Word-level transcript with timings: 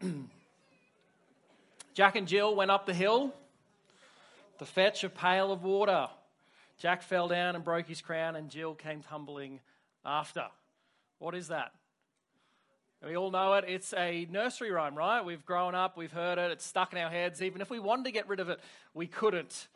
Jack 1.94 2.16
and 2.16 2.28
Jill 2.28 2.54
went 2.54 2.70
up 2.70 2.86
the 2.86 2.94
hill 2.94 3.32
to 4.58 4.64
fetch 4.64 5.04
a 5.04 5.08
pail 5.08 5.52
of 5.52 5.64
water. 5.64 6.08
Jack 6.78 7.02
fell 7.02 7.28
down 7.28 7.56
and 7.56 7.64
broke 7.64 7.86
his 7.86 8.00
crown, 8.00 8.36
and 8.36 8.50
Jill 8.50 8.74
came 8.74 9.02
tumbling 9.02 9.60
after. 10.04 10.46
What 11.18 11.34
is 11.34 11.48
that? 11.48 11.72
We 13.04 13.16
all 13.16 13.30
know 13.30 13.54
it. 13.54 13.64
It's 13.68 13.94
a 13.94 14.26
nursery 14.30 14.70
rhyme, 14.70 14.96
right? 14.96 15.24
We've 15.24 15.44
grown 15.44 15.74
up, 15.74 15.96
we've 15.96 16.12
heard 16.12 16.38
it, 16.38 16.50
it's 16.50 16.64
stuck 16.64 16.92
in 16.92 16.98
our 16.98 17.10
heads. 17.10 17.42
Even 17.42 17.60
if 17.60 17.70
we 17.70 17.78
wanted 17.78 18.04
to 18.06 18.10
get 18.12 18.28
rid 18.28 18.40
of 18.40 18.48
it, 18.48 18.60
we 18.94 19.06
couldn't. 19.06 19.68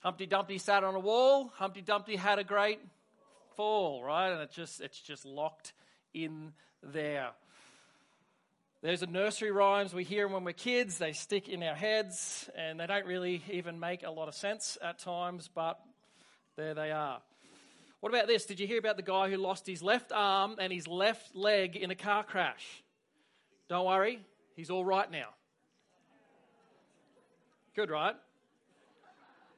Humpty 0.00 0.26
Dumpty 0.26 0.58
sat 0.58 0.84
on 0.84 0.94
a 0.94 1.00
wall. 1.00 1.52
Humpty 1.54 1.80
Dumpty 1.80 2.16
had 2.16 2.38
a 2.38 2.44
great 2.44 2.80
fall, 3.56 4.02
right? 4.02 4.30
And 4.30 4.40
it 4.40 4.50
just 4.50 4.80
it's 4.80 5.00
just 5.00 5.24
locked 5.24 5.72
in 6.14 6.52
there. 6.82 7.30
There's 8.82 9.02
a 9.02 9.06
nursery 9.06 9.50
rhymes 9.50 9.94
we 9.94 10.04
hear 10.04 10.28
when 10.28 10.44
we're 10.44 10.52
kids. 10.52 10.98
They 10.98 11.12
stick 11.12 11.48
in 11.48 11.62
our 11.62 11.74
heads, 11.74 12.50
and 12.54 12.78
they 12.78 12.86
don't 12.86 13.06
really 13.06 13.42
even 13.50 13.80
make 13.80 14.02
a 14.02 14.10
lot 14.10 14.28
of 14.28 14.34
sense 14.34 14.76
at 14.82 14.98
times, 14.98 15.48
but 15.52 15.80
there 16.56 16.74
they 16.74 16.92
are. 16.92 17.22
What 18.00 18.10
about 18.10 18.26
this? 18.26 18.44
Did 18.44 18.60
you 18.60 18.66
hear 18.66 18.78
about 18.78 18.98
the 18.98 19.02
guy 19.02 19.30
who 19.30 19.38
lost 19.38 19.66
his 19.66 19.82
left 19.82 20.12
arm 20.12 20.56
and 20.60 20.70
his 20.70 20.86
left 20.86 21.34
leg 21.34 21.74
in 21.74 21.90
a 21.90 21.94
car 21.94 22.22
crash? 22.22 22.82
Don't 23.68 23.86
worry, 23.86 24.20
he's 24.56 24.68
all 24.68 24.84
right 24.84 25.10
now. 25.10 25.28
Good, 27.74 27.88
right? 27.90 28.14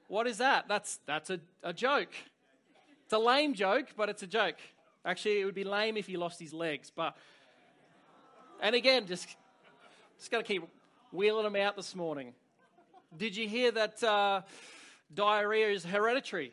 What 0.07 0.29
is 0.29 0.39
that? 0.39 0.69
That's, 0.69 1.01
that's 1.07 1.29
a, 1.31 1.41
a 1.65 1.73
joke. 1.73 2.13
It's 3.05 3.13
a 3.13 3.19
lame 3.19 3.55
joke, 3.55 3.89
but 3.97 4.09
it's 4.09 4.23
a 4.23 4.29
joke. 4.29 4.57
Actually, 5.05 5.41
it 5.41 5.45
would 5.45 5.57
be 5.57 5.65
lame 5.65 5.97
if 5.97 6.07
he 6.07 6.17
lost 6.17 6.39
his 6.39 6.53
legs. 6.55 6.93
But, 6.95 7.17
and 8.61 8.75
again, 8.75 9.07
just, 9.07 9.29
just 10.19 10.31
got 10.31 10.39
to 10.39 10.45
keep 10.45 10.63
wheeling 11.13 11.45
them 11.45 11.57
out 11.57 11.77
this 11.77 11.95
morning. 11.95 12.35
Did 13.17 13.37
you 13.37 13.49
hear 13.49 13.71
that 13.71 14.03
uh, 14.03 14.43
diarrhea 15.15 15.71
is 15.71 15.85
hereditary? 15.85 16.53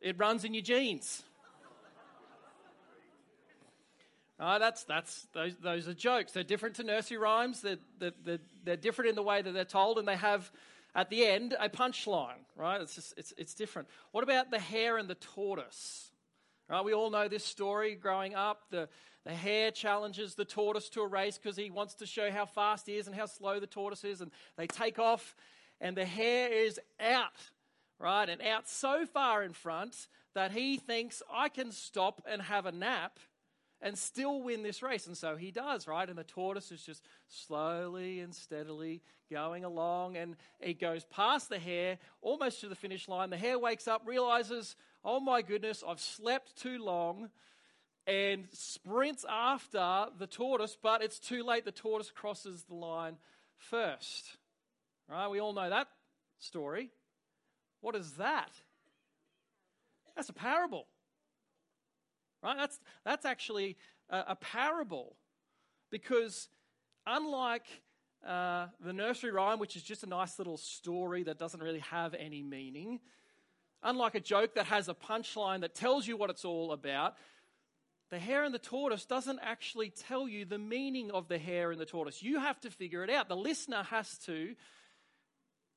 It 0.00 0.18
runs 0.18 0.44
in 0.44 0.54
your 0.54 0.62
genes. 0.62 1.22
Uh, 4.38 4.58
that's, 4.58 4.84
that's, 4.84 5.26
those, 5.32 5.56
those 5.62 5.88
are 5.88 5.94
jokes. 5.94 6.32
They're 6.32 6.42
different 6.42 6.76
to 6.76 6.82
nursery 6.82 7.18
rhymes. 7.18 7.60
They're, 7.60 7.78
they're, 7.98 8.38
they're, 8.64 8.76
different 8.76 9.10
in 9.10 9.14
the 9.14 9.22
way 9.22 9.40
that 9.40 9.52
they're 9.52 9.64
told, 9.64 9.98
and 9.98 10.08
they 10.08 10.16
have, 10.16 10.50
at 10.94 11.08
the 11.08 11.24
end, 11.24 11.54
a 11.58 11.68
punchline, 11.68 12.42
right? 12.56 12.80
It's, 12.80 12.96
just, 12.96 13.14
it's, 13.16 13.32
it's 13.38 13.54
different. 13.54 13.88
What 14.10 14.24
about 14.24 14.50
the 14.50 14.58
hare 14.58 14.98
and 14.98 15.08
the 15.08 15.14
tortoise? 15.14 16.10
Right, 16.68 16.84
we 16.84 16.94
all 16.94 17.10
know 17.10 17.28
this 17.28 17.44
story 17.44 17.94
growing 17.94 18.34
up. 18.34 18.62
The, 18.70 18.88
the 19.24 19.34
hare 19.34 19.70
challenges 19.70 20.34
the 20.34 20.44
tortoise 20.44 20.88
to 20.90 21.00
a 21.00 21.06
race 21.06 21.38
because 21.38 21.56
he 21.56 21.70
wants 21.70 21.94
to 21.94 22.06
show 22.06 22.30
how 22.30 22.44
fast 22.44 22.86
he 22.86 22.96
is 22.96 23.06
and 23.06 23.16
how 23.16 23.26
slow 23.26 23.58
the 23.58 23.66
tortoise 23.66 24.04
is. 24.04 24.20
And 24.20 24.30
they 24.56 24.66
take 24.66 24.98
off, 24.98 25.34
and 25.80 25.96
the 25.96 26.04
hare 26.04 26.52
is 26.52 26.78
out 27.00 27.32
right? 27.98 28.28
And 28.28 28.42
out 28.42 28.68
so 28.68 29.06
far 29.06 29.42
in 29.42 29.52
front 29.52 30.08
that 30.34 30.52
he 30.52 30.76
thinks, 30.76 31.22
I 31.32 31.48
can 31.48 31.72
stop 31.72 32.22
and 32.28 32.42
have 32.42 32.66
a 32.66 32.72
nap 32.72 33.18
and 33.80 33.98
still 33.98 34.42
win 34.42 34.62
this 34.62 34.82
race. 34.82 35.06
And 35.06 35.16
so 35.16 35.36
he 35.36 35.50
does, 35.50 35.86
right? 35.86 36.08
And 36.08 36.18
the 36.18 36.24
tortoise 36.24 36.72
is 36.72 36.82
just 36.82 37.04
slowly 37.28 38.20
and 38.20 38.34
steadily 38.34 39.02
going 39.30 39.64
along. 39.64 40.16
And 40.16 40.36
he 40.60 40.74
goes 40.74 41.04
past 41.04 41.48
the 41.48 41.58
hare, 41.58 41.98
almost 42.22 42.60
to 42.60 42.68
the 42.68 42.74
finish 42.74 43.08
line. 43.08 43.30
The 43.30 43.36
hare 43.36 43.58
wakes 43.58 43.86
up, 43.86 44.02
realizes, 44.04 44.76
oh 45.04 45.20
my 45.20 45.42
goodness, 45.42 45.84
I've 45.86 46.00
slept 46.00 46.56
too 46.56 46.82
long. 46.82 47.30
And 48.06 48.46
sprints 48.52 49.24
after 49.28 50.06
the 50.18 50.26
tortoise, 50.26 50.76
but 50.80 51.02
it's 51.02 51.18
too 51.18 51.42
late. 51.42 51.64
The 51.64 51.72
tortoise 51.72 52.10
crosses 52.10 52.64
the 52.64 52.74
line 52.74 53.16
first. 53.56 54.36
Right? 55.08 55.28
We 55.28 55.40
all 55.40 55.52
know 55.52 55.70
that 55.70 55.88
story. 56.38 56.90
What 57.80 57.94
is 57.94 58.12
that? 58.12 58.50
That's 60.16 60.28
a 60.28 60.34
parable. 60.34 60.86
Right? 62.42 62.56
That's, 62.56 62.78
that's 63.04 63.24
actually 63.24 63.76
a, 64.10 64.24
a 64.28 64.36
parable. 64.36 65.16
Because 65.90 66.48
unlike 67.06 67.66
uh, 68.26 68.66
the 68.80 68.92
nursery 68.92 69.30
rhyme, 69.30 69.58
which 69.58 69.76
is 69.76 69.82
just 69.82 70.02
a 70.02 70.06
nice 70.06 70.38
little 70.38 70.56
story 70.56 71.22
that 71.24 71.38
doesn't 71.38 71.62
really 71.62 71.80
have 71.80 72.14
any 72.14 72.42
meaning, 72.42 73.00
unlike 73.82 74.14
a 74.14 74.20
joke 74.20 74.54
that 74.54 74.66
has 74.66 74.88
a 74.88 74.94
punchline 74.94 75.60
that 75.60 75.74
tells 75.74 76.06
you 76.06 76.16
what 76.16 76.30
it's 76.30 76.44
all 76.44 76.72
about, 76.72 77.14
the 78.10 78.18
hare 78.18 78.44
and 78.44 78.54
the 78.54 78.58
tortoise 78.58 79.06
doesn't 79.06 79.40
actually 79.42 79.90
tell 79.90 80.28
you 80.28 80.44
the 80.44 80.58
meaning 80.58 81.10
of 81.10 81.28
the 81.28 81.38
hare 81.38 81.70
and 81.70 81.80
the 81.80 81.86
tortoise. 81.86 82.22
You 82.22 82.38
have 82.40 82.60
to 82.60 82.70
figure 82.70 83.02
it 83.02 83.10
out. 83.10 83.28
The 83.28 83.36
listener 83.36 83.82
has 83.84 84.18
to 84.26 84.54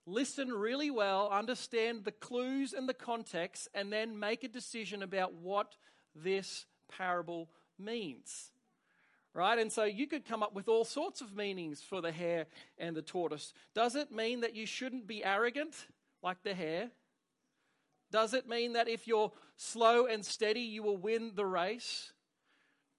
listen 0.06 0.50
really 0.50 0.92
well, 0.92 1.30
understand 1.30 2.06
the 2.06 2.12
clues 2.12 2.74
and 2.74 2.88
the 2.88 2.94
context, 2.94 3.68
and 3.74 3.92
then 3.92 4.20
make 4.20 4.44
a 4.44 4.48
decision 4.48 5.04
about 5.04 5.34
what 5.34 5.76
this 6.16 6.66
parable 6.90 7.50
means. 7.78 8.52
Right? 9.34 9.60
And 9.60 9.72
so 9.72 9.84
you 9.84 10.08
could 10.08 10.26
come 10.26 10.42
up 10.42 10.56
with 10.56 10.68
all 10.68 10.86
sorts 10.86 11.22
of 11.22 11.36
meanings 11.36 11.82
for 11.82 12.02
the 12.02 12.12
hare 12.12 12.48
and 12.78 12.96
the 12.96 13.02
tortoise. 13.02 13.54
Does 13.76 13.96
it 13.96 14.12
mean 14.12 14.42
that 14.42 14.56
you 14.56 14.66
shouldn't 14.66 15.06
be 15.06 15.24
arrogant 15.24 15.76
like 16.24 16.42
the 16.44 16.56
hare? 16.56 16.90
Does 18.12 18.34
it 18.34 18.48
mean 18.48 18.74
that 18.74 18.88
if 18.88 19.08
you're 19.08 19.32
slow 19.58 20.06
and 20.06 20.26
steady, 20.26 20.62
you 20.62 20.82
will 20.82 20.98
win 20.98 21.34
the 21.36 21.46
race? 21.46 22.14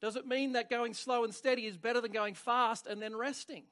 Does 0.00 0.16
it 0.16 0.26
mean 0.26 0.52
that 0.52 0.70
going 0.70 0.94
slow 0.94 1.24
and 1.24 1.34
steady 1.34 1.66
is 1.66 1.76
better 1.76 2.00
than 2.00 2.12
going 2.12 2.34
fast 2.34 2.86
and 2.86 3.02
then 3.02 3.16
resting? 3.16 3.64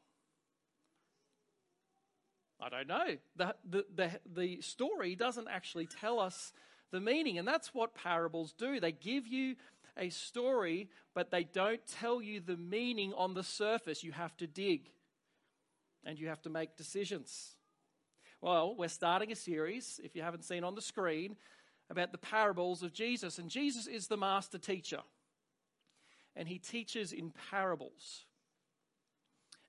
I 2.60 2.68
don't 2.68 2.88
know. 2.88 3.16
The, 3.36 3.54
the, 3.68 3.84
the, 3.94 4.20
the 4.34 4.60
story 4.60 5.14
doesn't 5.14 5.48
actually 5.48 5.86
tell 5.86 6.18
us 6.18 6.52
the 6.90 7.00
meaning, 7.00 7.38
and 7.38 7.46
that's 7.46 7.74
what 7.74 7.94
parables 7.94 8.54
do. 8.56 8.80
They 8.80 8.92
give 8.92 9.26
you 9.26 9.56
a 9.96 10.08
story, 10.08 10.88
but 11.14 11.30
they 11.30 11.44
don't 11.44 11.80
tell 11.86 12.20
you 12.20 12.40
the 12.40 12.56
meaning 12.56 13.12
on 13.14 13.34
the 13.34 13.42
surface. 13.42 14.02
You 14.02 14.12
have 14.12 14.36
to 14.38 14.46
dig 14.46 14.90
and 16.04 16.18
you 16.18 16.28
have 16.28 16.42
to 16.42 16.50
make 16.50 16.76
decisions. 16.76 17.56
Well, 18.40 18.74
we're 18.76 18.88
starting 18.88 19.32
a 19.32 19.36
series, 19.36 20.00
if 20.04 20.14
you 20.14 20.22
haven't 20.22 20.44
seen 20.44 20.64
on 20.64 20.74
the 20.74 20.82
screen, 20.82 21.36
about 21.90 22.12
the 22.12 22.18
parables 22.18 22.82
of 22.82 22.92
Jesus. 22.92 23.38
And 23.38 23.50
Jesus 23.50 23.86
is 23.86 24.06
the 24.06 24.16
master 24.16 24.58
teacher, 24.58 25.00
and 26.36 26.46
he 26.46 26.58
teaches 26.58 27.12
in 27.12 27.32
parables. 27.50 28.24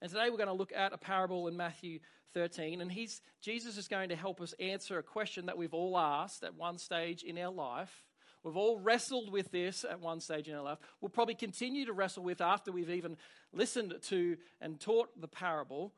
And 0.01 0.11
today 0.11 0.29
we're 0.29 0.37
going 0.37 0.47
to 0.47 0.53
look 0.53 0.73
at 0.75 0.93
a 0.93 0.97
parable 0.97 1.47
in 1.47 1.57
Matthew 1.57 1.99
13, 2.33 2.81
and 2.81 2.91
he's, 2.91 3.21
Jesus 3.41 3.77
is 3.77 3.87
going 3.87 4.09
to 4.09 4.15
help 4.15 4.41
us 4.41 4.53
answer 4.59 4.99
a 4.99 5.03
question 5.03 5.47
that 5.47 5.57
we've 5.57 5.73
all 5.73 5.97
asked 5.97 6.43
at 6.43 6.55
one 6.55 6.77
stage 6.77 7.23
in 7.23 7.37
our 7.39 7.51
life. 7.51 8.03
We've 8.43 8.57
all 8.57 8.79
wrestled 8.79 9.31
with 9.31 9.51
this 9.51 9.83
at 9.83 9.99
one 9.99 10.19
stage 10.19 10.47
in 10.47 10.55
our 10.55 10.63
life. 10.63 10.77
We'll 11.01 11.09
probably 11.09 11.35
continue 11.35 11.85
to 11.85 11.93
wrestle 11.93 12.23
with 12.23 12.41
after 12.41 12.71
we've 12.71 12.91
even 12.91 13.17
listened 13.53 13.95
to 14.03 14.37
and 14.61 14.79
taught 14.79 15.19
the 15.19 15.27
parable. 15.27 15.93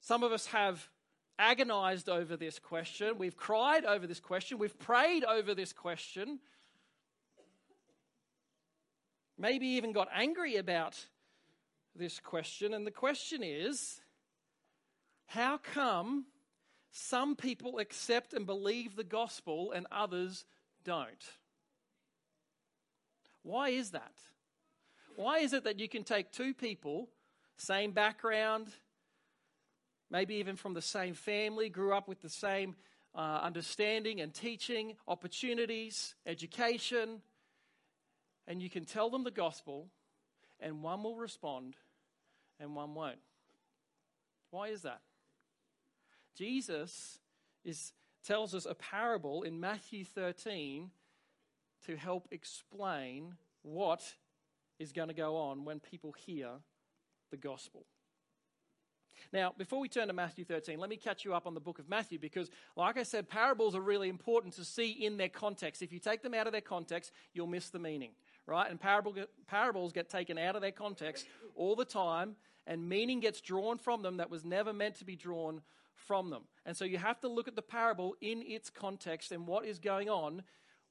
Some 0.00 0.22
of 0.22 0.32
us 0.32 0.46
have 0.46 0.88
agonized 1.38 2.08
over 2.08 2.36
this 2.36 2.58
question. 2.58 3.16
We've 3.18 3.36
cried 3.36 3.84
over 3.84 4.06
this 4.06 4.20
question. 4.20 4.58
We've 4.58 4.78
prayed 4.78 5.24
over 5.24 5.54
this 5.54 5.72
question. 5.72 6.40
Maybe 9.36 9.66
even 9.66 9.92
got 9.92 10.08
angry 10.14 10.56
about 10.56 11.06
this 11.96 12.20
question. 12.20 12.74
And 12.74 12.86
the 12.86 12.90
question 12.90 13.42
is 13.42 14.00
how 15.26 15.58
come 15.58 16.26
some 16.90 17.34
people 17.34 17.78
accept 17.78 18.34
and 18.34 18.46
believe 18.46 18.94
the 18.94 19.04
gospel 19.04 19.72
and 19.72 19.86
others 19.90 20.44
don't? 20.84 21.24
Why 23.42 23.70
is 23.70 23.90
that? 23.90 24.14
Why 25.16 25.38
is 25.38 25.52
it 25.52 25.64
that 25.64 25.78
you 25.78 25.88
can 25.88 26.04
take 26.04 26.30
two 26.30 26.54
people, 26.54 27.08
same 27.56 27.92
background, 27.92 28.68
maybe 30.10 30.36
even 30.36 30.56
from 30.56 30.74
the 30.74 30.82
same 30.82 31.14
family, 31.14 31.68
grew 31.68 31.94
up 31.94 32.08
with 32.08 32.20
the 32.20 32.28
same 32.28 32.74
uh, 33.14 33.40
understanding 33.42 34.20
and 34.20 34.32
teaching, 34.32 34.96
opportunities, 35.06 36.14
education, 36.26 37.20
and 38.46 38.62
you 38.62 38.70
can 38.70 38.84
tell 38.84 39.10
them 39.10 39.24
the 39.24 39.30
gospel, 39.30 39.88
and 40.60 40.82
one 40.82 41.02
will 41.02 41.16
respond 41.16 41.76
and 42.60 42.74
one 42.74 42.94
won't? 42.94 43.18
Why 44.50 44.68
is 44.68 44.82
that? 44.82 45.00
Jesus 46.36 47.18
is, 47.64 47.92
tells 48.24 48.54
us 48.54 48.66
a 48.66 48.74
parable 48.74 49.42
in 49.42 49.60
Matthew 49.60 50.04
13 50.04 50.90
to 51.86 51.96
help 51.96 52.28
explain 52.30 53.34
what 53.62 54.14
is 54.78 54.92
going 54.92 55.08
to 55.08 55.14
go 55.14 55.36
on 55.36 55.64
when 55.64 55.80
people 55.80 56.12
hear 56.12 56.48
the 57.30 57.36
gospel. 57.36 57.86
Now, 59.32 59.52
before 59.56 59.80
we 59.80 59.88
turn 59.88 60.08
to 60.08 60.12
Matthew 60.12 60.44
13, 60.44 60.78
let 60.78 60.90
me 60.90 60.96
catch 60.96 61.24
you 61.24 61.34
up 61.34 61.46
on 61.46 61.54
the 61.54 61.60
book 61.60 61.78
of 61.78 61.88
Matthew 61.88 62.18
because, 62.18 62.50
like 62.76 62.98
I 62.98 63.02
said, 63.02 63.28
parables 63.28 63.74
are 63.74 63.80
really 63.80 64.08
important 64.08 64.54
to 64.54 64.64
see 64.64 64.90
in 64.90 65.16
their 65.16 65.28
context. 65.28 65.82
If 65.82 65.92
you 65.92 65.98
take 65.98 66.22
them 66.22 66.34
out 66.34 66.46
of 66.46 66.52
their 66.52 66.60
context, 66.60 67.12
you'll 67.32 67.46
miss 67.46 67.70
the 67.70 67.78
meaning, 67.78 68.10
right? 68.46 68.70
And 68.70 68.80
parable, 68.80 69.14
parables 69.46 69.92
get 69.92 70.08
taken 70.08 70.38
out 70.38 70.56
of 70.56 70.62
their 70.62 70.72
context 70.72 71.26
all 71.54 71.76
the 71.76 71.84
time, 71.84 72.36
and 72.66 72.88
meaning 72.88 73.20
gets 73.20 73.40
drawn 73.40 73.78
from 73.78 74.02
them 74.02 74.18
that 74.18 74.30
was 74.30 74.44
never 74.44 74.72
meant 74.72 74.96
to 74.96 75.04
be 75.04 75.16
drawn 75.16 75.60
from 75.94 76.30
them. 76.30 76.42
And 76.66 76.76
so 76.76 76.84
you 76.84 76.98
have 76.98 77.20
to 77.20 77.28
look 77.28 77.48
at 77.48 77.56
the 77.56 77.62
parable 77.62 78.14
in 78.20 78.42
its 78.42 78.70
context 78.70 79.32
and 79.32 79.46
what 79.46 79.64
is 79.64 79.78
going 79.78 80.08
on 80.08 80.42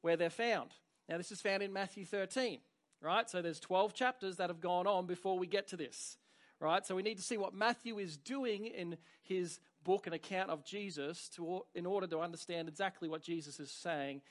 where 0.01 0.17
they're 0.17 0.29
found. 0.29 0.71
Now, 1.09 1.17
this 1.17 1.31
is 1.31 1.41
found 1.41 1.61
in 1.61 1.73
Matthew 1.73 2.05
13, 2.05 2.59
right? 3.01 3.29
So 3.29 3.41
there's 3.41 3.59
12 3.59 3.93
chapters 3.93 4.37
that 4.37 4.49
have 4.49 4.61
gone 4.61 4.87
on 4.87 5.05
before 5.05 5.37
we 5.37 5.47
get 5.47 5.67
to 5.69 5.77
this, 5.77 6.17
right? 6.59 6.85
So 6.85 6.95
we 6.95 7.03
need 7.03 7.17
to 7.17 7.23
see 7.23 7.37
what 7.37 7.53
Matthew 7.53 7.99
is 7.99 8.17
doing 8.17 8.67
in 8.67 8.97
his 9.21 9.59
book 9.83 10.05
and 10.07 10.15
account 10.15 10.49
of 10.49 10.63
Jesus 10.63 11.29
to, 11.35 11.65
in 11.75 11.85
order 11.85 12.07
to 12.07 12.19
understand 12.19 12.69
exactly 12.69 13.09
what 13.09 13.21
Jesus 13.21 13.59
is 13.59 13.69
saying 13.69 14.21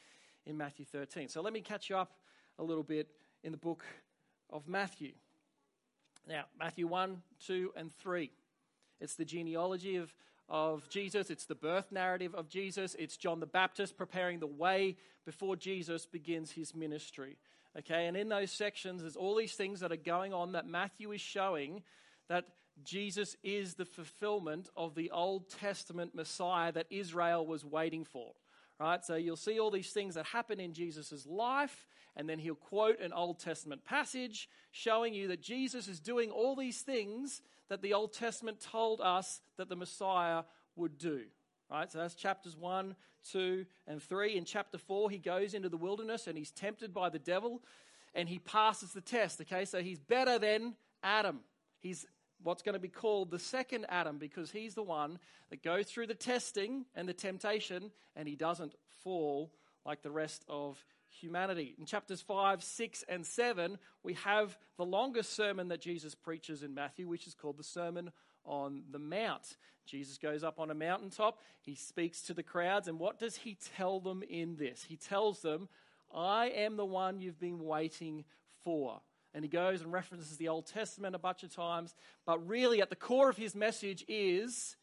in 0.47 0.57
Matthew 0.57 0.85
13. 0.85 1.29
So 1.29 1.43
let 1.43 1.53
me 1.53 1.61
catch 1.61 1.91
you 1.91 1.97
up 1.97 2.13
a 2.63 2.65
little 2.65 2.85
bit 2.85 3.09
in 3.43 3.51
the 3.51 3.59
book 3.59 3.85
of 4.49 4.69
Matthew. 4.69 5.13
Now, 6.29 6.45
Matthew 6.57 6.87
1, 6.87 7.21
2, 7.45 7.73
and 7.77 7.93
3. 7.93 8.31
It's 9.01 9.17
the 9.17 9.25
genealogy 9.25 9.97
of, 9.97 10.15
of 10.49 10.89
Jesus, 10.89 11.29
it's 11.29 11.45
the 11.45 11.57
birth 11.57 11.91
narrative 11.91 12.37
of 12.37 12.49
Jesus, 12.49 12.95
it's 13.01 13.17
John 13.17 13.41
the 13.41 13.47
Baptist 13.47 13.97
preparing 13.97 14.39
the 14.39 14.47
way 14.47 14.97
before 15.27 15.57
Jesus 15.57 16.07
begins 16.07 16.53
his 16.53 16.73
ministry. 16.73 17.37
Okay, 17.77 18.07
and 18.07 18.17
in 18.17 18.29
those 18.29 18.53
sections, 18.53 19.01
there's 19.01 19.17
all 19.17 19.35
these 19.35 19.55
things 19.55 19.81
that 19.81 19.91
are 19.91 19.97
going 19.97 20.33
on 20.33 20.53
that 20.53 20.67
Matthew 20.67 21.11
is 21.11 21.21
showing 21.21 21.83
that 22.29 22.45
Jesus 22.85 23.37
is 23.43 23.75
the 23.75 23.85
fulfillment 23.85 24.69
of 24.77 24.95
the 24.95 25.11
Old 25.11 25.51
Testament 25.51 26.15
Messiah 26.15 26.71
that 26.73 26.87
Israel 26.91 27.45
was 27.45 27.65
waiting 27.65 28.05
for. 28.05 28.35
Right? 28.83 29.05
So 29.05 29.15
you'll 29.15 29.37
see 29.37 29.61
all 29.61 29.71
these 29.71 29.93
things 29.93 30.17
that 30.17 30.27
happen 30.27 30.59
in 30.59 30.73
Jesus' 30.73 31.25
life, 31.25 31.87
and 32.17 32.29
then 32.29 32.41
he'll 32.41 32.57
quote 32.57 32.99
an 32.99 33.13
Old 33.13 33.39
Testament 33.39 33.85
passage 33.85 34.49
showing 34.73 35.15
you 35.15 35.29
that 35.29 35.41
Jesus 35.41 35.87
is 35.87 36.01
doing 36.01 36.33
all 36.33 36.57
these 36.57 36.81
things 36.81 37.43
that 37.69 37.81
the 37.81 37.95
Old 37.95 38.13
Testament 38.13 38.59
told 38.61 39.01
us 39.01 39.41
that 39.57 39.69
the 39.69 39.77
Messiah 39.77 40.43
would 40.75 40.99
do. 40.99 41.23
Right? 41.71 41.93
So 41.93 41.99
that's 41.99 42.17
chapters 42.17 42.57
1, 42.57 42.97
2, 43.31 43.65
and 43.87 44.03
3. 44.03 44.37
In 44.37 44.45
chapter 44.45 44.79
4, 44.79 45.11
he 45.11 45.19
goes 45.19 45.55
into 45.55 45.69
the 45.69 45.77
wilderness 45.77 46.27
and 46.27 46.37
he's 46.37 46.51
tempted 46.51 46.93
by 46.93 47.09
the 47.09 47.21
devil 47.21 47.63
and 48.17 48.29
he 48.29 48.41
passes 48.41 48.93
the 48.93 49.01
test. 49.01 49.41
Okay, 49.43 49.65
so 49.65 49.81
he's 49.81 50.01
better 50.01 50.41
than 50.41 50.75
Adam. 51.05 51.39
He's 51.79 52.05
what's 52.43 52.63
going 52.63 52.75
to 52.75 52.79
be 52.79 52.89
called 52.89 53.31
the 53.31 53.39
second 53.39 53.87
Adam 53.89 54.19
because 54.19 54.51
he's 54.51 54.75
the 54.75 54.83
one 54.83 55.19
that 55.51 55.63
goes 55.63 55.87
through 55.87 56.07
the 56.07 56.15
testing 56.15 56.85
and 56.95 57.09
the 57.09 57.13
temptation 57.13 57.91
and 58.17 58.29
he 58.29 58.37
doesn't 58.37 58.75
fall 59.03 59.53
like 59.85 60.03
the 60.03 60.11
rest 60.11 60.45
of 60.49 60.85
humanity. 61.09 61.75
In 61.79 61.87
chapters 61.87 62.21
5, 62.21 62.63
6, 62.63 63.05
and 63.09 63.27
7, 63.27 63.79
we 64.03 64.15
have 64.15 64.57
the 64.77 64.85
longest 64.85 65.35
sermon 65.35 65.69
that 65.69 65.81
Jesus 65.81 66.15
preaches 66.15 66.63
in 66.63 66.75
Matthew, 66.75 67.09
which 67.09 67.27
is 67.27 67.35
called 67.35 67.59
the 67.59 67.65
Sermon 67.65 68.11
on 68.45 68.83
the 68.91 68.99
Mount. 68.99 69.57
Jesus 69.85 70.19
goes 70.19 70.45
up 70.45 70.59
on 70.59 70.71
a 70.71 70.75
mountaintop, 70.75 71.39
he 71.61 71.75
speaks 71.75 72.23
to 72.23 72.35
the 72.35 72.43
crowds, 72.43 72.89
and 72.89 72.99
what 72.99 73.19
does 73.19 73.37
he 73.37 73.57
tell 73.77 74.01
them 74.01 74.23
in 74.29 74.57
this? 74.57 74.85
He 74.85 74.97
tells 74.97 75.43
them, 75.43 75.69
I 76.15 76.47
am 76.47 76.77
the 76.77 76.85
one 76.85 77.21
you've 77.21 77.41
been 77.41 77.65
waiting 77.65 78.25
for. 78.65 79.01
And 79.35 79.45
he 79.45 79.49
goes 79.49 79.81
and 79.81 79.93
references 79.93 80.37
the 80.37 80.49
Old 80.49 80.67
Testament 80.67 81.15
a 81.15 81.19
bunch 81.19 81.43
of 81.43 81.55
times. 81.55 81.95
But 82.27 82.47
really, 82.47 82.83
at 82.83 82.91
the 82.91 82.97
core 82.97 83.31
of 83.31 83.37
his 83.37 83.55
message 83.55 84.05
is 84.07 84.77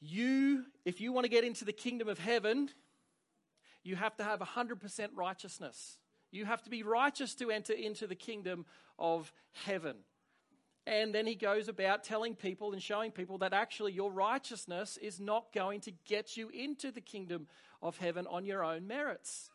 you, 0.00 0.64
if 0.84 1.00
you 1.00 1.12
want 1.12 1.24
to 1.24 1.30
get 1.30 1.44
into 1.44 1.64
the 1.64 1.72
kingdom 1.72 2.08
of 2.08 2.18
heaven, 2.18 2.68
you 3.84 3.96
have 3.96 4.16
to 4.16 4.24
have 4.24 4.40
100% 4.40 5.08
righteousness. 5.14 5.98
You 6.30 6.46
have 6.46 6.62
to 6.62 6.70
be 6.70 6.82
righteous 6.82 7.34
to 7.36 7.50
enter 7.50 7.72
into 7.72 8.06
the 8.06 8.16
kingdom 8.16 8.66
of 8.98 9.32
heaven. 9.52 9.96
And 10.86 11.14
then 11.14 11.26
he 11.26 11.34
goes 11.34 11.68
about 11.68 12.04
telling 12.04 12.34
people 12.34 12.72
and 12.72 12.82
showing 12.82 13.10
people 13.10 13.38
that 13.38 13.52
actually 13.52 13.92
your 13.92 14.10
righteousness 14.10 14.98
is 15.00 15.18
not 15.20 15.52
going 15.54 15.80
to 15.82 15.92
get 16.06 16.36
you 16.36 16.50
into 16.50 16.90
the 16.90 17.00
kingdom 17.00 17.46
of 17.80 17.96
heaven 17.96 18.26
on 18.26 18.44
your 18.44 18.62
own 18.62 18.86
merits. 18.86 19.50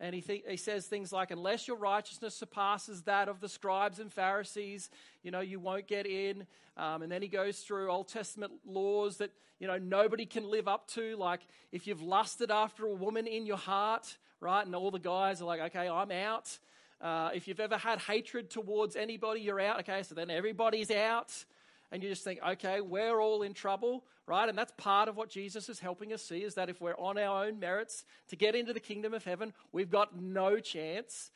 And 0.00 0.14
he, 0.14 0.22
th- 0.22 0.44
he 0.48 0.56
says 0.56 0.86
things 0.86 1.12
like, 1.12 1.30
unless 1.30 1.68
your 1.68 1.76
righteousness 1.76 2.34
surpasses 2.34 3.02
that 3.02 3.28
of 3.28 3.40
the 3.40 3.48
scribes 3.48 3.98
and 3.98 4.10
Pharisees, 4.10 4.88
you 5.22 5.30
know, 5.30 5.40
you 5.40 5.60
won't 5.60 5.86
get 5.86 6.06
in. 6.06 6.46
Um, 6.78 7.02
and 7.02 7.12
then 7.12 7.20
he 7.20 7.28
goes 7.28 7.58
through 7.58 7.90
Old 7.90 8.08
Testament 8.08 8.52
laws 8.66 9.18
that, 9.18 9.30
you 9.58 9.66
know, 9.66 9.76
nobody 9.76 10.24
can 10.24 10.50
live 10.50 10.66
up 10.66 10.88
to. 10.92 11.16
Like 11.16 11.40
if 11.70 11.86
you've 11.86 12.00
lusted 12.00 12.50
after 12.50 12.86
a 12.86 12.94
woman 12.94 13.26
in 13.26 13.44
your 13.44 13.58
heart, 13.58 14.16
right? 14.40 14.64
And 14.64 14.74
all 14.74 14.90
the 14.90 14.98
guys 14.98 15.42
are 15.42 15.44
like, 15.44 15.60
okay, 15.60 15.86
I'm 15.86 16.10
out. 16.10 16.58
Uh, 16.98 17.30
if 17.34 17.46
you've 17.46 17.60
ever 17.60 17.76
had 17.76 17.98
hatred 17.98 18.48
towards 18.50 18.96
anybody, 18.96 19.42
you're 19.42 19.60
out. 19.60 19.80
Okay, 19.80 20.02
so 20.02 20.14
then 20.14 20.30
everybody's 20.30 20.90
out 20.90 21.44
and 21.92 22.02
you 22.02 22.08
just 22.08 22.24
think, 22.24 22.40
okay, 22.46 22.80
we're 22.80 23.20
all 23.20 23.42
in 23.42 23.52
trouble, 23.52 24.04
right? 24.26 24.48
And 24.48 24.56
that's 24.56 24.72
part 24.76 25.08
of 25.08 25.16
what 25.16 25.28
Jesus 25.28 25.68
is 25.68 25.80
helping 25.80 26.12
us 26.12 26.22
see 26.22 26.42
is 26.44 26.54
that 26.54 26.68
if 26.68 26.80
we're 26.80 26.96
on 26.96 27.18
our 27.18 27.46
own 27.46 27.58
merits 27.58 28.04
to 28.28 28.36
get 28.36 28.54
into 28.54 28.72
the 28.72 28.80
kingdom 28.80 29.12
of 29.12 29.24
heaven, 29.24 29.52
we've 29.72 29.90
got 29.90 30.20
no 30.20 30.60
chance. 30.60 31.30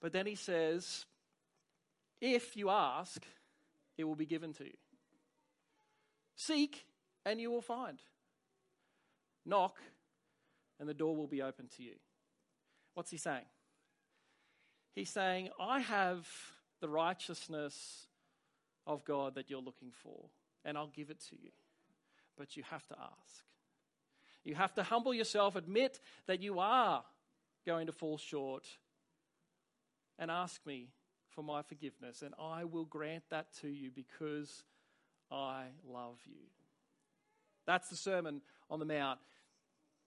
But 0.00 0.12
then 0.12 0.26
he 0.26 0.34
says, 0.34 1.04
if 2.20 2.56
you 2.56 2.70
ask, 2.70 3.22
it 3.96 4.04
will 4.04 4.16
be 4.16 4.26
given 4.26 4.52
to 4.54 4.64
you. 4.64 4.76
Seek, 6.34 6.86
and 7.24 7.40
you 7.40 7.50
will 7.50 7.62
find. 7.62 7.98
Knock, 9.46 9.76
and 10.78 10.88
the 10.88 10.94
door 10.94 11.14
will 11.14 11.26
be 11.26 11.42
open 11.42 11.68
to 11.76 11.82
you. 11.82 11.94
What's 12.94 13.10
he 13.10 13.16
saying? 13.16 13.44
He's 14.94 15.10
saying, 15.10 15.50
I 15.60 15.80
have 15.80 16.26
the 16.80 16.88
righteousness 16.88 18.06
of 18.86 19.04
God 19.04 19.34
that 19.34 19.50
you're 19.50 19.60
looking 19.60 19.92
for, 19.92 20.26
and 20.64 20.76
I'll 20.76 20.88
give 20.88 21.10
it 21.10 21.20
to 21.30 21.36
you. 21.40 21.50
But 22.36 22.56
you 22.56 22.62
have 22.70 22.86
to 22.88 22.96
ask. 22.98 23.44
You 24.44 24.54
have 24.54 24.74
to 24.74 24.82
humble 24.82 25.12
yourself, 25.12 25.56
admit 25.56 26.00
that 26.26 26.40
you 26.40 26.58
are 26.58 27.04
going 27.66 27.86
to 27.86 27.92
fall 27.92 28.16
short, 28.18 28.66
and 30.18 30.30
ask 30.30 30.64
me 30.66 30.88
for 31.28 31.42
my 31.42 31.62
forgiveness, 31.62 32.22
and 32.22 32.34
I 32.40 32.64
will 32.64 32.84
grant 32.84 33.24
that 33.30 33.46
to 33.60 33.68
you 33.68 33.90
because 33.90 34.64
I 35.30 35.64
love 35.86 36.18
you. 36.26 36.48
That's 37.66 37.88
the 37.88 37.96
Sermon 37.96 38.40
on 38.68 38.80
the 38.80 38.84
Mount 38.84 39.20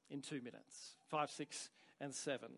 in 0.09 0.21
two 0.21 0.41
minutes 0.41 0.95
five, 1.09 1.31
six, 1.31 1.69
and 2.01 2.13
seven. 2.13 2.49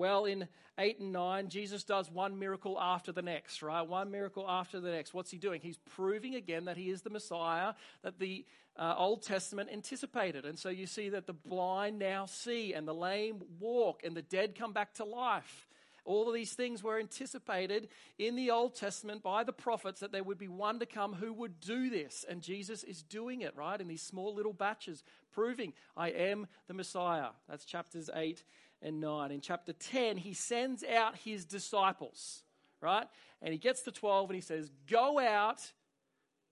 Well, 0.00 0.24
in 0.24 0.48
8 0.78 1.00
and 1.00 1.12
9, 1.12 1.50
Jesus 1.50 1.84
does 1.84 2.10
one 2.10 2.38
miracle 2.38 2.80
after 2.80 3.12
the 3.12 3.20
next, 3.20 3.60
right? 3.60 3.82
One 3.82 4.10
miracle 4.10 4.48
after 4.48 4.80
the 4.80 4.90
next. 4.90 5.12
What's 5.12 5.30
he 5.30 5.36
doing? 5.36 5.60
He's 5.60 5.76
proving 5.94 6.36
again 6.36 6.64
that 6.64 6.78
he 6.78 6.88
is 6.88 7.02
the 7.02 7.10
Messiah 7.10 7.74
that 8.02 8.18
the 8.18 8.46
uh, 8.78 8.94
Old 8.96 9.22
Testament 9.22 9.68
anticipated. 9.70 10.46
And 10.46 10.58
so 10.58 10.70
you 10.70 10.86
see 10.86 11.10
that 11.10 11.26
the 11.26 11.34
blind 11.34 11.98
now 11.98 12.24
see, 12.24 12.72
and 12.72 12.88
the 12.88 12.94
lame 12.94 13.42
walk, 13.60 14.00
and 14.02 14.16
the 14.16 14.22
dead 14.22 14.54
come 14.54 14.72
back 14.72 14.94
to 14.94 15.04
life. 15.04 15.68
All 16.06 16.28
of 16.28 16.34
these 16.34 16.54
things 16.54 16.82
were 16.82 16.98
anticipated 16.98 17.88
in 18.18 18.36
the 18.36 18.50
Old 18.50 18.74
Testament 18.74 19.22
by 19.22 19.44
the 19.44 19.52
prophets 19.52 20.00
that 20.00 20.12
there 20.12 20.24
would 20.24 20.38
be 20.38 20.48
one 20.48 20.78
to 20.78 20.86
come 20.86 21.12
who 21.12 21.30
would 21.34 21.60
do 21.60 21.90
this. 21.90 22.24
And 22.26 22.40
Jesus 22.40 22.84
is 22.84 23.02
doing 23.02 23.42
it, 23.42 23.54
right? 23.54 23.78
In 23.78 23.86
these 23.86 24.00
small 24.00 24.34
little 24.34 24.54
batches, 24.54 25.04
proving, 25.30 25.74
I 25.94 26.08
am 26.08 26.46
the 26.68 26.74
Messiah. 26.74 27.32
That's 27.50 27.66
chapters 27.66 28.08
8 28.14 28.42
and 28.82 29.00
9. 29.00 29.30
In 29.30 29.40
chapter 29.40 29.72
10, 29.72 30.16
he 30.16 30.32
sends 30.32 30.84
out 30.84 31.16
his 31.16 31.44
disciples, 31.44 32.42
right? 32.80 33.06
And 33.42 33.52
he 33.52 33.58
gets 33.58 33.82
to 33.82 33.92
12 33.92 34.30
and 34.30 34.34
he 34.34 34.40
says, 34.40 34.70
Go 34.88 35.18
out, 35.18 35.72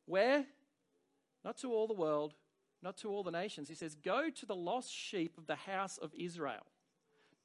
where? 0.07 0.45
Not 1.45 1.57
to 1.59 1.73
all 1.73 1.87
the 1.87 1.95
world, 1.95 2.35
not 2.83 2.97
to 2.99 3.09
all 3.09 3.23
the 3.23 3.31
nations. 3.31 3.69
He 3.69 3.75
says, 3.75 3.95
Go 3.95 4.31
to 4.31 4.47
the 4.47 4.57
lost 4.57 4.93
sheep 4.93 5.39
of 5.39 5.47
the 5.47 5.57
house 5.57 5.99
of 5.99 6.13
Israel. 6.15 6.67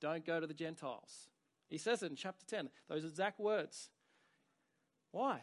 Don't 0.01 0.25
go 0.25 0.39
to 0.39 0.47
the 0.47 0.53
Gentiles. 0.53 1.29
He 1.69 1.77
says 1.77 2.03
it 2.03 2.09
in 2.09 2.15
chapter 2.15 2.45
10, 2.45 2.69
those 2.89 3.05
exact 3.05 3.39
words. 3.39 3.89
Why? 5.11 5.41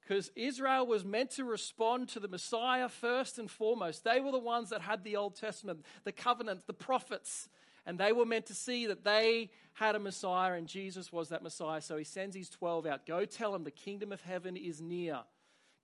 Because 0.00 0.30
Israel 0.36 0.86
was 0.86 1.04
meant 1.04 1.32
to 1.32 1.44
respond 1.44 2.08
to 2.10 2.20
the 2.20 2.28
Messiah 2.28 2.88
first 2.88 3.38
and 3.38 3.50
foremost. 3.50 4.04
They 4.04 4.20
were 4.20 4.30
the 4.30 4.38
ones 4.38 4.70
that 4.70 4.82
had 4.82 5.02
the 5.02 5.16
Old 5.16 5.34
Testament, 5.34 5.84
the 6.04 6.12
covenant, 6.12 6.66
the 6.66 6.72
prophets, 6.72 7.48
and 7.86 7.98
they 7.98 8.12
were 8.12 8.26
meant 8.26 8.46
to 8.46 8.54
see 8.54 8.86
that 8.86 9.04
they 9.04 9.50
had 9.74 9.94
a 9.94 9.98
Messiah 9.98 10.54
and 10.54 10.66
Jesus 10.66 11.12
was 11.12 11.28
that 11.28 11.42
Messiah. 11.42 11.80
So 11.80 11.96
he 11.96 12.04
sends 12.04 12.34
his 12.34 12.50
12 12.50 12.86
out. 12.86 13.06
Go 13.06 13.24
tell 13.24 13.52
them 13.52 13.62
the 13.62 13.70
kingdom 13.70 14.10
of 14.10 14.20
heaven 14.20 14.56
is 14.56 14.80
near. 14.80 15.20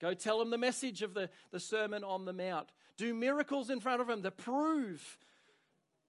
Go 0.01 0.13
tell 0.13 0.41
them 0.41 0.51
the 0.51 0.59
message 0.59 1.03
of 1.03 1.15
the, 1.15 1.31
the 1.53 1.61
Sermon 1.61 2.03
on 2.03 2.25
the 2.25 2.33
Mount. 2.33 2.71
Do 2.97 3.15
miracles 3.15 3.71
in 3.71 3.79
front 3.79 4.01
of 4.01 4.09
them 4.09 4.23
to 4.25 4.33
prove 4.33 5.19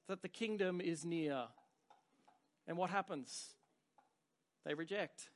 that 0.08 0.24
the 0.24 0.28
kingdom 0.28 0.82
is 0.82 1.06
near. 1.06 1.44
And 2.68 2.76
what 2.76 2.90
happens? 2.90 3.50
They 4.66 4.74
reject. 4.74 5.30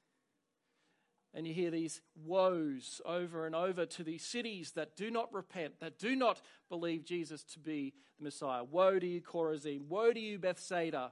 And 1.33 1.45
you 1.45 1.53
hear 1.53 1.69
these 1.69 2.01
woes 2.25 3.01
over 3.05 3.45
and 3.45 3.53
over 3.53 3.85
to 3.85 4.03
these 4.03 4.23
cities 4.23 4.71
that 4.71 4.95
do 4.95 5.11
not 5.11 5.31
repent, 5.33 5.79
that 5.81 5.99
do 5.99 6.15
not 6.15 6.41
believe 6.69 7.05
Jesus 7.05 7.43
to 7.43 7.59
be 7.59 7.93
the 8.17 8.23
Messiah. 8.23 8.63
Woe 8.63 8.97
to 8.97 9.05
you, 9.05 9.21
Chorazin. 9.21 9.87
Woe 9.87 10.13
to 10.13 10.19
you, 10.19 10.39
Bethsaida. 10.39 11.11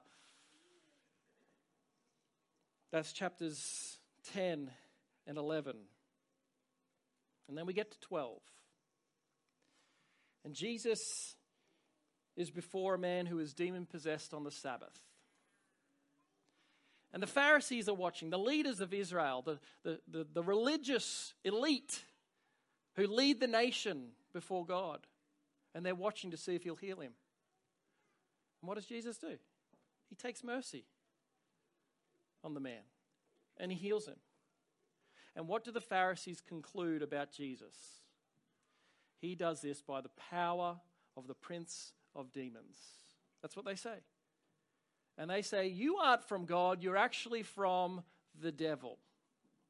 That's 2.91 3.11
chapters 3.13 3.99
10 4.33 4.71
and 5.27 5.37
11. 5.37 5.75
And 7.47 7.57
then 7.57 7.65
we 7.65 7.73
get 7.73 7.91
to 7.91 7.99
12. 7.99 8.39
And 10.45 10.53
Jesus 10.53 11.35
is 12.35 12.51
before 12.51 12.95
a 12.95 12.99
man 12.99 13.25
who 13.25 13.39
is 13.39 13.53
demon 13.53 13.85
possessed 13.85 14.33
on 14.33 14.43
the 14.43 14.51
Sabbath. 14.51 15.01
And 17.13 17.23
the 17.23 17.27
Pharisees 17.27 17.87
are 17.87 17.93
watching, 17.93 18.29
the 18.29 18.37
leaders 18.37 18.81
of 18.81 18.93
Israel, 18.93 19.41
the, 19.41 19.59
the, 19.83 19.99
the, 20.11 20.27
the, 20.33 20.43
religious 20.43 21.33
elite 21.45 22.03
who 22.95 23.07
lead 23.07 23.39
the 23.39 23.47
nation 23.47 24.09
before 24.33 24.65
God. 24.65 25.07
And 25.73 25.85
they're 25.85 25.95
watching 25.95 26.31
to 26.31 26.37
see 26.37 26.55
if 26.55 26.63
he'll 26.63 26.75
heal 26.75 26.99
him. 26.99 27.13
And 28.61 28.67
what 28.67 28.75
does 28.75 28.85
Jesus 28.85 29.17
do? 29.17 29.37
He 30.09 30.15
takes 30.15 30.43
mercy 30.43 30.85
on 32.43 32.53
the 32.53 32.59
man 32.59 32.83
and 33.57 33.71
he 33.71 33.77
heals 33.77 34.07
him. 34.07 34.17
And 35.35 35.47
what 35.47 35.63
do 35.63 35.71
the 35.71 35.81
Pharisees 35.81 36.41
conclude 36.41 37.01
about 37.01 37.31
Jesus? 37.31 37.75
He 39.19 39.35
does 39.35 39.61
this 39.61 39.81
by 39.81 40.01
the 40.01 40.11
power 40.29 40.77
of 41.17 41.27
the 41.27 41.33
prince 41.33 41.93
of 42.15 42.31
demons. 42.31 42.77
That's 43.41 43.55
what 43.55 43.65
they 43.65 43.75
say. 43.75 43.97
And 45.17 45.29
they 45.29 45.41
say, 45.41 45.67
You 45.67 45.97
aren't 45.97 46.23
from 46.23 46.45
God, 46.45 46.83
you're 46.83 46.97
actually 46.97 47.43
from 47.43 48.03
the 48.41 48.51
devil. 48.51 48.97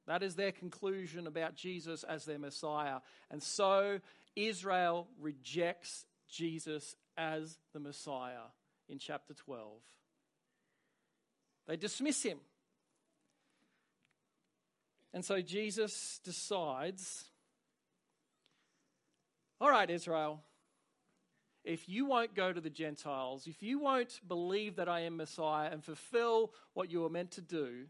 That 0.08 0.22
is 0.22 0.36
their 0.36 0.52
conclusion 0.52 1.26
about 1.26 1.56
Jesus 1.56 2.04
as 2.04 2.26
their 2.26 2.38
Messiah. 2.38 3.00
And 3.32 3.42
so 3.42 4.00
Israel 4.36 5.08
rejects 5.20 6.06
Jesus 6.30 6.96
as 7.18 7.58
the 7.74 7.80
Messiah 7.80 8.48
in 8.88 9.00
chapter 9.00 9.34
12. 9.34 9.82
They 11.68 11.78
dismiss 11.78 12.22
him. 12.22 12.38
And 15.12 15.26
so 15.26 15.42
Jesus 15.42 16.20
decides 16.24 17.26
all 19.62 19.70
right, 19.70 19.90
Israel, 19.90 20.42
if 21.66 21.90
you 21.90 22.06
won't 22.06 22.36
go 22.36 22.54
to 22.54 22.62
the 22.62 22.70
Gentiles, 22.70 23.48
if 23.48 23.64
you 23.64 23.80
won't 23.80 24.22
believe 24.28 24.76
that 24.76 24.88
I 24.88 25.02
am 25.02 25.18
Messiah 25.18 25.70
and 25.72 25.84
fulfill 25.84 26.54
what 26.74 26.92
you 26.92 27.02
were 27.02 27.10
meant 27.10 27.32
to 27.32 27.42
do, 27.42 27.88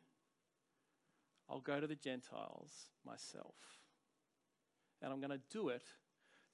I'll 1.50 1.60
go 1.60 1.79
to 1.79 1.86
the 1.86 1.96
Gentiles 1.96 2.72
myself. 3.05 3.55
And 5.01 5.12
I'm 5.12 5.20
going 5.20 5.38
to 5.38 5.41
do 5.51 5.70
it 5.70 5.84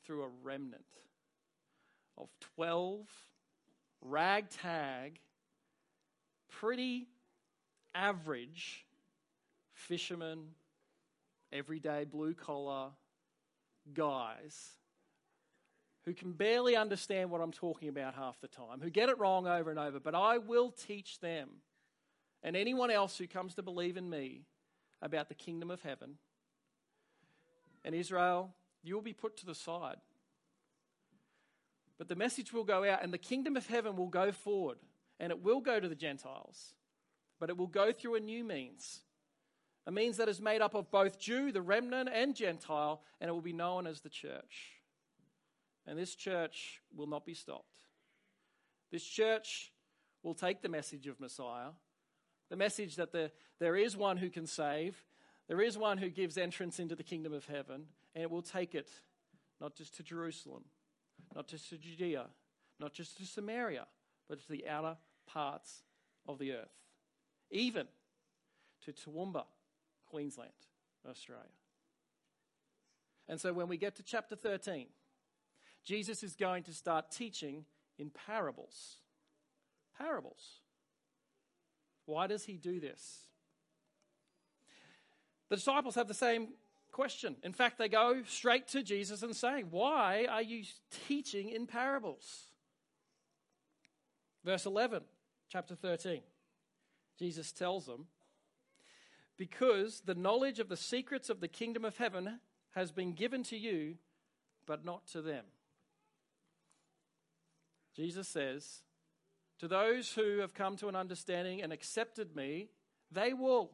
through 0.04 0.24
a 0.24 0.30
remnant 0.44 0.84
of 2.18 2.30
12 2.56 3.08
ragtag, 4.02 5.20
pretty 6.50 7.08
average 7.94 8.88
fishermen, 9.74 10.48
everyday 11.54 12.04
blue 12.04 12.34
collar 12.34 12.90
guys 13.94 14.72
who 16.06 16.14
can 16.14 16.32
barely 16.32 16.76
understand 16.76 17.30
what 17.30 17.42
I'm 17.42 17.52
talking 17.52 17.90
about 17.90 18.16
half 18.16 18.40
the 18.42 18.48
time, 18.48 18.82
who 18.82 18.90
get 18.90 19.10
it 19.10 19.20
wrong 19.20 19.48
over 19.48 19.70
and 19.70 19.80
over, 19.80 20.00
but 20.00 20.16
I 20.16 20.38
will 20.40 20.72
teach 20.72 21.20
them 21.20 21.50
and 22.44 22.56
anyone 22.56 22.90
else 22.90 23.18
who 23.18 23.28
comes 23.28 23.56
to 23.56 23.64
believe 23.64 23.98
in 23.98 24.10
me 24.10 24.46
about 25.02 25.30
the 25.30 25.36
kingdom 25.36 25.70
of 25.70 25.82
heaven. 25.82 26.16
And 27.84 27.96
Israel, 27.96 28.54
you 28.84 28.96
will 28.96 29.02
be 29.02 29.14
put 29.14 29.38
to 29.38 29.46
the 29.46 29.56
side. 29.56 29.98
But 31.98 32.08
the 32.08 32.16
message 32.16 32.52
will 32.52 32.64
go 32.64 32.84
out, 32.84 33.04
and 33.04 33.14
the 33.14 33.20
kingdom 33.20 33.56
of 33.56 33.68
heaven 33.68 33.96
will 33.96 34.08
go 34.08 34.32
forward, 34.32 34.80
and 35.20 35.32
it 35.32 35.44
will 35.44 35.62
go 35.62 35.80
to 35.80 35.88
the 35.88 35.96
Gentiles. 35.96 36.74
But 37.40 37.50
it 37.50 37.58
will 37.58 37.68
go 37.68 37.92
through 37.92 38.16
a 38.16 38.20
new 38.20 38.44
means, 38.44 39.02
a 39.86 39.92
means 39.92 40.18
that 40.18 40.30
is 40.30 40.42
made 40.42 40.62
up 40.62 40.74
of 40.74 40.90
both 40.90 41.20
Jew, 41.20 41.52
the 41.52 41.62
remnant, 41.62 42.10
and 42.12 42.36
Gentile, 42.36 43.04
and 43.20 43.30
it 43.30 43.34
will 43.34 43.42
be 43.42 43.54
known 43.54 43.86
as 43.86 44.02
the 44.02 44.10
church. 44.10 44.81
And 45.88 45.98
this 45.98 46.16
church 46.16 46.82
will 46.96 47.08
not 47.08 47.26
be 47.26 47.34
stopped. 47.34 47.78
This 48.92 49.04
church 49.04 49.72
will 50.24 50.34
take 50.36 50.62
the 50.62 50.70
message 50.70 51.08
of 51.08 51.20
Messiah, 51.20 51.70
the 52.50 52.56
message 52.56 52.96
that 52.98 53.12
the, 53.12 53.32
there 53.60 53.76
is 53.76 53.98
one 53.98 54.18
who 54.18 54.30
can 54.30 54.46
save, 54.46 55.04
there 55.48 55.62
is 55.62 55.78
one 55.78 55.98
who 55.98 56.10
gives 56.10 56.38
entrance 56.38 56.80
into 56.80 56.96
the 56.96 57.04
kingdom 57.04 57.34
of 57.34 57.46
heaven, 57.46 57.86
and 58.14 58.24
it 58.24 58.30
will 58.30 58.42
take 58.42 58.76
it 58.76 58.90
not 59.60 59.76
just 59.76 59.96
to 59.98 60.04
Jerusalem, 60.04 60.64
not 61.36 61.48
just 61.48 61.70
to 61.70 61.78
Judea, 61.78 62.26
not 62.80 62.94
just 62.94 63.18
to 63.18 63.26
Samaria, 63.26 63.88
but 64.28 64.42
to 64.42 64.50
the 64.50 64.68
outer 64.68 64.98
parts 65.26 65.84
of 66.28 66.40
the 66.40 66.54
earth, 66.54 66.74
even 67.50 67.88
to 68.86 68.92
Toowoomba, 68.92 69.46
Queensland, 70.06 70.52
Australia. 71.10 71.46
And 73.28 73.40
so 73.40 73.54
when 73.54 73.68
we 73.68 73.78
get 73.78 73.96
to 73.96 74.04
chapter 74.04 74.36
13, 74.36 74.88
Jesus 75.84 76.24
is 76.24 76.36
going 76.36 76.64
to 76.64 76.74
start 76.74 77.12
teaching 77.12 77.66
in 77.98 78.10
parables. 78.10 78.98
Parables. 79.98 80.60
Why 82.06 82.28
does 82.28 82.44
he 82.44 82.54
do 82.54 82.80
this? 82.80 83.28
The 85.50 85.56
disciples 85.56 85.96
have 85.96 86.08
the 86.08 86.14
same 86.14 86.50
question. 86.92 87.36
In 87.44 87.54
fact, 87.54 87.78
they 87.78 87.90
go 87.90 88.22
straight 88.28 88.68
to 88.70 88.84
Jesus 88.84 89.24
and 89.24 89.36
say, 89.36 89.64
Why 89.70 90.26
are 90.30 90.42
you 90.42 90.64
teaching 91.08 91.50
in 91.50 91.68
parables? 91.68 92.46
Verse 94.44 94.66
11, 94.66 95.04
chapter 95.50 95.76
13. 95.76 96.22
Jesus 97.20 97.52
tells 97.52 97.86
them, 97.86 98.08
Because 99.38 100.02
the 100.06 100.16
knowledge 100.16 100.60
of 100.60 100.70
the 100.70 100.78
secrets 100.78 101.30
of 101.30 101.40
the 101.40 101.48
kingdom 101.48 101.86
of 101.86 101.98
heaven 101.98 102.40
has 102.72 102.92
been 102.92 103.14
given 103.14 103.44
to 103.44 103.58
you, 103.58 103.96
but 104.66 104.86
not 104.86 105.06
to 105.08 105.22
them. 105.22 105.46
Jesus 107.96 108.28
says, 108.28 108.84
To 109.60 109.68
those 109.68 110.14
who 110.14 110.40
have 110.40 110.54
come 110.54 110.78
to 110.78 110.88
an 110.88 110.96
understanding 110.96 111.62
and 111.62 111.74
accepted 111.74 112.36
me, 112.36 112.70
they 113.12 113.34
will 113.34 113.72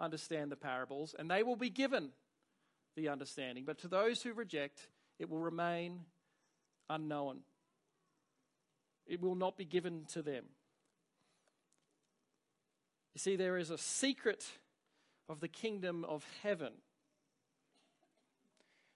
understand 0.00 0.50
the 0.50 0.56
parables 0.56 1.14
and 1.18 1.30
they 1.30 1.42
will 1.42 1.56
be 1.56 1.70
given 1.70 2.10
the 2.96 3.08
understanding. 3.08 3.64
But 3.64 3.78
to 3.78 3.88
those 3.88 4.22
who 4.22 4.32
reject, 4.32 4.88
it 5.18 5.28
will 5.28 5.38
remain 5.38 6.00
unknown. 6.88 7.40
It 9.06 9.20
will 9.20 9.34
not 9.34 9.56
be 9.56 9.64
given 9.64 10.04
to 10.12 10.22
them. 10.22 10.44
You 13.14 13.18
see, 13.18 13.36
there 13.36 13.58
is 13.58 13.70
a 13.70 13.78
secret 13.78 14.44
of 15.28 15.40
the 15.40 15.48
kingdom 15.48 16.04
of 16.04 16.24
heaven 16.42 16.72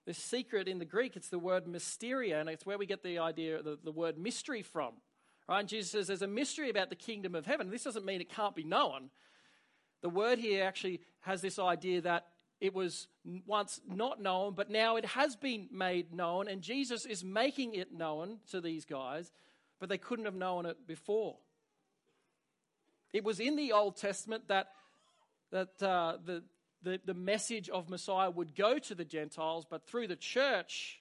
this 0.08 0.16
secret 0.16 0.68
in 0.68 0.78
the 0.78 0.86
Greek, 0.86 1.16
it's 1.16 1.28
the 1.28 1.38
word 1.38 1.68
mysteria, 1.68 2.40
and 2.40 2.48
it's 2.48 2.64
where 2.64 2.78
we 2.78 2.86
get 2.86 3.02
the 3.02 3.18
idea, 3.18 3.62
the, 3.62 3.78
the 3.84 3.92
word 3.92 4.16
mystery 4.16 4.62
from. 4.62 4.94
Right? 5.46 5.60
And 5.60 5.68
Jesus 5.68 5.90
says 5.90 6.06
there's 6.06 6.22
a 6.22 6.26
mystery 6.26 6.70
about 6.70 6.88
the 6.88 6.96
kingdom 6.96 7.34
of 7.34 7.44
heaven. 7.44 7.68
This 7.68 7.84
doesn't 7.84 8.06
mean 8.06 8.22
it 8.22 8.30
can't 8.30 8.56
be 8.56 8.64
known. 8.64 9.10
The 10.00 10.08
word 10.08 10.38
here 10.38 10.64
actually 10.64 11.02
has 11.20 11.42
this 11.42 11.58
idea 11.58 12.00
that 12.00 12.24
it 12.58 12.72
was 12.72 13.06
once 13.46 13.82
not 13.86 14.18
known, 14.18 14.54
but 14.54 14.70
now 14.70 14.96
it 14.96 15.04
has 15.04 15.36
been 15.36 15.68
made 15.70 16.14
known, 16.14 16.48
and 16.48 16.62
Jesus 16.62 17.04
is 17.04 17.22
making 17.22 17.74
it 17.74 17.92
known 17.92 18.38
to 18.50 18.62
these 18.62 18.86
guys, 18.86 19.30
but 19.78 19.90
they 19.90 19.98
couldn't 19.98 20.24
have 20.24 20.34
known 20.34 20.64
it 20.64 20.86
before. 20.86 21.36
It 23.12 23.24
was 23.24 23.40
in 23.40 23.56
the 23.56 23.72
Old 23.72 23.98
Testament 23.98 24.48
that, 24.48 24.68
that 25.50 25.82
uh, 25.82 26.16
the, 26.24 26.44
the, 26.82 27.00
the 27.04 27.14
message 27.14 27.68
of 27.68 27.88
Messiah 27.88 28.30
would 28.30 28.54
go 28.54 28.78
to 28.78 28.94
the 28.94 29.04
Gentiles, 29.04 29.66
but 29.68 29.86
through 29.86 30.08
the 30.08 30.16
church, 30.16 31.00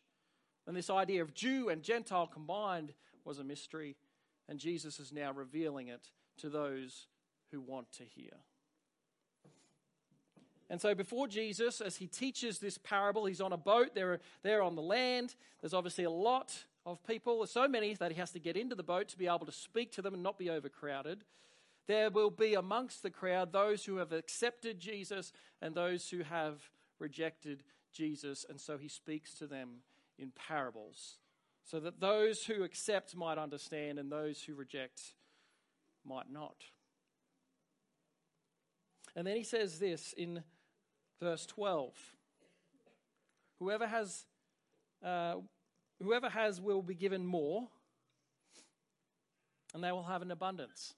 and 0.65 0.75
this 0.75 0.89
idea 0.89 1.22
of 1.22 1.34
Jew 1.34 1.69
and 1.69 1.84
Gentile 1.84 2.27
combined 2.27 2.93
was 3.24 3.39
a 3.39 3.43
mystery, 3.43 3.96
and 4.50 4.60
Jesus 4.60 5.00
is 5.00 5.12
now 5.12 5.31
revealing 5.31 5.88
it 5.88 6.10
to 6.38 6.50
those 6.50 7.07
who 7.51 7.62
want 7.62 7.91
to 7.93 8.03
hear. 8.03 8.34
And 10.69 10.81
so, 10.81 10.93
before 10.93 11.27
Jesus, 11.27 11.79
as 11.79 11.96
he 11.96 12.07
teaches 12.07 12.60
this 12.60 12.77
parable, 12.77 13.25
he's 13.25 13.39
on 13.39 13.53
a 13.53 13.57
boat, 13.57 13.96
they're, 13.96 14.19
they're 14.43 14.62
on 14.62 14.75
the 14.75 14.81
land. 14.81 15.36
There's 15.62 15.74
obviously 15.74 16.03
a 16.03 16.12
lot 16.12 16.53
of 16.86 17.01
people, 17.05 17.38
There's 17.38 17.51
so 17.51 17.69
many 17.69 17.93
that 17.93 18.12
he 18.12 18.17
has 18.17 18.31
to 18.31 18.39
get 18.39 18.57
into 18.57 18.75
the 18.75 18.84
boat 18.84 19.07
to 19.10 19.17
be 19.17 19.27
able 19.27 19.46
to 19.46 19.51
speak 19.51 19.93
to 19.93 20.01
them 20.01 20.13
and 20.13 20.24
not 20.24 20.38
be 20.38 20.50
overcrowded 20.50 21.24
there 21.88 22.10
will 22.10 22.29
be 22.29 22.53
amongst 22.53 23.01
the 23.01 23.10
crowd 23.10 23.53
those 23.53 23.86
who 23.86 23.98
have 23.98 24.12
accepted 24.12 24.79
Jesus 24.79 25.32
and 25.62 25.74
those 25.74 26.10
who 26.10 26.24
have 26.24 26.70
rejected 27.00 27.63
Jesus. 27.94 28.46
And 28.48 28.60
so 28.60 28.77
he 28.77 28.89
speaks 28.89 29.34
to 29.36 29.48
them 29.48 29.82
in 30.20 30.32
parables 30.32 31.17
so 31.63 31.79
that 31.79 32.00
those 32.00 32.44
who 32.44 32.63
accept 32.63 33.15
might 33.15 33.38
understand 33.38 34.00
and 34.00 34.12
those 34.12 34.41
who 34.41 34.53
reject 34.53 35.01
might 36.06 36.32
not. 36.32 36.56
And 39.15 39.25
then 39.25 39.36
he 39.36 39.44
says 39.44 39.79
this 39.79 40.13
in 40.13 40.44
verse 41.22 41.46
12 41.46 41.94
Whoever 43.60 43.88
has, 43.88 44.25
uh, 45.03 45.36
whoever 46.01 46.29
has 46.29 46.62
will 46.62 46.84
be 46.84 46.94
given 46.94 47.25
more, 47.25 47.67
and 49.74 49.84
they 49.84 49.91
will 49.91 50.03
have 50.03 50.22
an 50.22 50.29
abundance. 50.29 50.94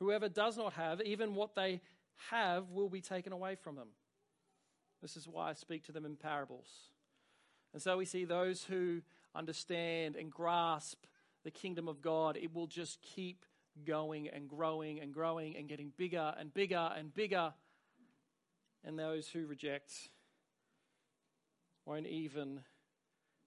Whoever 0.00 0.28
does 0.28 0.56
not 0.56 0.72
have, 0.72 1.02
even 1.02 1.34
what 1.34 1.54
they 1.54 1.82
have 2.30 2.70
will 2.70 2.88
be 2.88 3.02
taken 3.02 3.32
away 3.32 3.54
from 3.54 3.76
them. 3.76 3.88
This 5.02 5.16
is 5.16 5.28
why 5.28 5.50
I 5.50 5.52
speak 5.52 5.84
to 5.84 5.92
them 5.92 6.04
in 6.04 6.16
parables. 6.16 6.68
And 7.72 7.80
so 7.80 7.98
we 7.98 8.06
see 8.06 8.24
those 8.24 8.64
who 8.64 9.02
understand 9.34 10.16
and 10.16 10.30
grasp 10.30 11.04
the 11.44 11.50
kingdom 11.50 11.88
of 11.88 12.02
God, 12.02 12.36
it 12.36 12.54
will 12.54 12.66
just 12.66 13.00
keep 13.00 13.44
going 13.86 14.28
and 14.28 14.48
growing 14.48 15.00
and 15.00 15.12
growing 15.12 15.56
and 15.56 15.68
getting 15.68 15.92
bigger 15.96 16.34
and 16.38 16.52
bigger 16.52 16.90
and 16.96 17.14
bigger. 17.14 17.52
And 18.84 18.98
those 18.98 19.28
who 19.28 19.46
reject 19.46 19.92
won't 21.86 22.06
even 22.06 22.60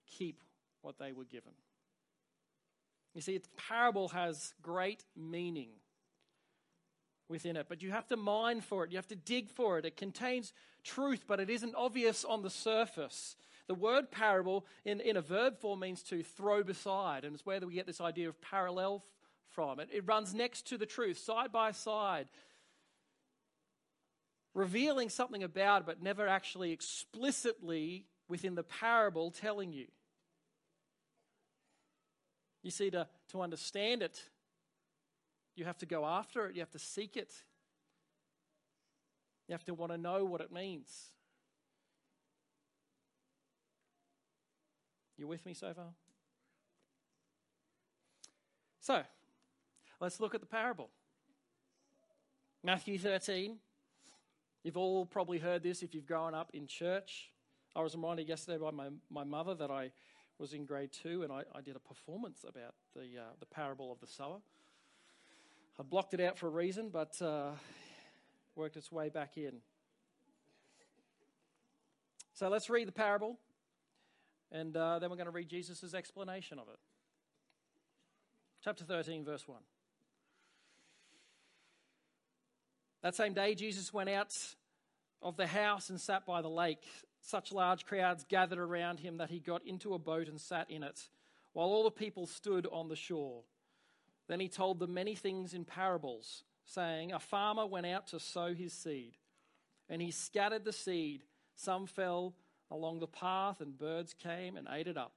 keep 0.07 0.41
what 0.81 0.98
they 0.98 1.12
were 1.12 1.25
given. 1.25 1.53
You 3.13 3.22
see, 3.22 3.38
the 3.38 3.50
parable 3.57 4.10
has 4.10 4.53
great 4.62 5.05
meaning 5.15 5.69
within 7.27 7.56
it, 7.56 7.68
but 7.70 7.82
you 7.82 7.92
have 7.92 8.08
to 8.08 8.18
mine 8.18 8.62
for 8.62 8.84
it. 8.84 8.92
You 8.92 8.98
have 8.98 9.08
to 9.08 9.15
dig 9.15 9.50
for 9.50 9.80
it. 9.80 9.86
It 9.86 9.98
contains 9.98 10.53
truth, 10.84 11.24
but 11.27 11.39
it 11.39 11.50
isn't 11.50 11.75
obvious 11.75 12.25
on 12.25 12.42
the 12.42 12.50
surface. 12.50 13.36
The 13.68 13.74
word 13.74 14.12
parable 14.12 14.65
in, 14.84 15.00
in 15.00 15.15
a 15.15 15.22
verb 15.22 15.58
form 15.58 15.80
means 15.80 16.03
to 16.03 16.22
throw 16.22 16.63
beside, 16.63 17.24
and 17.24 17.34
it's 17.34 17.46
where 17.46 17.60
we 17.62 17.74
get 17.74 17.88
this 17.88 18.01
idea 18.01 18.27
of 18.27 18.42
parallel 18.42 19.03
from. 19.50 19.80
It, 19.80 19.89
it 19.92 20.06
runs 20.06 20.34
next 20.34 20.68
to 20.68 20.77
the 20.77 20.86
truth, 20.86 21.18
side 21.18 21.51
by 21.51 21.72
side, 21.72 22.27
revealing 24.53 25.10
something 25.10 25.44
about 25.44 25.86
but 25.86 26.03
never 26.03 26.27
actually 26.27 26.72
explicitly 26.72 28.06
within 28.27 28.56
the 28.56 28.63
parable 28.63 29.32
telling 29.32 29.72
you. 29.72 29.88
You 32.63 32.72
see, 32.72 32.89
to, 32.92 33.08
to 33.30 33.42
understand 33.42 34.01
it, 34.01 34.22
you 35.55 35.65
have 35.65 35.77
to 35.79 35.86
go 35.86 36.05
after 36.05 36.48
it, 36.48 36.55
you 36.55 36.62
have 36.62 36.72
to 36.72 36.79
seek 36.79 37.17
it, 37.17 37.33
you 39.48 39.53
have 39.53 39.65
to 39.65 39.74
want 39.74 39.91
to 39.91 39.98
know 39.98 40.25
what 40.25 40.41
it 40.41 40.51
means. 40.51 41.12
You 45.17 45.27
with 45.27 45.45
me 45.45 45.53
so 45.53 45.74
far? 45.74 45.93
So, 48.79 49.03
let's 50.01 50.19
look 50.19 50.33
at 50.33 50.41
the 50.41 50.48
parable. 50.48 50.89
Matthew 52.63 52.98
13. 52.98 53.57
You've 54.63 54.77
all 54.77 55.05
probably 55.05 55.39
heard 55.39 55.62
this 55.62 55.83
if 55.83 55.93
you've 55.93 56.05
grown 56.05 56.33
up 56.33 56.50
in 56.53 56.67
church. 56.67 57.31
I 57.75 57.81
was 57.81 57.95
reminded 57.95 58.29
yesterday 58.29 58.57
by 58.57 58.72
my, 58.72 58.88
my 59.10 59.25
mother 59.25 59.53
that 59.55 59.69
I 59.69 59.91
was 60.39 60.53
in 60.53 60.65
grade 60.65 60.91
two 60.93 61.24
and 61.24 61.31
I, 61.31 61.43
I 61.53 61.62
did 61.62 61.75
a 61.75 61.79
performance 61.79 62.45
about 62.48 62.74
the, 62.95 63.01
uh, 63.01 63.31
the 63.39 63.45
parable 63.45 63.91
of 63.91 64.00
the 64.00 64.07
sower. 64.07 64.38
I 65.80 65.84
blocked 65.84 66.13
it 66.13 66.22
out 66.22 66.38
for 66.38 66.48
a 66.48 66.51
reason, 66.51 66.89
but 66.89 67.20
uh, 67.20 67.50
worked 68.56 68.77
its 68.77 68.92
way 68.92 69.10
back 69.10 69.38
in. 69.38 69.53
So 72.34 72.48
let's 72.48 72.70
read 72.70 72.88
the 72.88 72.92
parable, 72.92 73.39
and 74.51 74.75
uh, 74.77 75.00
then 75.00 75.10
we're 75.10 75.15
going 75.15 75.25
to 75.25 75.32
read 75.32 75.50
Jesus' 75.50 75.96
explanation 75.96 76.60
of 76.60 76.68
it. 76.68 76.80
Chapter 78.63 78.84
13, 78.84 79.25
verse 79.25 79.48
1. 79.48 79.58
That 83.01 83.15
same 83.15 83.34
day, 83.34 83.56
Jesus 83.56 83.92
went 83.92 84.10
out 84.10 84.34
of 85.24 85.38
the 85.38 85.48
house 85.48 85.89
and 85.89 86.00
sat 86.00 86.25
by 86.25 86.42
the 86.42 86.50
lake. 86.50 86.84
Such 87.20 87.51
large 87.51 87.86
crowds 87.86 88.25
gathered 88.30 88.60
around 88.60 89.00
him 89.00 89.18
that 89.18 89.32
he 89.32 89.39
got 89.39 89.65
into 89.65 89.96
a 89.96 90.00
boat 90.00 90.27
and 90.27 90.39
sat 90.39 90.70
in 90.70 90.84
it, 90.84 91.10
while 91.53 91.68
all 91.68 91.84
the 91.84 91.92
people 91.92 92.27
stood 92.27 92.68
on 92.72 92.89
the 92.89 92.96
shore. 92.96 93.42
Then 94.33 94.39
he 94.39 94.49
told 94.49 94.79
them 94.79 94.95
many 94.95 95.13
things 95.13 95.53
in 95.53 95.63
parables, 95.63 96.43
saying, 96.65 97.13
A 97.13 97.19
farmer 97.19 97.67
went 97.67 97.85
out 97.85 98.07
to 98.07 98.19
sow 98.19 98.55
his 98.55 98.73
seed, 98.73 99.15
and 99.87 100.01
he 100.01 100.09
scattered 100.09 100.65
the 100.65 100.73
seed. 100.73 101.23
Some 101.53 101.85
fell 101.85 102.33
along 102.71 102.97
the 102.97 103.05
path, 103.05 103.61
and 103.61 103.77
birds 103.77 104.15
came 104.15 104.57
and 104.57 104.67
ate 104.71 104.87
it 104.87 104.97
up. 104.97 105.13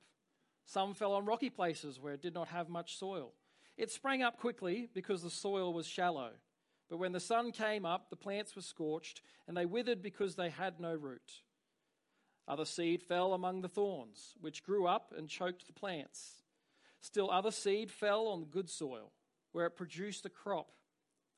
Some 0.66 0.92
fell 0.92 1.14
on 1.14 1.24
rocky 1.24 1.48
places 1.48 1.98
where 1.98 2.12
it 2.12 2.20
did 2.20 2.34
not 2.34 2.48
have 2.48 2.68
much 2.68 2.98
soil. 2.98 3.32
It 3.78 3.90
sprang 3.90 4.22
up 4.22 4.38
quickly 4.38 4.90
because 4.92 5.22
the 5.22 5.30
soil 5.30 5.72
was 5.72 5.86
shallow. 5.86 6.32
But 6.90 6.98
when 6.98 7.12
the 7.12 7.18
sun 7.18 7.52
came 7.52 7.86
up, 7.86 8.10
the 8.10 8.16
plants 8.16 8.54
were 8.54 8.60
scorched, 8.60 9.22
and 9.48 9.56
they 9.56 9.64
withered 9.64 10.02
because 10.02 10.34
they 10.34 10.50
had 10.50 10.78
no 10.78 10.94
root. 10.94 11.40
Other 12.46 12.66
seed 12.66 13.02
fell 13.02 13.32
among 13.32 13.62
the 13.62 13.68
thorns, 13.70 14.34
which 14.42 14.62
grew 14.62 14.86
up 14.86 15.14
and 15.16 15.26
choked 15.26 15.66
the 15.66 15.72
plants. 15.72 16.42
Still, 17.06 17.30
other 17.30 17.52
seed 17.52 17.92
fell 17.92 18.26
on 18.26 18.46
good 18.46 18.68
soil, 18.68 19.12
where 19.52 19.66
it 19.66 19.76
produced 19.76 20.26
a 20.26 20.28
crop, 20.28 20.72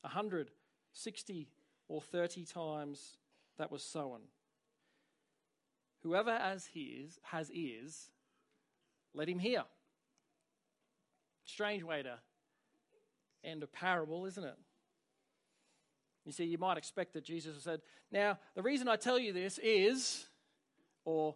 a 0.02 0.08
hundred, 0.08 0.50
sixty, 0.94 1.46
or 1.88 2.00
thirty 2.00 2.46
times 2.46 3.18
that 3.58 3.70
was 3.70 3.82
sown. 3.82 4.20
Whoever 6.02 6.34
has 6.34 6.70
ears, 6.72 7.18
has 7.20 7.52
ears, 7.52 8.08
let 9.12 9.28
him 9.28 9.38
hear. 9.38 9.64
Strange 11.44 11.82
way 11.82 12.02
to 12.02 12.18
end 13.44 13.62
a 13.62 13.66
parable, 13.66 14.24
isn't 14.24 14.44
it? 14.44 14.56
You 16.24 16.32
see, 16.32 16.44
you 16.44 16.56
might 16.56 16.78
expect 16.78 17.12
that 17.12 17.24
Jesus 17.24 17.62
said, 17.62 17.82
Now, 18.10 18.38
the 18.54 18.62
reason 18.62 18.88
I 18.88 18.96
tell 18.96 19.18
you 19.18 19.34
this 19.34 19.60
is, 19.62 20.28
or 21.04 21.34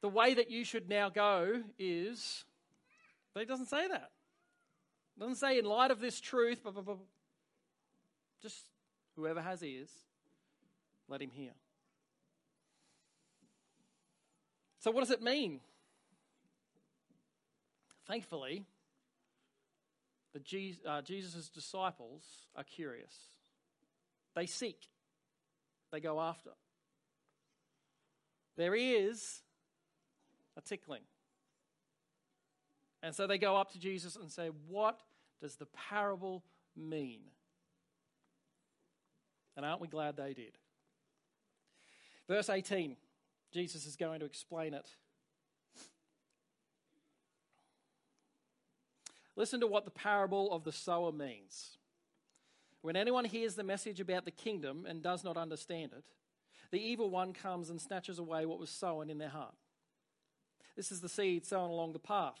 the 0.00 0.08
way 0.08 0.32
that 0.32 0.50
you 0.50 0.64
should 0.64 0.88
now 0.88 1.10
go 1.10 1.62
is, 1.78 2.46
but 3.34 3.40
he 3.40 3.46
doesn't 3.46 3.66
say 3.66 3.88
that. 3.88 4.10
Doesn't 5.18 5.36
say, 5.36 5.58
in 5.58 5.64
light 5.64 5.90
of 5.90 6.00
this 6.00 6.20
truth, 6.20 6.62
blah, 6.62 6.72
blah, 6.72 6.82
blah. 6.82 6.96
just 8.42 8.64
whoever 9.16 9.40
has 9.40 9.62
ears, 9.62 9.90
let 11.08 11.20
him 11.20 11.30
hear. 11.30 11.52
So, 14.78 14.90
what 14.90 15.00
does 15.00 15.10
it 15.10 15.22
mean? 15.22 15.60
Thankfully, 18.06 18.64
the 20.32 20.40
Jesus, 20.40 20.80
uh, 20.86 21.02
Jesus' 21.02 21.48
disciples 21.48 22.22
are 22.56 22.64
curious. 22.64 23.14
They 24.34 24.46
seek, 24.46 24.88
they 25.92 26.00
go 26.00 26.20
after. 26.20 26.50
There 28.56 28.74
is 28.74 29.42
a 30.56 30.60
tickling. 30.60 31.02
And 33.02 33.14
so 33.14 33.26
they 33.26 33.38
go 33.38 33.56
up 33.56 33.72
to 33.72 33.78
Jesus 33.78 34.16
and 34.16 34.30
say, 34.30 34.50
What 34.68 35.00
does 35.40 35.56
the 35.56 35.66
parable 35.66 36.44
mean? 36.76 37.20
And 39.56 39.66
aren't 39.66 39.80
we 39.80 39.88
glad 39.88 40.16
they 40.16 40.32
did? 40.32 40.56
Verse 42.28 42.48
18, 42.48 42.96
Jesus 43.52 43.86
is 43.86 43.96
going 43.96 44.20
to 44.20 44.26
explain 44.26 44.72
it. 44.72 44.86
Listen 49.34 49.60
to 49.60 49.66
what 49.66 49.84
the 49.84 49.90
parable 49.90 50.52
of 50.52 50.64
the 50.64 50.72
sower 50.72 51.10
means. 51.10 51.78
When 52.82 52.96
anyone 52.96 53.24
hears 53.24 53.54
the 53.54 53.62
message 53.62 54.00
about 54.00 54.24
the 54.24 54.30
kingdom 54.30 54.86
and 54.88 55.02
does 55.02 55.24
not 55.24 55.36
understand 55.36 55.92
it, 55.96 56.04
the 56.70 56.80
evil 56.80 57.10
one 57.10 57.32
comes 57.32 57.70
and 57.70 57.80
snatches 57.80 58.18
away 58.18 58.46
what 58.46 58.58
was 58.58 58.70
sown 58.70 59.10
in 59.10 59.18
their 59.18 59.28
heart. 59.28 59.54
This 60.76 60.90
is 60.90 61.00
the 61.00 61.08
seed 61.08 61.46
sown 61.46 61.70
along 61.70 61.92
the 61.92 61.98
path. 61.98 62.40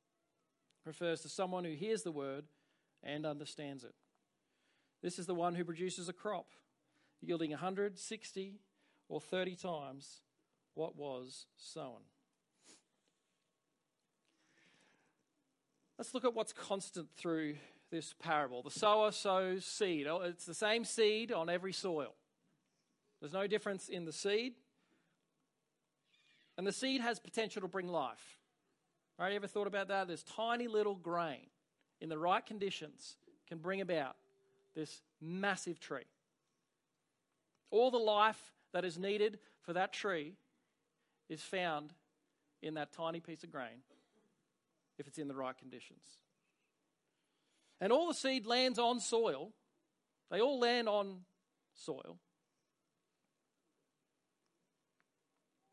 refers 0.85 1.21
to 1.21 1.29
someone 1.29 1.63
who 1.63 1.73
hears 1.73 2.03
the 2.03 2.11
word 2.11 2.45
and 3.03 3.25
understands 3.25 3.83
it. 3.83 3.93
This 5.01 5.17
is 5.17 5.25
the 5.25 5.35
one 5.35 5.55
who 5.55 5.65
produces 5.65 6.09
a 6.09 6.13
crop 6.13 6.47
yielding 7.21 7.51
160 7.51 8.59
or 9.09 9.21
30 9.21 9.55
times 9.55 10.21
what 10.73 10.95
was 10.95 11.45
sown. 11.57 12.01
Let's 15.97 16.13
look 16.13 16.25
at 16.25 16.33
what's 16.33 16.53
constant 16.53 17.09
through 17.15 17.55
this 17.91 18.15
parable. 18.19 18.63
The 18.63 18.71
sower 18.71 19.11
sows 19.11 19.65
seed. 19.65 20.07
Oh, 20.07 20.21
it's 20.21 20.45
the 20.45 20.53
same 20.53 20.83
seed 20.83 21.31
on 21.31 21.49
every 21.49 21.73
soil. 21.73 22.15
There's 23.19 23.33
no 23.33 23.45
difference 23.45 23.87
in 23.87 24.05
the 24.05 24.13
seed. 24.13 24.53
And 26.57 26.65
the 26.65 26.71
seed 26.71 27.01
has 27.01 27.19
potential 27.19 27.61
to 27.61 27.67
bring 27.67 27.87
life. 27.87 28.39
Right? 29.21 29.33
You 29.33 29.35
ever 29.35 29.45
thought 29.45 29.67
about 29.67 29.89
that? 29.89 30.07
This 30.07 30.23
tiny 30.23 30.67
little 30.67 30.95
grain 30.95 31.45
in 32.01 32.09
the 32.09 32.17
right 32.17 32.43
conditions 32.43 33.17
can 33.47 33.59
bring 33.59 33.79
about 33.79 34.15
this 34.73 35.03
massive 35.21 35.79
tree. 35.79 36.07
All 37.69 37.91
the 37.91 37.99
life 37.99 38.51
that 38.73 38.83
is 38.83 38.97
needed 38.97 39.37
for 39.61 39.73
that 39.73 39.93
tree 39.93 40.33
is 41.29 41.39
found 41.39 41.93
in 42.63 42.73
that 42.73 42.93
tiny 42.93 43.19
piece 43.19 43.43
of 43.43 43.51
grain 43.51 43.83
if 44.97 45.05
it's 45.05 45.19
in 45.19 45.27
the 45.27 45.35
right 45.35 45.55
conditions. 45.55 46.01
And 47.79 47.93
all 47.93 48.07
the 48.07 48.15
seed 48.15 48.47
lands 48.47 48.79
on 48.79 48.99
soil, 48.99 49.51
they 50.31 50.41
all 50.41 50.59
land 50.59 50.89
on 50.89 51.19
soil. 51.75 52.17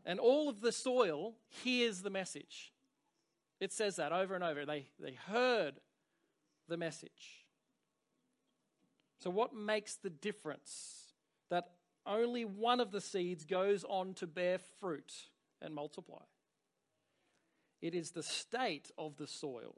And 0.05 0.21
all 0.21 0.51
of 0.51 0.61
the 0.61 0.71
soil 0.71 1.37
hears 1.49 2.03
the 2.03 2.11
message. 2.11 2.75
It 3.61 3.73
says 3.73 3.97
that 3.97 4.13
over 4.13 4.35
and 4.35 4.45
over. 4.45 4.65
They, 4.65 4.87
they 5.01 5.19
heard 5.27 5.81
the 6.69 6.77
message. 6.77 7.45
So, 9.19 9.31
what 9.31 9.55
makes 9.55 9.97
the 9.97 10.11
difference 10.11 11.13
that 11.51 11.71
only 12.07 12.45
one 12.45 12.81
of 12.81 12.93
the 12.93 13.01
seeds 13.01 13.45
goes 13.45 13.85
on 13.85 14.15
to 14.15 14.27
bear 14.27 14.59
fruit 14.81 15.13
and 15.61 15.75
multiply? 15.75 16.23
It 17.81 17.95
is 17.95 18.13
the 18.13 18.23
state 18.23 18.91
of 18.97 19.17
the 19.17 19.27
soil 19.27 19.77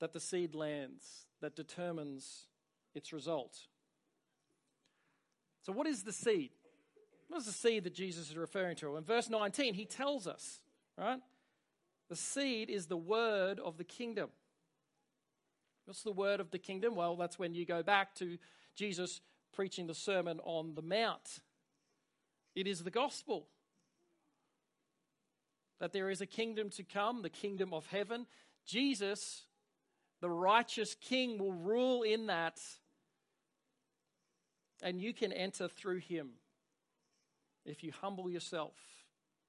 that 0.00 0.12
the 0.12 0.20
seed 0.20 0.54
lands 0.54 1.26
that 1.40 1.54
determines 1.54 2.46
its 2.94 3.12
result. 3.12 3.56
So, 5.62 5.72
what 5.72 5.86
is 5.86 6.02
the 6.02 6.12
seed? 6.12 6.50
What 7.28 7.38
is 7.38 7.46
the 7.46 7.52
seed 7.52 7.84
that 7.84 7.94
Jesus 7.94 8.30
is 8.30 8.36
referring 8.36 8.76
to? 8.76 8.96
In 8.96 9.04
verse 9.04 9.30
19, 9.30 9.74
he 9.74 9.84
tells 9.84 10.26
us, 10.26 10.60
right? 10.98 11.20
The 12.10 12.16
seed 12.16 12.68
is 12.68 12.86
the 12.86 12.96
word 12.96 13.58
of 13.60 13.78
the 13.78 13.84
kingdom. 13.84 14.28
What's 15.86 16.02
the 16.02 16.12
word 16.12 16.40
of 16.40 16.50
the 16.50 16.58
kingdom? 16.58 16.94
Well, 16.94 17.16
that's 17.16 17.38
when 17.38 17.54
you 17.54 17.64
go 17.64 17.82
back 17.82 18.14
to 18.16 18.36
Jesus 18.74 19.20
preaching 19.52 19.86
the 19.86 19.94
Sermon 19.94 20.40
on 20.44 20.74
the 20.74 20.82
Mount. 20.82 21.40
It 22.54 22.66
is 22.66 22.82
the 22.82 22.90
gospel 22.90 23.46
that 25.78 25.92
there 25.92 26.10
is 26.10 26.20
a 26.20 26.26
kingdom 26.26 26.68
to 26.70 26.82
come, 26.82 27.22
the 27.22 27.30
kingdom 27.30 27.72
of 27.72 27.86
heaven. 27.86 28.26
Jesus, 28.66 29.46
the 30.20 30.30
righteous 30.30 30.94
king, 31.00 31.38
will 31.38 31.52
rule 31.52 32.02
in 32.02 32.26
that, 32.26 32.60
and 34.82 35.00
you 35.00 35.14
can 35.14 35.32
enter 35.32 35.68
through 35.68 35.98
him 35.98 36.30
if 37.64 37.82
you 37.82 37.92
humble 38.00 38.28
yourself, 38.28 38.74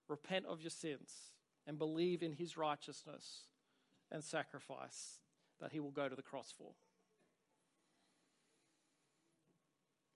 repent 0.07 0.45
of 0.45 0.61
your 0.61 0.69
sins, 0.69 1.31
and 1.67 1.77
believe 1.77 2.23
in 2.23 2.33
his 2.33 2.57
righteousness 2.57 3.41
and 4.11 4.23
sacrifice 4.23 5.19
that 5.59 5.71
he 5.71 5.79
will 5.79 5.91
go 5.91 6.09
to 6.09 6.15
the 6.15 6.21
cross 6.21 6.53
for. 6.57 6.71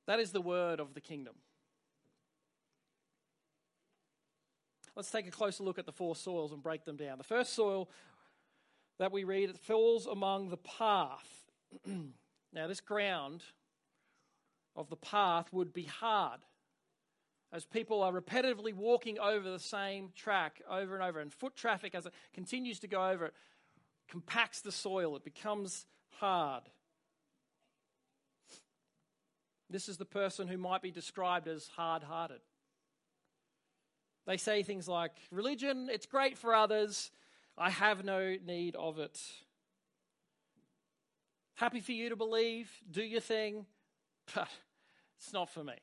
That 0.07 0.19
is 0.19 0.31
the 0.31 0.41
word 0.41 0.79
of 0.79 0.93
the 0.93 1.01
kingdom. 1.01 1.35
Let's 4.95 5.11
take 5.11 5.27
a 5.27 5.31
closer 5.31 5.63
look 5.63 5.77
at 5.77 5.85
the 5.85 5.91
four 5.91 6.15
soils 6.15 6.51
and 6.51 6.63
break 6.63 6.85
them 6.85 6.95
down. 6.95 7.17
The 7.17 7.23
first 7.23 7.53
soil 7.53 7.89
that 8.97 9.11
we 9.11 9.23
read 9.23 9.49
it 9.49 9.57
falls 9.57 10.05
among 10.05 10.49
the 10.49 10.57
path. 10.57 11.51
now, 12.53 12.67
this 12.67 12.79
ground 12.79 13.43
of 14.75 14.89
the 14.89 14.95
path 14.95 15.51
would 15.51 15.73
be 15.73 15.83
hard 15.83 16.39
as 17.55 17.65
people 17.65 18.03
are 18.03 18.11
repetitively 18.11 18.73
walking 18.73 19.17
over 19.17 19.49
the 19.49 19.59
same 19.59 20.09
track 20.13 20.61
over 20.69 20.93
and 20.93 21.01
over, 21.01 21.21
and 21.21 21.31
foot 21.31 21.55
traffic, 21.55 21.95
as 21.95 22.05
it 22.05 22.13
continues 22.33 22.79
to 22.79 22.87
go 22.87 23.09
over 23.09 23.27
it, 23.27 23.33
compacts 24.09 24.59
the 24.59 24.73
soil, 24.73 25.15
it 25.15 25.23
becomes 25.23 25.85
hard. 26.19 26.63
This 29.69 29.87
is 29.87 29.95
the 29.95 30.05
person 30.05 30.49
who 30.49 30.57
might 30.57 30.81
be 30.81 30.91
described 30.91 31.47
as 31.47 31.69
hard 31.69 32.03
hearted. 32.03 32.41
They 34.27 34.37
say 34.37 34.61
things 34.61 34.87
like, 34.87 35.13
Religion, 35.31 35.87
it's 35.89 36.05
great 36.05 36.37
for 36.37 36.53
others. 36.53 37.09
I 37.57 37.69
have 37.69 38.03
no 38.03 38.35
need 38.45 38.75
of 38.75 38.99
it. 38.99 39.17
Happy 41.55 41.79
for 41.79 41.93
you 41.93 42.09
to 42.09 42.17
believe, 42.17 42.69
do 42.91 43.01
your 43.01 43.21
thing, 43.21 43.65
but 44.35 44.49
it's 45.17 45.31
not 45.31 45.49
for 45.49 45.63
me. 45.63 45.75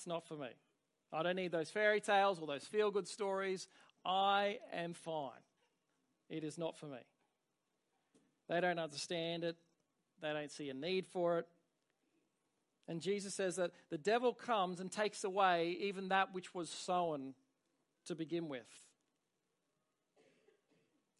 It's 0.00 0.06
not 0.06 0.26
for 0.26 0.34
me. 0.34 0.48
I 1.12 1.22
don't 1.22 1.36
need 1.36 1.52
those 1.52 1.68
fairy 1.68 2.00
tales 2.00 2.40
or 2.40 2.46
those 2.46 2.64
feel 2.64 2.90
good 2.90 3.06
stories. 3.06 3.68
I 4.02 4.56
am 4.72 4.94
fine. 4.94 5.42
It 6.30 6.42
is 6.42 6.56
not 6.56 6.78
for 6.78 6.86
me. 6.86 7.00
They 8.48 8.62
don't 8.62 8.78
understand 8.78 9.44
it, 9.44 9.56
they 10.22 10.32
don't 10.32 10.50
see 10.50 10.70
a 10.70 10.74
need 10.74 11.06
for 11.06 11.40
it. 11.40 11.46
And 12.88 13.02
Jesus 13.02 13.34
says 13.34 13.56
that 13.56 13.72
the 13.90 13.98
devil 13.98 14.32
comes 14.32 14.80
and 14.80 14.90
takes 14.90 15.22
away 15.22 15.76
even 15.82 16.08
that 16.08 16.32
which 16.32 16.54
was 16.54 16.70
sown 16.70 17.34
to 18.06 18.14
begin 18.14 18.48
with. 18.48 18.86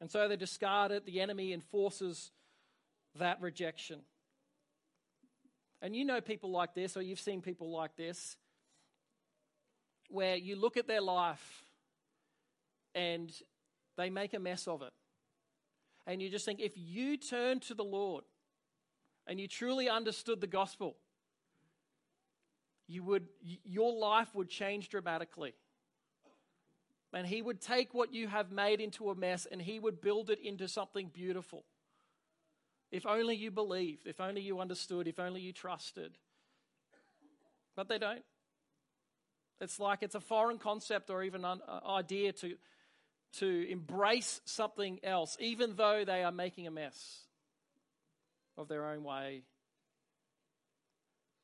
And 0.00 0.10
so 0.10 0.26
they 0.26 0.36
discard 0.36 0.90
it. 0.90 1.04
The 1.04 1.20
enemy 1.20 1.52
enforces 1.52 2.30
that 3.18 3.42
rejection. 3.42 4.00
And 5.82 5.94
you 5.94 6.06
know 6.06 6.22
people 6.22 6.50
like 6.50 6.72
this, 6.74 6.96
or 6.96 7.02
you've 7.02 7.20
seen 7.20 7.42
people 7.42 7.70
like 7.70 7.94
this, 7.96 8.38
where 10.10 10.36
you 10.36 10.56
look 10.56 10.76
at 10.76 10.86
their 10.86 11.00
life 11.00 11.64
and 12.94 13.32
they 13.96 14.10
make 14.10 14.34
a 14.34 14.38
mess 14.38 14.66
of 14.66 14.82
it. 14.82 14.92
And 16.06 16.20
you 16.20 16.28
just 16.28 16.44
think, 16.44 16.60
if 16.60 16.72
you 16.76 17.16
turn 17.16 17.60
to 17.60 17.74
the 17.74 17.84
Lord 17.84 18.24
and 19.26 19.38
you 19.38 19.46
truly 19.46 19.88
understood 19.88 20.40
the 20.40 20.46
gospel, 20.46 20.96
you 22.88 23.02
would, 23.04 23.28
your 23.64 23.92
life 23.92 24.34
would 24.34 24.48
change 24.48 24.88
dramatically. 24.88 25.54
And 27.12 27.26
He 27.26 27.42
would 27.42 27.60
take 27.60 27.94
what 27.94 28.12
you 28.12 28.28
have 28.28 28.50
made 28.50 28.80
into 28.80 29.10
a 29.10 29.14
mess 29.14 29.46
and 29.50 29.62
He 29.62 29.78
would 29.78 30.00
build 30.00 30.30
it 30.30 30.40
into 30.40 30.66
something 30.66 31.10
beautiful. 31.12 31.64
If 32.90 33.06
only 33.06 33.36
you 33.36 33.52
believed, 33.52 34.06
if 34.06 34.20
only 34.20 34.40
you 34.40 34.58
understood, 34.58 35.06
if 35.06 35.20
only 35.20 35.40
you 35.40 35.52
trusted. 35.52 36.18
But 37.76 37.88
they 37.88 37.98
don't. 37.98 38.24
It's 39.60 39.78
like 39.78 40.02
it's 40.02 40.14
a 40.14 40.20
foreign 40.20 40.58
concept 40.58 41.10
or 41.10 41.22
even 41.22 41.44
an 41.44 41.60
uh, 41.68 41.80
idea 41.86 42.32
to, 42.32 42.54
to 43.38 43.70
embrace 43.70 44.40
something 44.44 45.00
else, 45.02 45.36
even 45.38 45.74
though 45.76 46.04
they 46.04 46.24
are 46.24 46.32
making 46.32 46.66
a 46.66 46.70
mess 46.70 47.24
of 48.56 48.68
their 48.68 48.86
own 48.86 49.04
way. 49.04 49.42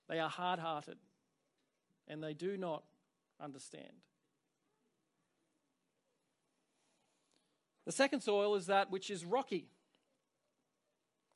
They 0.08 0.18
are 0.18 0.30
hard 0.30 0.58
hearted 0.58 0.98
and 2.08 2.22
they 2.22 2.32
do 2.32 2.56
not 2.56 2.84
understand. 3.40 3.92
The 7.84 7.92
second 7.92 8.20
soil 8.20 8.54
is 8.56 8.66
that 8.66 8.90
which 8.90 9.10
is 9.10 9.24
rocky. 9.24 9.68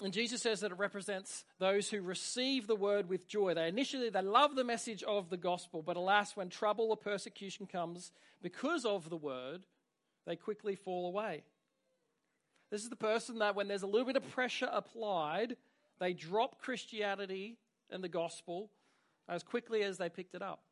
And 0.02 0.12
Jesus 0.14 0.40
says 0.40 0.60
that 0.60 0.72
it 0.72 0.78
represents 0.78 1.44
those 1.58 1.90
who 1.90 2.00
receive 2.00 2.66
the 2.66 2.76
word 2.76 3.08
with 3.08 3.28
joy. 3.28 3.52
They 3.52 3.68
initially 3.68 4.08
they 4.08 4.22
love 4.22 4.56
the 4.56 4.64
message 4.64 5.02
of 5.02 5.28
the 5.28 5.36
gospel, 5.36 5.82
but 5.82 5.96
alas, 5.96 6.36
when 6.36 6.48
trouble 6.48 6.88
or 6.88 6.96
persecution 6.96 7.66
comes 7.66 8.12
because 8.42 8.86
of 8.86 9.10
the 9.10 9.16
word, 9.16 9.62
they 10.26 10.36
quickly 10.36 10.74
fall 10.74 11.06
away. 11.06 11.42
This 12.70 12.82
is 12.82 12.88
the 12.88 12.96
person 12.96 13.40
that 13.40 13.56
when 13.56 13.68
there's 13.68 13.82
a 13.82 13.86
little 13.86 14.06
bit 14.06 14.16
of 14.16 14.30
pressure 14.30 14.68
applied, 14.72 15.56
they 15.98 16.14
drop 16.14 16.60
Christianity 16.60 17.58
and 17.90 18.02
the 18.02 18.08
gospel 18.08 18.70
as 19.28 19.42
quickly 19.42 19.82
as 19.82 19.98
they 19.98 20.08
picked 20.08 20.34
it 20.34 20.42
up. 20.42 20.62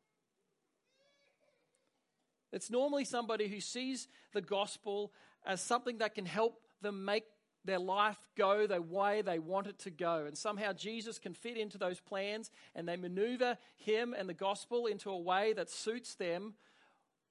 It's 2.53 2.71
normally 2.71 3.05
somebody 3.05 3.49
who 3.49 3.61
sees 3.61 4.09
the 4.33 4.41
gospel 4.41 5.13
as 5.45 5.61
something 5.61 5.99
that 5.99 6.15
can 6.15 6.25
help 6.25 6.61
them 6.81 7.05
make 7.05 7.25
their 7.69 7.79
life 7.79 8.17
go 8.37 8.67
the 8.67 8.81
way 8.81 9.23
they 9.23 9.39
want 9.39 9.67
it 9.67 9.79
to 9.81 9.91
go. 9.91 10.25
And 10.27 10.37
somehow 10.37 10.73
Jesus 10.73 11.19
can 11.19 11.35
fit 11.35 11.57
into 11.57 11.79
those 11.79 12.01
plans 12.01 12.51
and 12.75 12.89
they 12.89 12.97
maneuver 12.97 13.59
him 13.77 14.15
and 14.17 14.29
the 14.29 14.35
gospel 14.35 14.87
into 14.87 15.11
a 15.11 15.19
way 15.19 15.53
that 15.53 15.71
suits 15.71 16.15
them. 16.15 16.55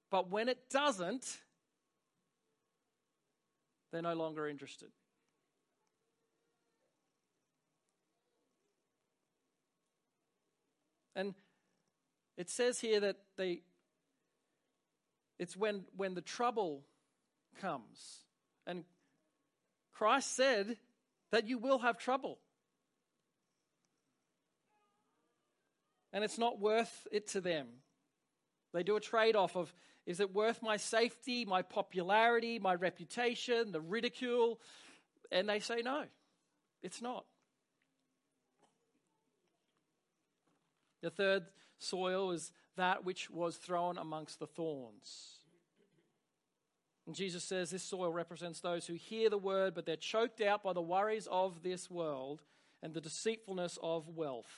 But 0.10 0.30
when 0.30 0.48
it 0.48 0.70
doesn't, 0.70 1.40
they're 3.92 4.02
no 4.02 4.14
longer 4.14 4.48
interested. 4.48 4.90
And 11.16 11.34
it 12.38 12.50
says 12.50 12.80
here 12.80 13.00
that 13.00 13.18
they 13.38 13.62
it's 15.40 15.58
when 15.58 15.86
when 15.96 16.14
the 16.14 16.22
trouble 16.22 16.84
comes. 17.60 18.20
And 18.68 18.84
Christ 19.98 20.36
said 20.36 20.78
that 21.32 21.48
you 21.48 21.58
will 21.58 21.80
have 21.80 21.98
trouble. 21.98 22.38
And 26.14 26.24
it's 26.24 26.38
not 26.38 26.60
worth 26.60 27.08
it 27.12 27.28
to 27.30 27.42
them. 27.42 27.68
They 28.74 28.84
do 28.84 28.96
a 28.96 29.02
trade 29.02 29.36
off 29.36 29.56
of 29.56 29.74
is 30.06 30.20
it 30.20 30.34
worth 30.34 30.62
my 30.62 30.78
safety, 30.78 31.44
my 31.44 31.64
popularity, 31.64 32.60
my 32.60 32.76
reputation, 32.76 33.72
the 33.72 33.82
ridicule? 33.82 34.62
And 35.32 35.50
they 35.50 35.60
say 35.60 35.82
no, 35.84 36.04
it's 36.82 37.02
not. 37.02 37.26
The 41.02 41.10
third 41.10 41.46
soil 41.80 42.32
is 42.32 42.52
that 42.78 43.04
which 43.04 43.30
was 43.30 43.58
thrown 43.58 43.98
amongst 43.98 44.40
the 44.40 44.48
thorns. 44.48 45.37
And 47.08 47.16
Jesus 47.16 47.46
says 47.46 47.70
this 47.70 47.84
soil 47.84 48.12
represents 48.12 48.60
those 48.60 48.86
who 48.86 48.94
hear 48.94 49.30
the 49.30 49.38
word, 49.38 49.74
but 49.74 49.86
they're 49.86 49.96
choked 49.96 50.42
out 50.42 50.62
by 50.62 50.74
the 50.74 50.82
worries 50.82 51.28
of 51.32 51.64
this 51.64 51.90
world 51.90 52.42
and 52.84 52.94
the 52.94 53.00
deceitfulness 53.00 53.80
of 53.82 54.10
wealth. 54.10 54.52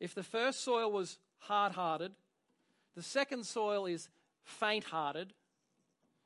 If 0.00 0.14
the 0.14 0.22
first 0.22 0.64
soil 0.64 0.90
was 0.90 1.18
hard 1.38 1.72
hearted, 1.72 2.12
the 2.96 3.02
second 3.02 3.44
soil 3.44 3.84
is 3.84 4.08
faint 4.42 4.84
hearted, 4.84 5.34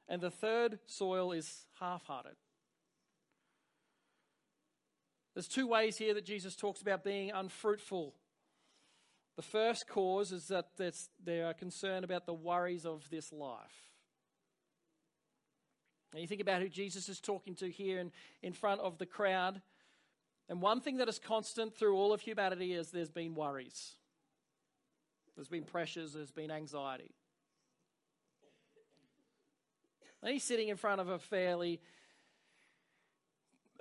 and 0.08 0.20
the 0.20 0.30
third 0.30 0.78
soil 0.86 1.32
is 1.32 1.66
half 1.80 2.04
hearted. 2.06 2.36
There's 5.34 5.48
two 5.48 5.66
ways 5.66 5.96
here 5.96 6.14
that 6.14 6.24
Jesus 6.24 6.54
talks 6.54 6.80
about 6.80 7.04
being 7.04 7.32
unfruitful. 7.32 8.14
The 9.38 9.42
first 9.42 9.86
cause 9.86 10.32
is 10.32 10.48
that 10.48 10.70
they 11.24 11.42
are 11.42 11.54
concerned 11.54 12.04
about 12.04 12.26
the 12.26 12.34
worries 12.34 12.84
of 12.84 13.08
this 13.08 13.32
life. 13.32 13.94
And 16.12 16.20
you 16.20 16.26
think 16.26 16.40
about 16.40 16.60
who 16.60 16.68
Jesus 16.68 17.08
is 17.08 17.20
talking 17.20 17.54
to 17.54 17.70
here 17.70 18.00
in, 18.00 18.10
in 18.42 18.52
front 18.52 18.80
of 18.80 18.98
the 18.98 19.06
crowd. 19.06 19.62
And 20.48 20.60
one 20.60 20.80
thing 20.80 20.96
that 20.96 21.08
is 21.08 21.20
constant 21.20 21.76
through 21.76 21.94
all 21.94 22.12
of 22.12 22.20
humanity 22.20 22.72
is 22.72 22.90
there's 22.90 23.12
been 23.12 23.36
worries, 23.36 23.94
there's 25.36 25.46
been 25.46 25.62
pressures, 25.62 26.14
there's 26.14 26.32
been 26.32 26.50
anxiety. 26.50 27.14
And 30.20 30.32
he's 30.32 30.42
sitting 30.42 30.66
in 30.66 30.76
front 30.76 31.00
of 31.00 31.06
a 31.06 31.20
fairly 31.20 31.80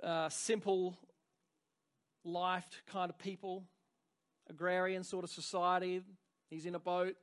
uh, 0.04 0.28
simple 0.28 0.96
life 2.22 2.80
kind 2.86 3.10
of 3.10 3.18
people, 3.18 3.64
agrarian 4.50 5.04
sort 5.04 5.24
of 5.24 5.30
society. 5.30 6.02
He's 6.50 6.66
in 6.66 6.74
a 6.74 6.78
boat, 6.78 7.16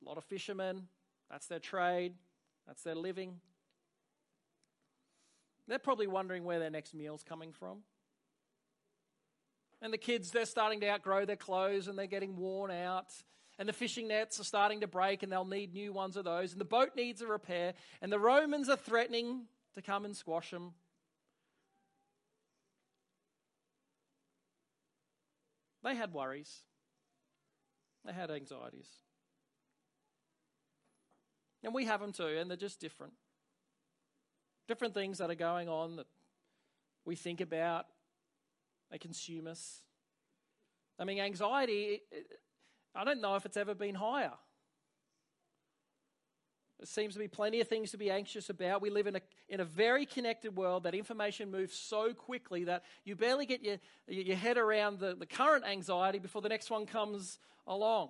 a 0.00 0.08
lot 0.08 0.16
of 0.16 0.24
fishermen. 0.24 0.88
That's 1.30 1.46
their 1.46 1.58
trade, 1.58 2.14
that's 2.66 2.82
their 2.82 2.94
living. 2.94 3.40
They're 5.68 5.78
probably 5.78 6.08
wondering 6.08 6.44
where 6.44 6.58
their 6.58 6.70
next 6.70 6.94
meal's 6.94 7.22
coming 7.22 7.52
from. 7.52 7.78
And 9.80 9.92
the 9.92 9.98
kids, 9.98 10.30
they're 10.30 10.44
starting 10.44 10.80
to 10.80 10.90
outgrow 10.90 11.24
their 11.24 11.36
clothes 11.36 11.88
and 11.88 11.98
they're 11.98 12.06
getting 12.06 12.36
worn 12.36 12.70
out. 12.70 13.12
And 13.58 13.68
the 13.68 13.72
fishing 13.72 14.08
nets 14.08 14.40
are 14.40 14.44
starting 14.44 14.80
to 14.80 14.86
break 14.86 15.22
and 15.22 15.30
they'll 15.30 15.44
need 15.44 15.72
new 15.72 15.92
ones 15.92 16.16
of 16.16 16.24
those. 16.24 16.52
And 16.52 16.60
the 16.60 16.66
boat 16.66 16.90
needs 16.96 17.22
a 17.22 17.26
repair. 17.26 17.74
And 18.02 18.12
the 18.12 18.18
Romans 18.18 18.68
are 18.68 18.76
threatening 18.76 19.42
to 19.74 19.82
come 19.82 20.04
and 20.04 20.16
squash 20.16 20.50
them. 20.50 20.72
They 25.82 25.94
had 25.94 26.12
worries, 26.12 26.60
they 28.04 28.12
had 28.12 28.30
anxieties. 28.30 28.88
And 31.62 31.74
we 31.74 31.84
have 31.84 32.00
them 32.00 32.12
too, 32.12 32.26
and 32.38 32.50
they're 32.50 32.56
just 32.56 32.80
different. 32.80 33.12
Different 34.66 34.94
things 34.94 35.18
that 35.18 35.30
are 35.30 35.34
going 35.34 35.68
on 35.68 35.96
that 35.96 36.06
we 37.04 37.16
think 37.16 37.40
about, 37.40 37.86
they 38.90 38.98
consume 38.98 39.46
us. 39.46 39.82
I 40.98 41.04
mean, 41.04 41.18
anxiety, 41.18 42.02
I 42.94 43.04
don't 43.04 43.20
know 43.20 43.36
if 43.36 43.46
it's 43.46 43.56
ever 43.56 43.74
been 43.74 43.94
higher. 43.94 44.32
There 46.80 46.86
seems 46.86 47.12
to 47.12 47.18
be 47.18 47.28
plenty 47.28 47.60
of 47.60 47.68
things 47.68 47.90
to 47.90 47.98
be 47.98 48.10
anxious 48.10 48.48
about. 48.48 48.80
We 48.80 48.88
live 48.88 49.06
in 49.06 49.16
a, 49.16 49.20
in 49.50 49.60
a 49.60 49.66
very 49.66 50.06
connected 50.06 50.56
world 50.56 50.84
that 50.84 50.94
information 50.94 51.50
moves 51.50 51.76
so 51.76 52.14
quickly 52.14 52.64
that 52.64 52.84
you 53.04 53.14
barely 53.14 53.44
get 53.44 53.62
your, 53.62 53.76
your 54.08 54.36
head 54.36 54.56
around 54.56 54.98
the, 54.98 55.14
the 55.14 55.26
current 55.26 55.66
anxiety 55.66 56.18
before 56.18 56.40
the 56.40 56.48
next 56.48 56.70
one 56.70 56.86
comes 56.86 57.38
along. 57.66 58.08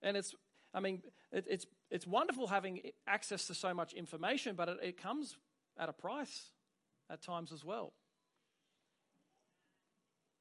And 0.00 0.16
it's, 0.16 0.34
I 0.72 0.80
mean, 0.80 1.02
it, 1.32 1.44
it's, 1.50 1.66
it's 1.90 2.06
wonderful 2.06 2.46
having 2.46 2.80
access 3.06 3.46
to 3.48 3.54
so 3.54 3.74
much 3.74 3.92
information, 3.92 4.56
but 4.56 4.70
it, 4.70 4.78
it 4.82 5.02
comes 5.02 5.36
at 5.78 5.90
a 5.90 5.92
price 5.92 6.44
at 7.10 7.20
times 7.20 7.52
as 7.52 7.62
well. 7.62 7.92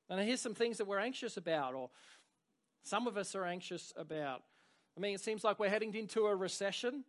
And 0.09 0.21
here's 0.21 0.39
some 0.39 0.55
things 0.55 0.77
that 0.77 0.87
we're 0.87 0.99
anxious 0.99 1.35
about, 1.35 1.73
or 1.73 1.89
some 2.85 3.07
of 3.07 3.17
us 3.17 3.35
are 3.35 3.43
anxious 3.43 3.91
about. 3.97 4.43
I 4.97 4.99
mean, 4.99 5.13
it 5.13 5.21
seems 5.21 5.43
like 5.43 5.59
we're 5.59 5.69
heading 5.69 5.93
into 5.93 6.25
a 6.25 6.35
recession. 6.35 7.03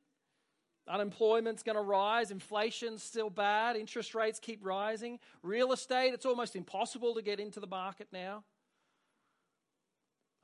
Unemployment's 0.86 1.62
going 1.62 1.76
to 1.76 1.82
rise. 1.82 2.30
Inflation's 2.30 3.02
still 3.02 3.30
bad. 3.30 3.76
Interest 3.76 4.14
rates 4.14 4.38
keep 4.38 4.64
rising. 4.64 5.18
Real 5.42 5.72
estate, 5.72 6.12
it's 6.12 6.26
almost 6.26 6.54
impossible 6.54 7.14
to 7.14 7.22
get 7.22 7.40
into 7.40 7.60
the 7.60 7.66
market 7.66 8.08
now. 8.12 8.44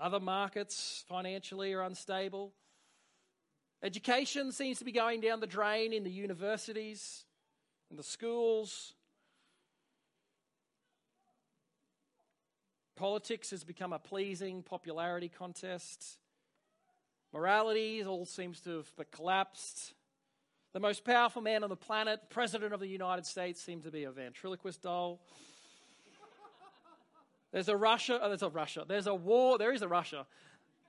Other 0.01 0.21
markets 0.21 1.05
financially 1.07 1.73
are 1.75 1.83
unstable. 1.83 2.53
Education 3.83 4.51
seems 4.51 4.79
to 4.79 4.85
be 4.85 4.93
going 4.93 5.21
down 5.21 5.41
the 5.41 5.47
drain 5.47 5.93
in 5.93 6.03
the 6.03 6.11
universities, 6.11 7.27
in 7.91 7.99
the 7.99 8.03
schools. 8.03 8.95
Politics 12.97 13.51
has 13.51 13.65
become 13.65 13.93
a 13.93 13.99
pleasing 13.99 14.63
popularity 14.63 15.29
contest. 15.29 16.19
Morality 17.35 18.05
all 18.05 18.25
seems 18.25 18.61
to 18.61 18.77
have 18.77 19.11
collapsed. 19.11 19.93
The 20.73 20.79
most 20.79 21.05
powerful 21.05 21.43
man 21.43 21.65
on 21.65 21.69
the 21.69 21.75
planet, 21.75 22.21
President 22.31 22.73
of 22.73 22.79
the 22.79 22.87
United 22.87 23.27
States, 23.27 23.61
seems 23.61 23.85
to 23.87 23.91
be 23.91 24.05
a 24.05 24.13
ventriloquist 24.13 24.83
doll. 24.83 25.21
There's 27.51 27.69
a 27.69 27.77
Russia, 27.77 28.21
oh, 28.23 28.29
there's 28.29 28.45
a 28.45 28.49
Russia, 28.49 28.85
there's 28.87 29.09
a 29.09 29.15
war, 29.15 29.59
there 29.59 29.73
is 29.73 29.83
a 29.83 29.89
Russia. 29.89 30.27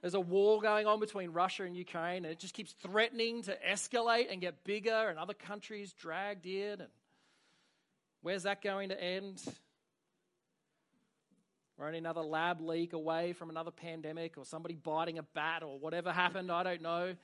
There's 0.01 0.13
a 0.13 0.19
war 0.19 0.61
going 0.61 0.85
on 0.85 0.99
between 0.99 1.31
Russia 1.31 1.63
and 1.63 1.75
Ukraine, 1.75 2.25
and 2.25 2.27
it 2.27 2.37
just 2.37 2.53
keeps 2.53 2.73
threatening 2.73 3.41
to 3.43 3.57
escalate 3.67 4.31
and 4.31 4.39
get 4.39 4.63
bigger, 4.63 5.09
and 5.09 5.17
other 5.17 5.33
countries 5.33 5.93
dragged 5.93 6.45
in. 6.45 6.79
And 6.79 6.89
where's 8.21 8.43
that 8.43 8.61
going 8.61 8.89
to 8.89 9.03
end? 9.03 9.41
We're 11.77 11.87
only 11.87 11.97
another 11.97 12.21
lab 12.21 12.61
leak 12.61 12.93
away 12.93 13.33
from 13.33 13.49
another 13.49 13.71
pandemic 13.71 14.37
or 14.37 14.45
somebody 14.45 14.75
biting 14.75 15.19
a 15.19 15.23
bat 15.23 15.61
or 15.61 15.77
whatever 15.77 16.11
happened. 16.11 16.51
I 16.51 16.63
don't 16.63 16.81
know. 16.81 17.15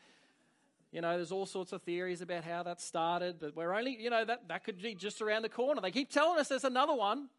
You 0.91 0.99
know, 0.99 1.15
there's 1.15 1.31
all 1.31 1.45
sorts 1.45 1.71
of 1.71 1.81
theories 1.83 2.21
about 2.21 2.43
how 2.43 2.63
that 2.63 2.81
started, 2.81 3.39
but 3.39 3.55
we're 3.55 3.73
only, 3.73 3.95
you 3.97 4.09
know, 4.09 4.25
that, 4.25 4.49
that 4.49 4.65
could 4.65 4.81
be 4.81 4.93
just 4.93 5.21
around 5.21 5.43
the 5.43 5.49
corner. 5.49 5.79
They 5.79 5.91
keep 5.91 6.11
telling 6.11 6.37
us 6.37 6.49
there's 6.49 6.65
another 6.65 6.93
one. 6.93 7.29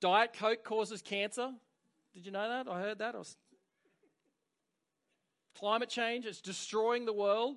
Diet 0.00 0.32
Coke 0.32 0.62
causes 0.62 1.02
cancer. 1.02 1.50
Did 2.14 2.24
you 2.24 2.30
know 2.30 2.48
that? 2.48 2.70
I 2.70 2.80
heard 2.80 2.98
that. 2.98 3.16
Climate 5.58 5.88
change 5.88 6.24
is 6.24 6.40
destroying 6.40 7.04
the 7.04 7.12
world. 7.12 7.56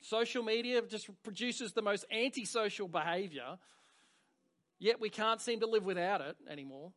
Social 0.00 0.42
media 0.42 0.82
just 0.82 1.08
produces 1.22 1.72
the 1.72 1.82
most 1.82 2.04
antisocial 2.10 2.88
behavior 2.88 3.58
Yet 4.78 5.00
we 5.00 5.10
can't 5.10 5.40
seem 5.40 5.60
to 5.60 5.66
live 5.66 5.84
without 5.84 6.20
it 6.20 6.36
anymore. 6.48 6.92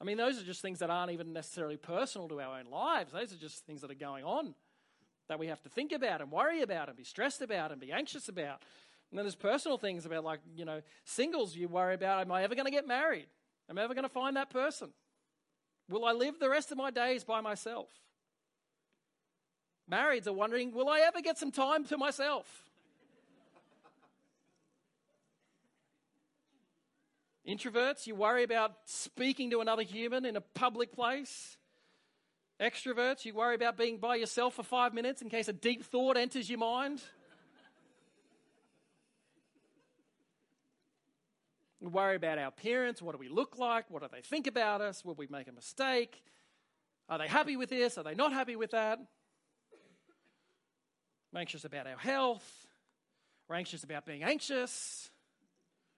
I 0.00 0.04
mean, 0.04 0.16
those 0.16 0.40
are 0.40 0.44
just 0.44 0.62
things 0.62 0.80
that 0.80 0.90
aren't 0.90 1.12
even 1.12 1.32
necessarily 1.32 1.76
personal 1.76 2.28
to 2.28 2.40
our 2.40 2.58
own 2.58 2.66
lives. 2.70 3.12
Those 3.12 3.32
are 3.32 3.36
just 3.36 3.64
things 3.64 3.80
that 3.80 3.90
are 3.90 3.94
going 3.94 4.24
on 4.24 4.54
that 5.28 5.38
we 5.38 5.48
have 5.48 5.62
to 5.62 5.68
think 5.68 5.92
about 5.92 6.20
and 6.20 6.30
worry 6.30 6.62
about 6.62 6.88
and 6.88 6.96
be 6.96 7.04
stressed 7.04 7.42
about 7.42 7.72
and 7.72 7.80
be 7.80 7.92
anxious 7.92 8.28
about. 8.28 8.60
And 9.10 9.18
then 9.18 9.24
there's 9.24 9.34
personal 9.34 9.78
things 9.78 10.04
about, 10.04 10.24
like, 10.24 10.40
you 10.54 10.64
know, 10.64 10.82
singles 11.04 11.56
you 11.56 11.68
worry 11.68 11.94
about 11.94 12.20
am 12.20 12.30
I 12.30 12.42
ever 12.42 12.54
going 12.54 12.66
to 12.66 12.70
get 12.70 12.86
married? 12.86 13.26
Am 13.68 13.78
I 13.78 13.82
ever 13.82 13.94
going 13.94 14.04
to 14.04 14.08
find 14.08 14.36
that 14.36 14.50
person? 14.50 14.90
Will 15.88 16.04
I 16.04 16.12
live 16.12 16.38
the 16.38 16.50
rest 16.50 16.72
of 16.72 16.78
my 16.78 16.90
days 16.90 17.24
by 17.24 17.40
myself? 17.40 17.88
Marrieds 19.90 20.26
are 20.26 20.32
wondering, 20.32 20.72
will 20.72 20.88
I 20.88 21.00
ever 21.00 21.20
get 21.20 21.38
some 21.38 21.52
time 21.52 21.84
to 21.86 21.96
myself? 21.96 22.65
Introverts, 27.46 28.08
you 28.08 28.16
worry 28.16 28.42
about 28.42 28.72
speaking 28.86 29.50
to 29.50 29.60
another 29.60 29.82
human 29.82 30.24
in 30.24 30.36
a 30.36 30.40
public 30.40 30.92
place. 30.92 31.56
Extroverts, 32.60 33.24
you 33.24 33.34
worry 33.34 33.54
about 33.54 33.76
being 33.76 33.98
by 33.98 34.16
yourself 34.16 34.54
for 34.54 34.64
five 34.64 34.92
minutes 34.92 35.22
in 35.22 35.28
case 35.28 35.46
a 35.46 35.52
deep 35.52 35.84
thought 35.84 36.16
enters 36.16 36.50
your 36.50 36.58
mind. 36.58 37.00
We 41.80 41.86
worry 41.88 42.16
about 42.16 42.38
our 42.38 42.50
parents. 42.50 43.00
What 43.00 43.12
do 43.12 43.18
we 43.18 43.28
look 43.28 43.58
like? 43.58 43.90
What 43.90 44.02
do 44.02 44.08
they 44.10 44.22
think 44.22 44.48
about 44.48 44.80
us? 44.80 45.04
Will 45.04 45.14
we 45.14 45.28
make 45.30 45.46
a 45.46 45.52
mistake? 45.52 46.24
Are 47.08 47.18
they 47.18 47.28
happy 47.28 47.56
with 47.56 47.68
this? 47.68 47.96
Are 47.96 48.02
they 48.02 48.14
not 48.14 48.32
happy 48.32 48.56
with 48.56 48.72
that? 48.72 48.98
We're 51.32 51.40
anxious 51.40 51.64
about 51.64 51.86
our 51.86 51.98
health. 51.98 52.66
We're 53.48 53.56
anxious 53.56 53.84
about 53.84 54.04
being 54.04 54.24
anxious 54.24 55.10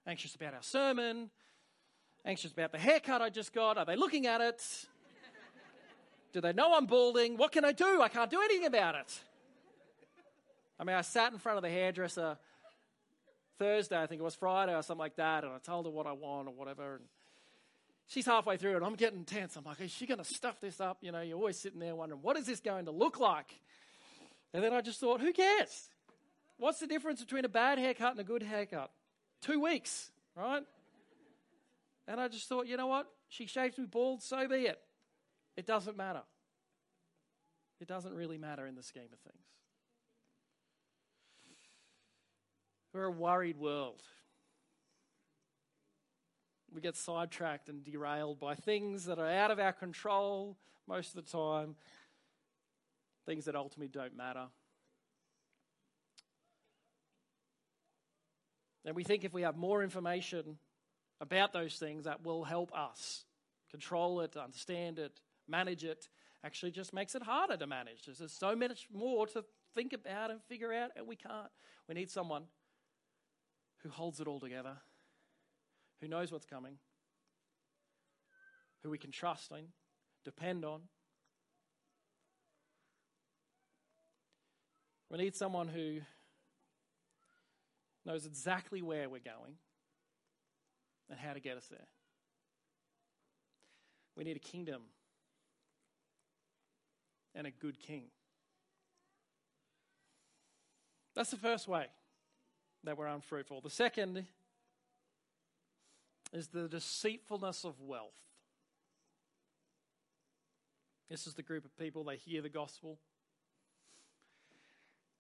anxious 0.09 0.35
about 0.35 0.55
our 0.55 0.63
sermon, 0.63 1.31
anxious 2.25 2.51
about 2.51 2.73
the 2.73 2.79
haircut 2.79 3.21
I 3.21 3.29
just 3.29 3.53
got. 3.53 3.77
Are 3.77 3.85
they 3.85 3.95
looking 3.95 4.27
at 4.27 4.41
it? 4.41 4.65
Do 6.33 6.41
they 6.41 6.53
know 6.53 6.75
I'm 6.75 6.87
balding? 6.87 7.37
What 7.37 7.53
can 7.53 7.65
I 7.65 7.73
do? 7.73 8.01
I 8.01 8.09
can't 8.09 8.31
do 8.31 8.41
anything 8.41 8.67
about 8.67 8.95
it. 8.95 9.21
I 10.81 10.85
mean, 10.85 10.97
I 10.97 11.03
sat 11.03 11.33
in 11.33 11.39
front 11.39 11.59
of 11.59 11.63
the 11.63 11.71
hairdresser 11.71 12.39
Thursday, 13.59 14.01
I 14.01 14.07
think 14.07 14.21
it 14.21 14.25
was 14.25 14.35
Friday 14.35 14.75
or 14.75 14.83
something 14.83 15.01
like 15.01 15.17
that, 15.17 15.43
and 15.45 15.53
I 15.53 15.59
told 15.59 15.85
her 15.85 15.91
what 15.91 16.07
I 16.07 16.13
want 16.13 16.49
or 16.49 16.55
whatever. 16.55 16.97
And 16.97 17.05
she's 18.07 18.25
halfway 18.25 18.57
through 18.57 18.77
and 18.77 18.85
I'm 18.85 18.95
getting 18.95 19.25
tense. 19.25 19.57
I'm 19.57 19.65
like, 19.65 19.81
is 19.81 19.91
she 19.91 20.07
going 20.07 20.19
to 20.19 20.25
stuff 20.25 20.61
this 20.61 20.81
up? 20.81 20.99
You 21.01 21.13
know, 21.13 21.21
you're 21.21 21.37
always 21.37 21.59
sitting 21.59 21.81
there 21.81 21.95
wondering, 21.95 22.23
what 22.23 22.37
is 22.37 22.47
this 22.47 22.61
going 22.61 22.87
to 22.87 22.93
look 22.93 23.19
like? 23.19 23.53
And 24.55 24.63
then 24.63 24.73
I 24.73 24.81
just 24.81 25.01
thought, 25.01 25.21
who 25.21 25.33
cares? 25.33 25.89
What's 26.57 26.79
the 26.79 26.87
difference 26.87 27.21
between 27.21 27.45
a 27.45 27.49
bad 27.49 27.79
haircut 27.79 28.13
and 28.13 28.21
a 28.21 28.25
good 28.25 28.43
haircut? 28.43 28.91
Two 29.41 29.61
weeks, 29.61 30.11
right? 30.37 30.63
And 32.07 32.21
I 32.21 32.29
just 32.29 32.49
thought, 32.49 32.67
you 32.67 32.77
know 32.77 32.87
what? 32.87 33.07
She 33.29 33.47
shaves 33.47 33.79
me 33.79 33.85
bald, 33.85 34.23
so 34.23 34.49
be 34.49 34.67
it. 34.67 34.81
It 35.57 35.67
doesn't 35.67 35.97
matter. 35.97 36.23
It 37.81 37.87
doesn't 37.87 38.15
really 38.15 38.39
matter 38.39 38.67
in 38.67 38.75
the 38.75 38.83
scheme 38.83 39.09
of 39.13 39.21
things. 39.21 39.45
We're 42.93 43.05
a 43.05 43.11
worried 43.11 43.59
world. 43.59 44.03
We 46.75 46.81
get 46.81 46.97
sidetracked 46.97 47.69
and 47.69 47.85
derailed 47.85 48.41
by 48.41 48.55
things 48.55 49.05
that 49.05 49.19
are 49.19 49.29
out 49.29 49.51
of 49.51 49.59
our 49.59 49.73
control 49.73 50.57
most 50.87 51.15
of 51.15 51.25
the 51.25 51.31
time, 51.31 51.77
things 53.27 53.45
that 53.45 53.55
ultimately 53.55 53.89
don't 53.89 54.17
matter. 54.17 54.47
And 58.85 58.95
we 58.97 59.05
think 59.05 59.25
if 59.25 59.33
we 59.33 59.43
have 59.43 59.57
more 59.57 59.83
information 59.83 60.59
about 61.21 61.53
those 61.53 61.77
things, 61.77 62.05
that 62.05 62.25
will 62.25 62.45
help 62.45 62.73
us 62.77 63.25
control 63.71 64.21
it, 64.21 64.37
understand 64.37 64.99
it, 64.99 65.21
manage 65.47 65.85
it. 65.85 66.09
Actually, 66.45 66.71
just 66.71 66.95
makes 66.95 67.15
it 67.15 67.23
harder 67.23 67.57
to 67.57 67.67
manage. 67.67 68.07
There's 68.07 68.33
so 68.33 68.55
much 68.55 68.87
more 68.93 69.27
to 69.29 69.45
think 69.75 69.93
about 69.93 70.31
and 70.31 70.41
figure 70.49 70.73
out, 70.73 70.91
and 70.97 71.07
we 71.07 71.17
can't. 71.17 71.49
We 71.89 71.95
need 71.95 72.11
someone 72.11 72.45
who 73.83 73.89
holds 73.89 74.21
it 74.21 74.29
all 74.29 74.41
together, 74.41 74.77
who 76.01 76.09
knows 76.09 76.31
what's 76.31 76.47
coming, 76.47 76.79
who 78.83 78.91
we 78.91 78.99
can 78.99 79.11
trust 79.11 79.51
in, 79.51 79.67
depend 80.25 80.65
on. 80.65 80.83
We 85.11 85.19
need 85.19 85.35
someone 85.35 85.69
who 85.69 86.01
knows 88.09 88.25
exactly 88.25 88.81
where 88.81 89.09
we're 89.09 89.21
going 89.21 89.55
and 91.11 91.19
how 91.19 91.35
to 91.35 91.41
get 91.41 91.59
us 91.59 91.67
there. 91.67 91.87
We 94.17 94.25
need 94.25 94.37
a 94.37 94.41
kingdom 94.41 94.81
and 97.35 97.47
a 97.47 97.51
good 97.51 97.79
king. 97.79 98.05
That's 101.15 101.31
the 101.31 101.37
first 101.37 101.69
way 101.69 101.87
that 102.85 102.97
we're 102.97 103.07
unfruitful. 103.07 103.61
The 103.61 103.71
second 103.71 104.25
is 106.33 106.49
the 106.49 106.67
deceitfulness 106.67 107.65
of 107.65 107.79
wealth. 107.81 108.17
This 111.11 111.27
is 111.27 111.35
the 111.35 111.43
group 111.43 111.65
of 111.65 111.77
people, 111.79 112.05
they 112.05 112.17
hear 112.17 112.41
the 112.41 112.49
gospel, 112.49 112.99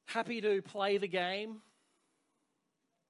happy 0.06 0.40
to 0.40 0.62
play 0.62 0.98
the 0.98 1.08
game 1.08 1.62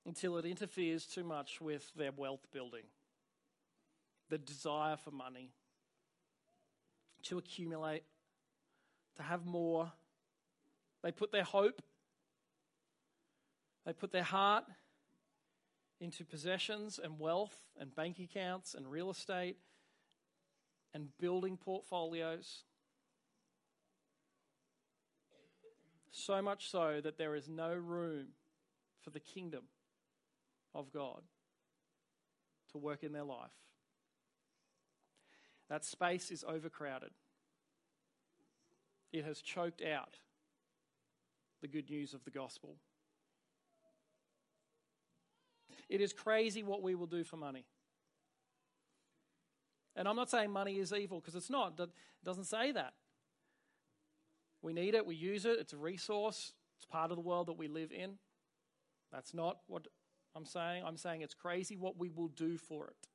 until 0.09 0.39
it 0.39 0.47
interferes 0.47 1.05
too 1.05 1.23
much 1.23 1.61
with 1.61 1.93
their 1.95 2.13
wealth 2.17 2.47
building, 2.51 2.85
the 4.31 4.39
desire 4.39 4.97
for 4.97 5.11
money, 5.11 5.53
to 7.23 7.37
accumulate, 7.37 8.05
to 9.17 9.23
have 9.23 9.45
more. 9.45 9.93
They 11.03 11.13
put 11.13 11.31
their 11.31 11.45
hope, 11.45 11.83
they 13.85 13.93
put 13.93 14.11
their 14.11 14.23
heart 14.23 14.65
into 16.01 16.25
possessions 16.25 16.99
and 17.03 17.21
wealth 17.21 17.57
and 17.79 17.95
bank 17.95 18.19
accounts 18.19 18.73
and 18.73 18.91
real 18.91 19.11
estate 19.11 19.59
and 20.95 21.09
building 21.19 21.59
portfolios. 21.59 22.63
So 26.11 26.41
much 26.41 26.71
so 26.71 27.03
that 27.03 27.19
there 27.19 27.35
is 27.35 27.47
no 27.47 27.75
room 27.75 28.29
for 29.03 29.11
the 29.11 29.21
kingdom 29.21 29.65
of 30.79 30.93
God 30.93 31.23
to 32.73 32.79
work 32.79 33.03
in 33.03 33.13
their 33.13 33.25
life. 33.25 33.51
That 35.69 35.85
space 35.85 36.31
is 36.31 36.45
overcrowded. 36.49 37.11
It 39.13 39.25
has 39.25 39.41
choked 39.41 39.83
out 39.83 40.19
the 41.61 41.69
good 41.69 41.91
news 41.91 42.15
of 42.15 42.25
the 42.25 42.31
gospel. 42.31 42.77
It 45.89 46.01
is 46.01 46.13
crazy 46.13 46.63
what 46.63 46.83
we 46.83 46.95
will 46.95 47.07
do 47.07 47.25
for 47.25 47.37
money. 47.37 47.65
And 49.97 50.07
I'm 50.07 50.17
not 50.17 50.31
saying 50.31 50.51
money 50.51 50.79
is 50.79 50.93
evil 50.93 51.21
because 51.21 51.35
it's 51.35 51.51
not. 51.51 51.79
It 51.81 51.91
doesn't 52.25 52.45
say 52.45 52.73
that. 52.73 52.93
We 54.63 54.73
need 54.73 54.95
it, 54.95 55.07
we 55.07 55.15
use 55.15 55.45
it, 55.45 55.59
it's 55.61 55.73
a 55.73 55.77
resource, 55.77 56.53
it's 56.77 56.87
part 56.87 57.11
of 57.11 57.17
the 57.17 57.23
world 57.23 57.47
that 57.47 57.57
we 57.57 57.69
live 57.69 57.93
in. 57.93 58.19
That's 59.13 59.33
not 59.33 59.59
what 59.67 59.87
I'm 60.39 60.47
saying. 60.47 60.85
I'm 60.87 60.97
saying 60.97 61.23
it's 61.23 61.35
crazy 61.35 61.77
what 61.77 61.99
we 61.99 62.11
will 62.11 62.29
do 62.29 62.57
for 62.57 62.87
it. 62.87 63.09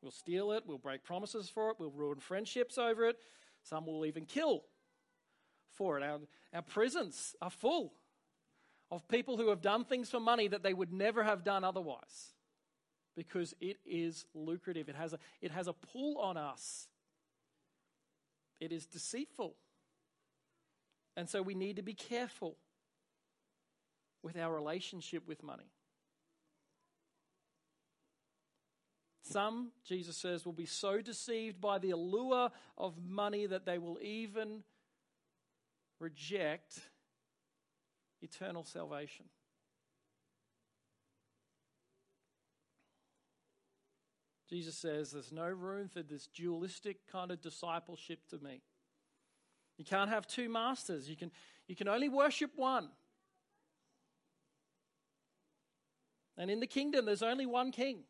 We'll 0.00 0.10
steal 0.10 0.52
it, 0.52 0.64
we'll 0.66 0.78
break 0.78 1.04
promises 1.04 1.50
for 1.50 1.70
it, 1.70 1.76
we'll 1.78 1.90
ruin 1.90 2.18
friendships 2.18 2.78
over 2.78 3.06
it. 3.06 3.16
Some 3.62 3.86
will 3.86 4.06
even 4.06 4.24
kill 4.24 4.62
for 5.70 5.98
it. 5.98 6.02
Our, 6.02 6.20
our 6.54 6.62
prisons 6.62 7.36
are 7.42 7.50
full 7.50 7.92
of 8.90 9.06
people 9.06 9.36
who 9.36 9.50
have 9.50 9.60
done 9.60 9.84
things 9.84 10.08
for 10.08 10.18
money 10.18 10.48
that 10.48 10.62
they 10.62 10.72
would 10.72 10.92
never 10.92 11.22
have 11.22 11.44
done 11.44 11.62
otherwise 11.62 12.32
because 13.14 13.54
it 13.60 13.76
is 13.84 14.24
lucrative. 14.34 14.88
It 14.88 14.96
has 14.96 15.12
a, 15.12 15.18
it 15.42 15.50
has 15.50 15.68
a 15.68 15.74
pull 15.74 16.16
on 16.18 16.38
us, 16.38 16.88
it 18.60 18.72
is 18.72 18.86
deceitful. 18.86 19.56
And 21.18 21.28
so 21.28 21.42
we 21.42 21.54
need 21.54 21.76
to 21.76 21.82
be 21.82 21.92
careful 21.92 22.56
with 24.22 24.36
our 24.36 24.52
relationship 24.52 25.26
with 25.26 25.42
money. 25.42 25.70
Some, 29.22 29.70
Jesus 29.86 30.16
says, 30.16 30.44
will 30.44 30.52
be 30.52 30.66
so 30.66 31.00
deceived 31.00 31.60
by 31.60 31.78
the 31.78 31.90
allure 31.90 32.50
of 32.76 33.02
money 33.02 33.46
that 33.46 33.64
they 33.64 33.78
will 33.78 33.98
even 34.02 34.62
reject 36.00 36.80
eternal 38.20 38.64
salvation. 38.64 39.26
Jesus 44.50 44.76
says 44.76 45.12
there's 45.12 45.32
no 45.32 45.48
room 45.48 45.88
for 45.88 46.02
this 46.02 46.26
dualistic 46.26 47.10
kind 47.10 47.30
of 47.30 47.40
discipleship 47.40 48.18
to 48.28 48.38
me. 48.38 48.60
You 49.78 49.84
can't 49.84 50.10
have 50.10 50.26
two 50.26 50.50
masters. 50.50 51.08
You 51.08 51.16
can, 51.16 51.30
you 51.66 51.74
can 51.74 51.88
only 51.88 52.10
worship 52.10 52.50
one. 52.56 52.90
And 56.36 56.50
in 56.50 56.60
the 56.60 56.66
kingdom, 56.66 57.04
there's 57.04 57.22
only 57.22 57.46
one 57.46 57.72
king. 57.72 58.00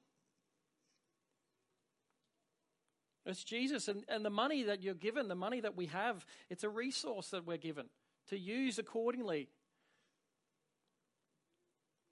It's 3.25 3.45
Jesus. 3.45 3.89
And, 3.89 4.05
and 4.09 4.25
the 4.25 4.31
money 4.31 4.65
that 4.65 4.83
you're 4.83 4.95
given, 4.95 5.29
the 5.29 5.35
money 5.35 5.61
that 5.61 5.77
we 5.77 5.87
have, 5.87 6.25
it's 6.51 6.65
a 6.65 6.69
resource 6.69 7.29
that 7.29 7.47
we're 7.47 7.57
given 7.57 7.87
to 8.29 8.39
use 8.39 8.79
accordingly 8.79 9.49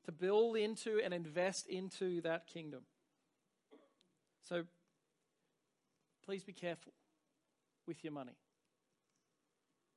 to 0.04 0.12
build 0.12 0.56
into 0.56 1.00
and 1.04 1.12
invest 1.12 1.66
into 1.66 2.20
that 2.22 2.46
kingdom. 2.46 2.82
So 4.48 4.64
please 6.24 6.42
be 6.42 6.52
careful 6.52 6.92
with 7.86 8.02
your 8.02 8.12
money, 8.12 8.36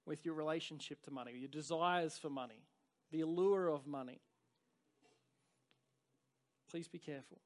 with 0.05 0.25
your 0.25 0.35
relationship 0.35 1.01
to 1.03 1.11
money, 1.11 1.33
your 1.35 1.47
desires 1.47 2.17
for 2.17 2.29
money, 2.29 2.63
the 3.11 3.21
allure 3.21 3.69
of 3.69 3.87
money. 3.87 4.19
Please 6.73 6.87
be 6.87 6.97
careful. 6.97 7.39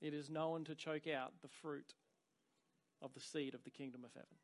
It 0.00 0.14
is 0.14 0.30
known 0.30 0.64
to 0.64 0.74
choke 0.74 1.06
out 1.06 1.34
the 1.42 1.48
fruit 1.48 1.92
of 3.02 3.12
the 3.12 3.20
seed 3.20 3.52
of 3.52 3.64
the 3.64 3.70
kingdom 3.70 4.02
of 4.02 4.12
heaven. 4.14 4.38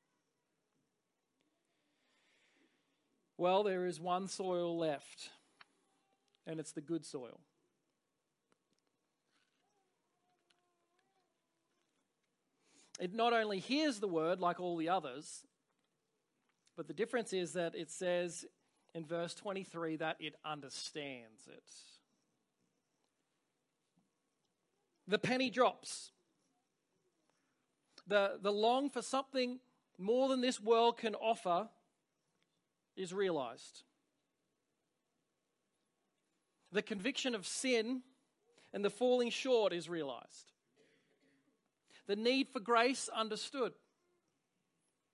Well, 3.39 3.63
there 3.63 3.87
is 3.87 3.99
one 3.99 4.29
soil 4.29 4.77
left 4.77 5.31
and 6.47 6.61
it's 6.61 6.73
the 6.73 6.83
good 6.83 7.07
soil. 7.07 7.41
It 13.01 13.15
not 13.15 13.33
only 13.33 13.61
hears 13.61 13.99
the 13.99 14.09
word 14.09 14.41
like 14.41 14.61
all 14.61 14.77
the 14.77 14.91
others, 14.91 15.47
but 16.77 16.87
the 16.87 16.93
difference 16.93 17.33
is 17.33 17.55
that 17.55 17.75
it 17.75 17.91
says 17.91 18.45
in 18.95 19.07
verse 19.07 19.35
23 19.37 19.97
that 19.97 20.17
it 20.21 20.35
understands 20.45 21.47
it. 21.47 21.65
The 25.09 25.19
penny 25.19 25.51
drops. 25.51 26.13
The, 28.07 28.39
the 28.41 28.53
long 28.53 28.89
for 28.89 29.03
something 29.03 29.59
more 29.99 30.29
than 30.29 30.41
this 30.41 30.61
world 30.61 30.99
can 30.99 31.17
offer 31.17 31.69
is 32.97 33.13
realized. 33.13 33.83
the 36.73 36.83
conviction 36.83 37.35
of 37.35 37.47
sin 37.47 38.03
and 38.73 38.85
the 38.85 38.91
falling 38.91 39.31
short 39.31 39.73
is 39.73 39.89
realized. 39.89 40.53
The 42.07 42.17
need 42.17 42.49
for 42.49 42.61
grace 42.61 43.09
understood. 43.15 43.73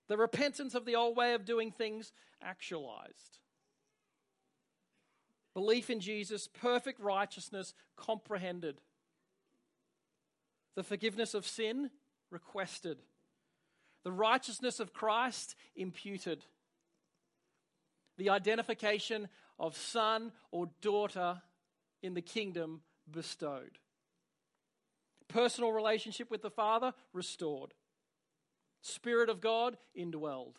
The 0.07 0.17
repentance 0.17 0.75
of 0.75 0.85
the 0.85 0.95
old 0.95 1.17
way 1.17 1.33
of 1.33 1.45
doing 1.45 1.71
things 1.71 2.11
actualized. 2.41 3.39
Belief 5.53 5.89
in 5.89 5.99
Jesus, 5.99 6.47
perfect 6.47 6.99
righteousness 6.99 7.73
comprehended. 7.95 8.81
The 10.75 10.83
forgiveness 10.83 11.33
of 11.33 11.47
sin 11.47 11.89
requested. 12.31 12.97
The 14.03 14.11
righteousness 14.11 14.79
of 14.79 14.93
Christ 14.93 15.55
imputed. 15.75 16.45
The 18.17 18.29
identification 18.29 19.29
of 19.57 19.77
son 19.77 20.31
or 20.51 20.69
daughter 20.81 21.41
in 22.01 22.13
the 22.13 22.21
kingdom 22.21 22.81
bestowed. 23.09 23.79
Personal 25.27 25.71
relationship 25.71 26.29
with 26.29 26.41
the 26.41 26.51
Father 26.51 26.93
restored. 27.13 27.73
Spirit 28.81 29.29
of 29.29 29.41
God 29.41 29.77
indwelled. 29.97 30.55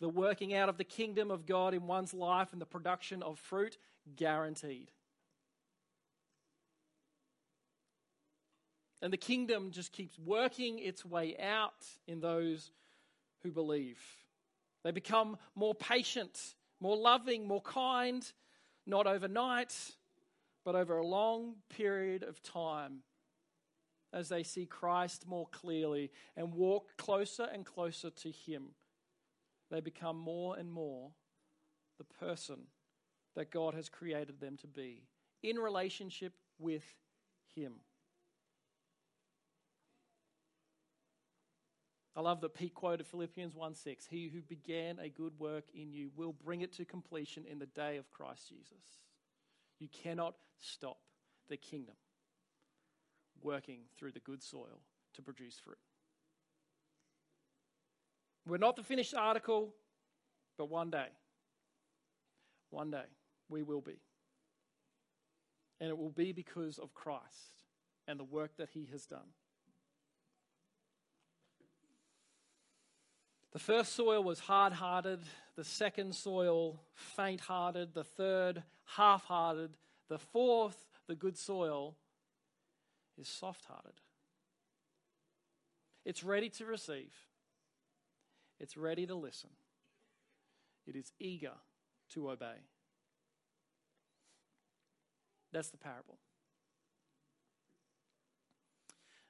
The 0.00 0.08
working 0.08 0.54
out 0.54 0.68
of 0.68 0.78
the 0.78 0.84
kingdom 0.84 1.30
of 1.30 1.46
God 1.46 1.74
in 1.74 1.86
one's 1.86 2.14
life 2.14 2.48
and 2.52 2.60
the 2.60 2.66
production 2.66 3.22
of 3.22 3.38
fruit 3.38 3.78
guaranteed. 4.16 4.90
And 9.00 9.12
the 9.12 9.18
kingdom 9.18 9.70
just 9.70 9.92
keeps 9.92 10.18
working 10.18 10.78
its 10.78 11.04
way 11.04 11.36
out 11.38 11.86
in 12.06 12.20
those 12.20 12.72
who 13.42 13.52
believe. 13.52 14.00
They 14.82 14.90
become 14.90 15.36
more 15.54 15.74
patient, 15.74 16.54
more 16.80 16.96
loving, 16.96 17.46
more 17.46 17.62
kind, 17.62 18.30
not 18.86 19.06
overnight, 19.06 19.74
but 20.64 20.74
over 20.74 20.98
a 20.98 21.06
long 21.06 21.56
period 21.68 22.22
of 22.22 22.42
time 22.42 23.02
as 24.12 24.28
they 24.28 24.42
see 24.42 24.66
Christ 24.66 25.26
more 25.26 25.46
clearly 25.48 26.10
and 26.36 26.54
walk 26.54 26.96
closer 26.96 27.44
and 27.44 27.64
closer 27.64 28.10
to 28.10 28.30
Him. 28.30 28.70
They 29.70 29.80
become 29.80 30.18
more 30.18 30.56
and 30.56 30.72
more 30.72 31.10
the 31.98 32.04
person 32.04 32.60
that 33.36 33.50
God 33.50 33.74
has 33.74 33.88
created 33.88 34.40
them 34.40 34.56
to 34.58 34.66
be 34.66 35.02
in 35.42 35.56
relationship 35.56 36.32
with 36.58 36.84
Him. 37.54 37.74
I 42.18 42.20
love 42.20 42.40
that 42.40 42.54
Pete 42.54 42.74
quoted 42.74 43.06
Philippians 43.06 43.54
1 43.54 43.76
6. 43.76 44.06
He 44.10 44.26
who 44.26 44.40
began 44.40 44.98
a 44.98 45.08
good 45.08 45.38
work 45.38 45.66
in 45.72 45.92
you 45.92 46.10
will 46.16 46.32
bring 46.32 46.62
it 46.62 46.72
to 46.72 46.84
completion 46.84 47.44
in 47.48 47.60
the 47.60 47.66
day 47.66 47.96
of 47.96 48.10
Christ 48.10 48.48
Jesus. 48.48 48.82
You 49.78 49.86
cannot 49.86 50.34
stop 50.58 50.98
the 51.48 51.56
kingdom 51.56 51.94
working 53.40 53.82
through 53.96 54.10
the 54.10 54.18
good 54.18 54.42
soil 54.42 54.80
to 55.14 55.22
produce 55.22 55.60
fruit. 55.60 55.78
We're 58.48 58.56
not 58.56 58.74
the 58.74 58.82
finished 58.82 59.14
article, 59.14 59.72
but 60.56 60.68
one 60.68 60.90
day, 60.90 61.10
one 62.70 62.90
day, 62.90 63.06
we 63.48 63.62
will 63.62 63.80
be. 63.80 64.00
And 65.80 65.88
it 65.88 65.96
will 65.96 66.10
be 66.10 66.32
because 66.32 66.80
of 66.80 66.94
Christ 66.94 67.62
and 68.08 68.18
the 68.18 68.24
work 68.24 68.56
that 68.56 68.70
he 68.74 68.88
has 68.90 69.06
done. 69.06 69.28
The 73.52 73.58
first 73.58 73.94
soil 73.94 74.22
was 74.22 74.40
hard 74.40 74.74
hearted, 74.74 75.20
the 75.56 75.64
second 75.64 76.14
soil, 76.14 76.82
faint 76.94 77.40
hearted, 77.40 77.94
the 77.94 78.04
third, 78.04 78.62
half 78.84 79.24
hearted, 79.24 79.70
the 80.08 80.18
fourth, 80.18 80.84
the 81.06 81.14
good 81.14 81.36
soil, 81.36 81.96
is 83.18 83.28
soft 83.28 83.64
hearted. 83.64 84.00
It's 86.04 86.22
ready 86.22 86.48
to 86.50 86.66
receive, 86.66 87.14
it's 88.60 88.76
ready 88.76 89.06
to 89.06 89.14
listen, 89.14 89.50
it 90.86 90.94
is 90.94 91.12
eager 91.18 91.54
to 92.10 92.30
obey. 92.30 92.64
That's 95.52 95.70
the 95.70 95.78
parable. 95.78 96.18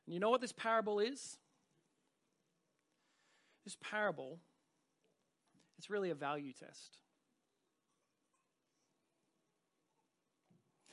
And 0.07 0.15
you 0.15 0.21
know 0.21 0.31
what 0.31 0.41
this 0.41 0.53
parable 0.53 0.99
is? 0.99 1.39
This 3.69 3.77
parable, 3.83 4.41
it's 5.77 5.91
really 5.91 6.09
a 6.09 6.15
value 6.15 6.55
test. 6.55 6.97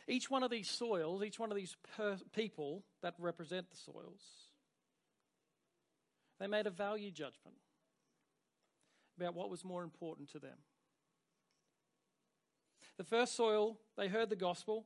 Each 0.10 0.30
one 0.30 0.44
of 0.44 0.52
these 0.52 0.70
soils, 0.70 1.24
each 1.24 1.40
one 1.40 1.52
of 1.54 1.56
these 1.56 1.78
per- 1.96 2.18
people 2.34 2.84
that 3.02 3.14
represent 3.18 3.70
the 3.70 3.78
soils, 3.78 4.20
they 6.38 6.48
made 6.48 6.68
a 6.68 6.70
value 6.70 7.12
judgment 7.12 7.56
about 9.16 9.36
what 9.36 9.50
was 9.50 9.64
more 9.64 9.84
important 9.84 10.30
to 10.34 10.40
them. 10.40 10.58
The 12.98 13.06
first 13.06 13.38
soil, 13.38 13.80
they 13.96 14.10
heard 14.10 14.30
the 14.30 14.36
gospel, 14.36 14.86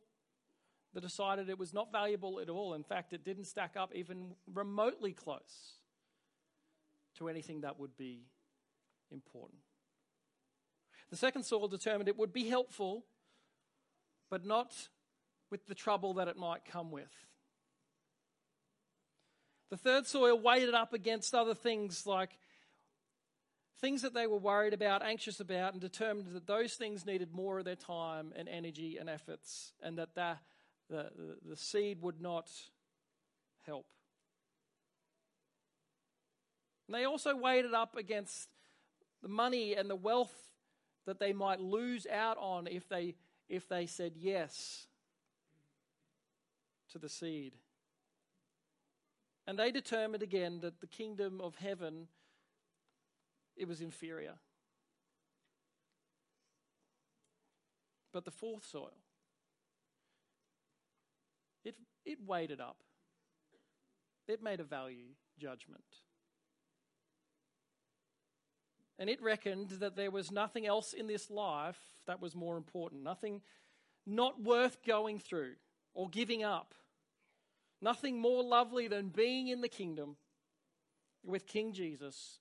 they 0.94 1.02
decided 1.02 1.50
it 1.50 1.58
was 1.58 1.74
not 1.74 1.92
valuable 1.92 2.40
at 2.40 2.52
all. 2.52 2.76
In 2.76 2.84
fact, 2.84 3.14
it 3.14 3.26
didn't 3.26 3.46
stack 3.46 3.76
up 3.76 3.96
even 3.96 4.36
remotely 4.46 5.12
close 5.12 5.79
to 7.20 7.30
anything 7.30 7.62
that 7.62 7.80
would 7.80 7.96
be 7.96 8.26
important. 9.12 9.62
The 11.10 11.18
second 11.18 11.44
soil 11.44 11.68
determined 11.68 12.08
it 12.08 12.18
would 12.18 12.34
be 12.34 12.48
helpful, 12.48 13.06
but 14.30 14.46
not 14.46 14.74
with 15.50 15.66
the 15.68 15.76
trouble 15.76 16.16
that 16.16 16.28
it 16.28 16.38
might 16.38 16.66
come 16.66 16.92
with. 16.92 17.12
The 19.70 19.78
third 19.78 20.08
soil 20.08 20.40
weighed 20.40 20.68
it 20.68 20.74
up 20.74 20.94
against 20.94 21.36
other 21.36 21.54
things 21.54 22.06
like 22.06 22.32
things 23.80 24.02
that 24.02 24.14
they 24.14 24.28
were 24.28 24.38
worried 24.38 24.74
about, 24.74 25.04
anxious 25.04 25.40
about, 25.40 25.74
and 25.74 25.82
determined 25.82 26.28
that 26.34 26.48
those 26.48 26.74
things 26.74 27.06
needed 27.06 27.34
more 27.34 27.60
of 27.60 27.66
their 27.66 27.76
time 27.76 28.34
and 28.36 28.50
energy 28.50 28.98
and 28.98 29.10
efforts, 29.10 29.74
and 29.82 29.98
that 29.98 30.16
the, 30.16 30.38
the, 30.90 31.10
the 31.48 31.56
seed 31.56 32.02
would 32.02 32.20
not 32.20 32.50
help. 33.66 33.86
And 36.90 36.96
they 36.96 37.06
also 37.06 37.36
weighed 37.36 37.66
it 37.66 37.74
up 37.76 37.96
against 37.96 38.50
the 39.22 39.28
money 39.28 39.76
and 39.76 39.88
the 39.88 39.96
wealth 39.96 40.34
that 41.06 41.20
they 41.20 41.34
might 41.34 41.60
lose 41.60 42.08
out 42.08 42.36
on 42.40 42.66
if 42.66 42.90
they, 42.90 43.14
if 43.48 43.70
they 43.70 43.86
said 43.86 44.14
yes 44.16 44.88
to 46.92 46.98
the 46.98 47.08
seed. 47.08 47.54
And 49.46 49.60
they 49.60 49.70
determined 49.72 50.24
again 50.24 50.62
that 50.62 50.82
the 50.82 50.88
kingdom 50.88 51.40
of 51.42 51.58
heaven 51.58 52.08
it 53.56 53.68
was 53.68 53.82
inferior. 53.82 54.34
But 58.12 58.26
the 58.26 58.32
fourth 58.32 58.66
soil, 58.66 58.98
it, 61.64 61.76
it 62.04 62.18
weighed 62.26 62.50
it 62.50 62.60
up. 62.60 62.78
It 64.28 64.42
made 64.42 64.60
a 64.60 64.64
value 64.64 65.10
judgment. 65.38 65.84
And 69.00 69.10
it 69.10 69.24
reckoned 69.24 69.70
that 69.80 69.96
there 69.96 70.12
was 70.12 70.30
nothing 70.30 70.68
else 70.68 70.92
in 70.92 71.08
this 71.08 71.32
life 71.32 71.80
that 72.06 72.22
was 72.22 72.36
more 72.36 72.58
important, 72.58 73.02
nothing 73.02 73.42
not 74.06 74.44
worth 74.44 74.84
going 74.86 75.20
through 75.20 75.54
or 75.94 76.10
giving 76.10 76.44
up, 76.44 76.76
nothing 77.82 78.20
more 78.20 78.44
lovely 78.44 78.90
than 78.90 79.08
being 79.08 79.48
in 79.48 79.62
the 79.62 79.70
kingdom 79.70 80.18
with 81.26 81.48
King 81.48 81.72
Jesus, 81.72 82.40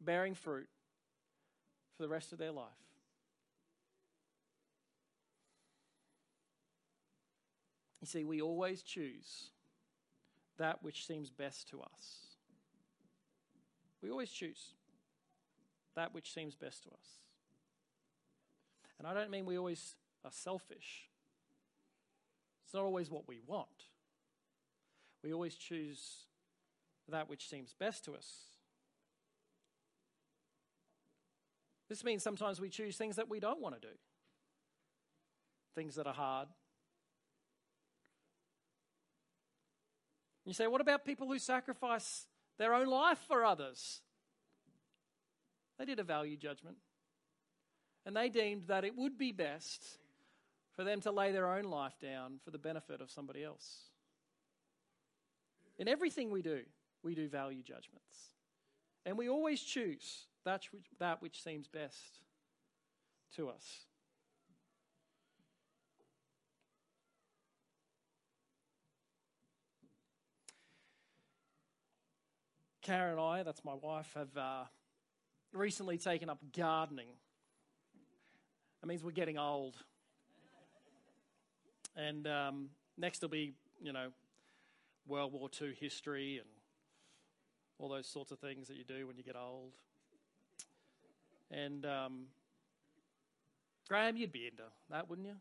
bearing 0.00 0.34
fruit 0.34 0.68
for 1.96 2.02
the 2.02 2.08
rest 2.08 2.32
of 2.32 2.38
their 2.38 2.52
life. 2.52 2.66
You 8.00 8.06
see, 8.08 8.24
we 8.24 8.40
always 8.40 8.82
choose 8.82 9.50
that 10.58 10.82
which 10.82 11.06
seems 11.06 11.30
best 11.30 11.68
to 11.68 11.80
us. 11.80 12.36
We 14.02 14.10
always 14.10 14.30
choose 14.30 14.74
that 15.96 16.14
which 16.14 16.32
seems 16.32 16.54
best 16.54 16.82
to 16.84 16.90
us. 16.90 17.20
And 18.98 19.06
I 19.06 19.14
don't 19.14 19.30
mean 19.30 19.46
we 19.46 19.58
always 19.58 19.96
are 20.24 20.30
selfish. 20.30 21.08
It's 22.64 22.74
not 22.74 22.84
always 22.84 23.10
what 23.10 23.26
we 23.26 23.40
want. 23.46 23.66
We 25.22 25.32
always 25.32 25.54
choose 25.54 26.26
that 27.08 27.28
which 27.28 27.48
seems 27.48 27.74
best 27.78 28.04
to 28.04 28.14
us. 28.14 28.26
This 31.88 32.04
means 32.04 32.22
sometimes 32.22 32.60
we 32.60 32.68
choose 32.68 32.96
things 32.96 33.16
that 33.16 33.28
we 33.28 33.40
don't 33.40 33.60
want 33.60 33.74
to 33.74 33.80
do, 33.80 33.94
things 35.74 35.96
that 35.96 36.06
are 36.06 36.14
hard. 36.14 36.48
You 40.44 40.54
say, 40.54 40.68
what 40.68 40.80
about 40.80 41.04
people 41.04 41.26
who 41.26 41.38
sacrifice 41.38 42.26
their 42.58 42.74
own 42.74 42.86
life 42.86 43.18
for 43.26 43.44
others? 43.44 44.02
They 45.80 45.86
did 45.86 45.98
a 45.98 46.04
value 46.04 46.36
judgment. 46.36 46.76
And 48.04 48.14
they 48.14 48.28
deemed 48.28 48.64
that 48.64 48.84
it 48.84 48.94
would 48.98 49.16
be 49.16 49.32
best 49.32 49.82
for 50.76 50.84
them 50.84 51.00
to 51.00 51.10
lay 51.10 51.32
their 51.32 51.50
own 51.50 51.64
life 51.64 51.98
down 51.98 52.38
for 52.44 52.50
the 52.50 52.58
benefit 52.58 53.00
of 53.00 53.10
somebody 53.10 53.42
else. 53.42 53.84
In 55.78 55.88
everything 55.88 56.30
we 56.30 56.42
do, 56.42 56.60
we 57.02 57.14
do 57.14 57.30
value 57.30 57.62
judgments. 57.62 58.28
And 59.06 59.16
we 59.16 59.30
always 59.30 59.62
choose 59.62 60.26
that 60.44 60.64
which, 60.70 60.84
that 60.98 61.22
which 61.22 61.42
seems 61.42 61.66
best 61.66 62.20
to 63.36 63.48
us. 63.48 63.86
Karen 72.82 73.12
and 73.12 73.20
I, 73.20 73.42
that's 73.42 73.64
my 73.64 73.74
wife, 73.74 74.12
have 74.14 74.36
uh, 74.36 74.64
recently 75.52 75.98
taken 75.98 76.28
up 76.28 76.38
gardening. 76.56 77.08
That 78.80 78.86
means 78.86 79.02
we're 79.02 79.10
getting 79.10 79.38
old. 79.38 79.76
And 81.96 82.26
um, 82.26 82.70
next 82.96 83.20
will 83.22 83.28
be, 83.28 83.52
you 83.82 83.92
know, 83.92 84.08
World 85.06 85.32
War 85.32 85.48
II 85.60 85.74
history 85.78 86.38
and 86.38 86.48
all 87.78 87.88
those 87.88 88.06
sorts 88.06 88.30
of 88.30 88.38
things 88.38 88.68
that 88.68 88.76
you 88.76 88.84
do 88.84 89.06
when 89.06 89.16
you 89.16 89.22
get 89.22 89.36
old. 89.36 89.72
And 91.50 91.84
um, 91.84 92.26
Graham, 93.88 94.16
you'd 94.16 94.32
be 94.32 94.46
into 94.46 94.62
that, 94.90 95.08
wouldn't 95.10 95.26
you? 95.26 95.34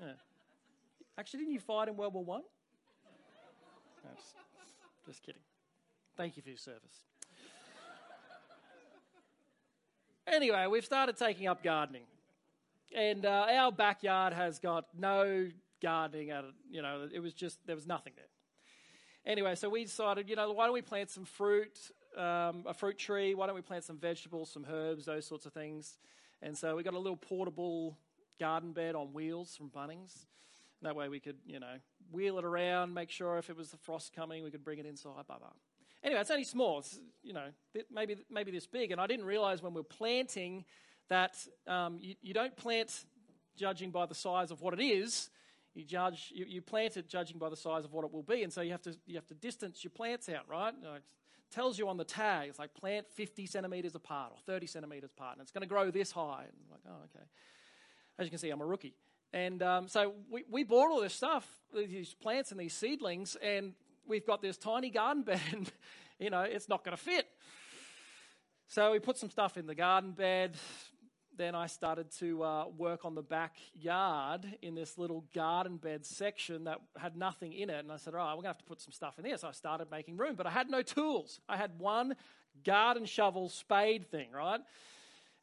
Yeah. 0.00 0.12
Actually, 1.18 1.40
didn't 1.40 1.54
you 1.54 1.60
fight 1.60 1.88
in 1.88 1.96
World 1.96 2.14
War 2.14 2.24
One? 2.24 2.42
No, 4.04 4.10
just, 4.16 4.34
just 5.06 5.22
kidding. 5.22 5.42
Thank 6.16 6.36
you 6.36 6.42
for 6.42 6.48
your 6.48 6.58
service. 6.58 7.04
Anyway, 10.26 10.66
we've 10.70 10.84
started 10.84 11.16
taking 11.16 11.46
up 11.46 11.62
gardening, 11.62 12.04
and 12.96 13.24
uh, 13.24 13.46
our 13.50 13.72
backyard 13.72 14.32
has 14.32 14.58
got 14.58 14.86
no 14.98 15.48
gardening. 15.80 16.30
At 16.30 16.44
it. 16.44 16.54
You 16.70 16.82
know, 16.82 17.08
it 17.12 17.20
was 17.20 17.32
just 17.32 17.58
there 17.66 17.76
was 17.76 17.86
nothing 17.86 18.12
there. 18.16 18.26
Anyway, 19.24 19.54
so 19.54 19.68
we 19.68 19.84
decided, 19.84 20.28
you 20.28 20.34
know, 20.34 20.50
why 20.50 20.64
don't 20.64 20.74
we 20.74 20.82
plant 20.82 21.08
some 21.08 21.24
fruit, 21.24 21.78
um, 22.16 22.64
a 22.66 22.74
fruit 22.74 22.98
tree? 22.98 23.34
Why 23.34 23.46
don't 23.46 23.54
we 23.54 23.62
plant 23.62 23.84
some 23.84 23.96
vegetables, 23.96 24.50
some 24.50 24.66
herbs, 24.68 25.04
those 25.04 25.26
sorts 25.26 25.46
of 25.46 25.52
things? 25.52 25.98
And 26.42 26.58
so 26.58 26.74
we 26.74 26.82
got 26.82 26.94
a 26.94 26.98
little 26.98 27.16
portable 27.16 27.96
garden 28.40 28.72
bed 28.72 28.96
on 28.96 29.12
wheels 29.12 29.54
from 29.54 29.70
Bunnings. 29.70 30.26
That 30.82 30.96
way 30.96 31.08
we 31.08 31.20
could, 31.20 31.36
you 31.46 31.60
know, 31.60 31.76
wheel 32.10 32.38
it 32.38 32.44
around, 32.44 32.92
make 32.92 33.10
sure 33.10 33.38
if 33.38 33.48
it 33.48 33.56
was 33.56 33.70
the 33.70 33.76
frost 33.76 34.12
coming, 34.12 34.42
we 34.42 34.50
could 34.50 34.64
bring 34.64 34.80
it 34.80 34.86
inside, 34.86 35.24
blah, 35.28 35.38
blah. 35.38 35.52
Anyway, 36.04 36.20
it's 36.20 36.30
only 36.30 36.44
small. 36.44 36.80
It's, 36.80 36.98
you 37.22 37.32
know, 37.32 37.46
maybe, 37.90 38.16
maybe 38.30 38.50
this 38.50 38.66
big. 38.66 38.90
And 38.90 39.00
I 39.00 39.06
didn't 39.06 39.24
realize 39.24 39.62
when 39.62 39.72
we 39.72 39.80
are 39.80 39.84
planting 39.84 40.64
that 41.08 41.36
um, 41.66 41.98
you, 42.00 42.14
you 42.22 42.34
don't 42.34 42.56
plant 42.56 43.04
judging 43.56 43.90
by 43.90 44.06
the 44.06 44.14
size 44.14 44.50
of 44.50 44.60
what 44.60 44.74
it 44.74 44.82
is. 44.82 45.30
You 45.74 45.84
judge, 45.84 46.32
you, 46.34 46.44
you, 46.46 46.60
plant 46.60 46.96
it 46.96 47.08
judging 47.08 47.38
by 47.38 47.48
the 47.48 47.56
size 47.56 47.84
of 47.84 47.92
what 47.92 48.04
it 48.04 48.12
will 48.12 48.22
be, 48.22 48.42
and 48.42 48.52
so 48.52 48.60
you 48.60 48.72
have 48.72 48.82
to 48.82 48.94
you 49.06 49.14
have 49.14 49.26
to 49.28 49.34
distance 49.34 49.82
your 49.82 49.90
plants 49.90 50.28
out, 50.28 50.46
right? 50.46 50.74
You 50.76 50.84
know, 50.84 50.94
it 50.94 51.02
tells 51.50 51.78
you 51.78 51.88
on 51.88 51.96
the 51.96 52.04
tag, 52.04 52.50
it's 52.50 52.58
like 52.58 52.74
plant 52.74 53.06
50 53.08 53.46
centimeters 53.46 53.94
apart 53.94 54.32
or 54.32 54.38
30 54.44 54.66
centimeters 54.66 55.10
apart, 55.16 55.36
and 55.36 55.42
it's 55.42 55.50
going 55.50 55.62
to 55.62 55.68
grow 55.68 55.90
this 55.90 56.12
high. 56.12 56.42
And 56.42 56.52
I'm 56.64 56.70
like, 56.70 56.80
oh, 56.86 57.04
okay. 57.04 57.24
As 58.18 58.26
you 58.26 58.30
can 58.30 58.38
see, 58.38 58.50
I'm 58.50 58.60
a 58.60 58.66
rookie, 58.66 58.94
and 59.32 59.62
um, 59.62 59.88
so 59.88 60.12
we 60.30 60.44
we 60.50 60.62
bought 60.62 60.90
all 60.90 61.00
this 61.00 61.14
stuff, 61.14 61.48
these 61.74 62.12
plants 62.12 62.50
and 62.50 62.60
these 62.60 62.74
seedlings, 62.74 63.38
and 63.42 63.72
we've 64.06 64.26
got 64.26 64.42
this 64.42 64.56
tiny 64.56 64.90
garden 64.90 65.22
bed, 65.22 65.40
and 65.52 65.70
you 66.18 66.30
know 66.30 66.42
it's 66.42 66.68
not 66.68 66.84
going 66.84 66.96
to 66.96 67.02
fit. 67.02 67.26
So 68.68 68.92
we 68.92 68.98
put 68.98 69.18
some 69.18 69.30
stuff 69.30 69.56
in 69.56 69.66
the 69.66 69.74
garden 69.74 70.12
bed. 70.12 70.56
Then 71.36 71.54
I 71.54 71.66
started 71.66 72.10
to 72.18 72.42
uh, 72.42 72.64
work 72.76 73.06
on 73.06 73.14
the 73.14 73.22
backyard 73.22 74.46
in 74.60 74.74
this 74.74 74.98
little 74.98 75.24
garden 75.34 75.78
bed 75.78 76.04
section 76.04 76.64
that 76.64 76.78
had 76.98 77.16
nothing 77.16 77.54
in 77.54 77.70
it. 77.70 77.78
And 77.78 77.90
I 77.90 77.96
said, 77.96 78.14
"All 78.14 78.20
right, 78.20 78.30
we're 78.32 78.42
going 78.42 78.44
to 78.44 78.48
have 78.48 78.58
to 78.58 78.64
put 78.64 78.80
some 78.80 78.92
stuff 78.92 79.18
in 79.18 79.24
there." 79.24 79.36
So 79.38 79.48
I 79.48 79.52
started 79.52 79.90
making 79.90 80.16
room, 80.16 80.34
but 80.36 80.46
I 80.46 80.50
had 80.50 80.68
no 80.68 80.82
tools. 80.82 81.40
I 81.48 81.56
had 81.56 81.78
one 81.78 82.16
garden 82.64 83.06
shovel 83.06 83.48
spade 83.48 84.10
thing, 84.10 84.30
right? 84.32 84.60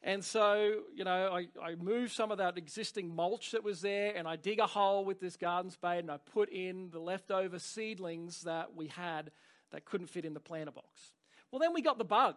And 0.02 0.24
so, 0.24 0.80
you 0.94 1.04
know, 1.04 1.30
I, 1.30 1.48
I 1.62 1.74
move 1.74 2.10
some 2.10 2.32
of 2.32 2.38
that 2.38 2.56
existing 2.56 3.14
mulch 3.14 3.50
that 3.50 3.62
was 3.62 3.82
there 3.82 4.14
and 4.16 4.26
I 4.26 4.36
dig 4.36 4.58
a 4.58 4.66
hole 4.66 5.04
with 5.04 5.20
this 5.20 5.36
garden 5.36 5.70
spade 5.70 5.98
and 5.98 6.10
I 6.10 6.16
put 6.16 6.48
in 6.48 6.88
the 6.90 6.98
leftover 6.98 7.58
seedlings 7.58 8.42
that 8.42 8.74
we 8.74 8.86
had 8.86 9.30
that 9.72 9.84
couldn't 9.84 10.06
fit 10.06 10.24
in 10.24 10.32
the 10.32 10.40
planter 10.40 10.72
box. 10.72 11.12
Well, 11.50 11.58
then 11.58 11.74
we 11.74 11.82
got 11.82 11.98
the 11.98 12.04
bug 12.04 12.36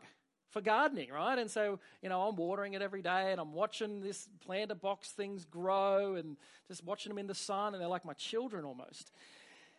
for 0.49 0.59
gardening, 0.59 1.09
right? 1.09 1.39
And 1.39 1.49
so, 1.49 1.79
you 2.01 2.09
know, 2.09 2.21
I'm 2.21 2.35
watering 2.35 2.73
it 2.73 2.81
every 2.81 3.01
day 3.01 3.31
and 3.31 3.39
I'm 3.39 3.53
watching 3.53 4.01
this 4.01 4.27
planter 4.45 4.75
box 4.75 5.09
things 5.11 5.45
grow 5.45 6.15
and 6.15 6.35
just 6.67 6.83
watching 6.83 7.11
them 7.11 7.17
in 7.17 7.27
the 7.27 7.35
sun 7.35 7.73
and 7.73 7.81
they're 7.81 7.87
like 7.87 8.05
my 8.05 8.13
children 8.13 8.65
almost. 8.65 9.11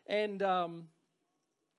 And, 0.06 0.42
um, 0.42 0.84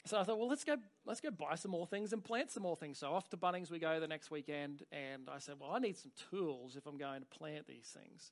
so 0.05 0.19
I 0.19 0.23
thought, 0.23 0.37
well, 0.37 0.47
let's 0.47 0.63
go, 0.63 0.77
let's 1.05 1.19
go 1.19 1.31
buy 1.31 1.55
some 1.55 1.71
more 1.71 1.87
things 1.87 2.13
and 2.13 2.23
plant 2.23 2.51
some 2.51 2.63
more 2.63 2.75
things. 2.75 2.99
So 2.99 3.11
off 3.11 3.29
to 3.29 3.37
Bunnings 3.37 3.71
we 3.71 3.79
go 3.79 3.99
the 3.99 4.07
next 4.07 4.29
weekend, 4.29 4.83
and 4.91 5.29
I 5.33 5.39
said, 5.39 5.55
well, 5.59 5.71
I 5.71 5.79
need 5.79 5.97
some 5.97 6.11
tools 6.29 6.75
if 6.75 6.85
I'm 6.85 6.97
going 6.97 7.21
to 7.21 7.25
plant 7.25 7.67
these 7.67 7.87
things. 7.87 8.31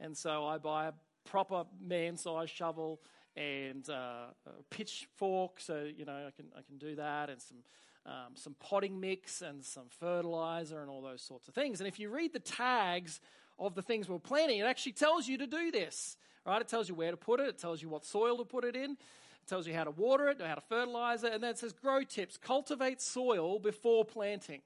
And 0.00 0.16
so 0.16 0.46
I 0.46 0.58
buy 0.58 0.86
a 0.86 0.92
proper 1.24 1.64
man-sized 1.80 2.50
shovel 2.50 3.00
and 3.36 3.88
uh, 3.88 4.26
a 4.46 4.62
pitchfork, 4.70 5.60
so 5.60 5.88
you 5.96 6.04
know 6.04 6.26
I 6.26 6.30
can 6.30 6.46
I 6.56 6.62
can 6.62 6.78
do 6.78 6.94
that, 6.96 7.30
and 7.30 7.40
some 7.40 7.58
um, 8.06 8.34
some 8.34 8.54
potting 8.60 9.00
mix 9.00 9.42
and 9.42 9.64
some 9.64 9.86
fertilizer 9.88 10.80
and 10.80 10.90
all 10.90 11.02
those 11.02 11.22
sorts 11.22 11.48
of 11.48 11.54
things. 11.54 11.80
And 11.80 11.88
if 11.88 11.98
you 11.98 12.10
read 12.10 12.32
the 12.32 12.38
tags 12.38 13.20
of 13.58 13.74
the 13.74 13.82
things 13.82 14.08
we're 14.08 14.18
planting, 14.18 14.58
it 14.58 14.66
actually 14.66 14.92
tells 14.92 15.26
you 15.26 15.38
to 15.38 15.46
do 15.46 15.70
this. 15.70 16.16
Right? 16.46 16.60
It 16.60 16.68
tells 16.68 16.88
you 16.88 16.94
where 16.94 17.10
to 17.10 17.16
put 17.16 17.40
it. 17.40 17.48
It 17.48 17.58
tells 17.58 17.80
you 17.80 17.88
what 17.88 18.04
soil 18.04 18.36
to 18.38 18.44
put 18.44 18.64
it 18.64 18.76
in. 18.76 18.98
It 19.44 19.48
tells 19.48 19.66
you 19.66 19.74
how 19.74 19.84
to 19.84 19.90
water 19.90 20.30
it, 20.30 20.40
how 20.40 20.54
to 20.54 20.60
fertilize 20.62 21.22
it, 21.22 21.34
and 21.34 21.42
then 21.42 21.50
it 21.50 21.58
says 21.58 21.74
grow 21.74 22.02
tips. 22.02 22.38
Cultivate 22.38 23.02
soil 23.02 23.58
before 23.58 24.02
planting. 24.02 24.62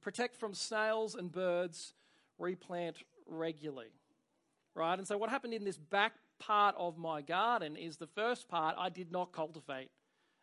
Protect 0.00 0.34
from 0.34 0.54
snails 0.54 1.14
and 1.14 1.30
birds. 1.30 1.94
Replant 2.36 2.96
regularly. 3.28 3.92
Right? 4.74 4.98
And 4.98 5.06
so 5.06 5.16
what 5.16 5.30
happened 5.30 5.54
in 5.54 5.62
this 5.62 5.78
back 5.78 6.14
part 6.40 6.74
of 6.76 6.98
my 6.98 7.22
garden 7.22 7.76
is 7.76 7.98
the 7.98 8.08
first 8.08 8.48
part 8.48 8.74
I 8.76 8.88
did 8.88 9.12
not 9.12 9.30
cultivate 9.30 9.90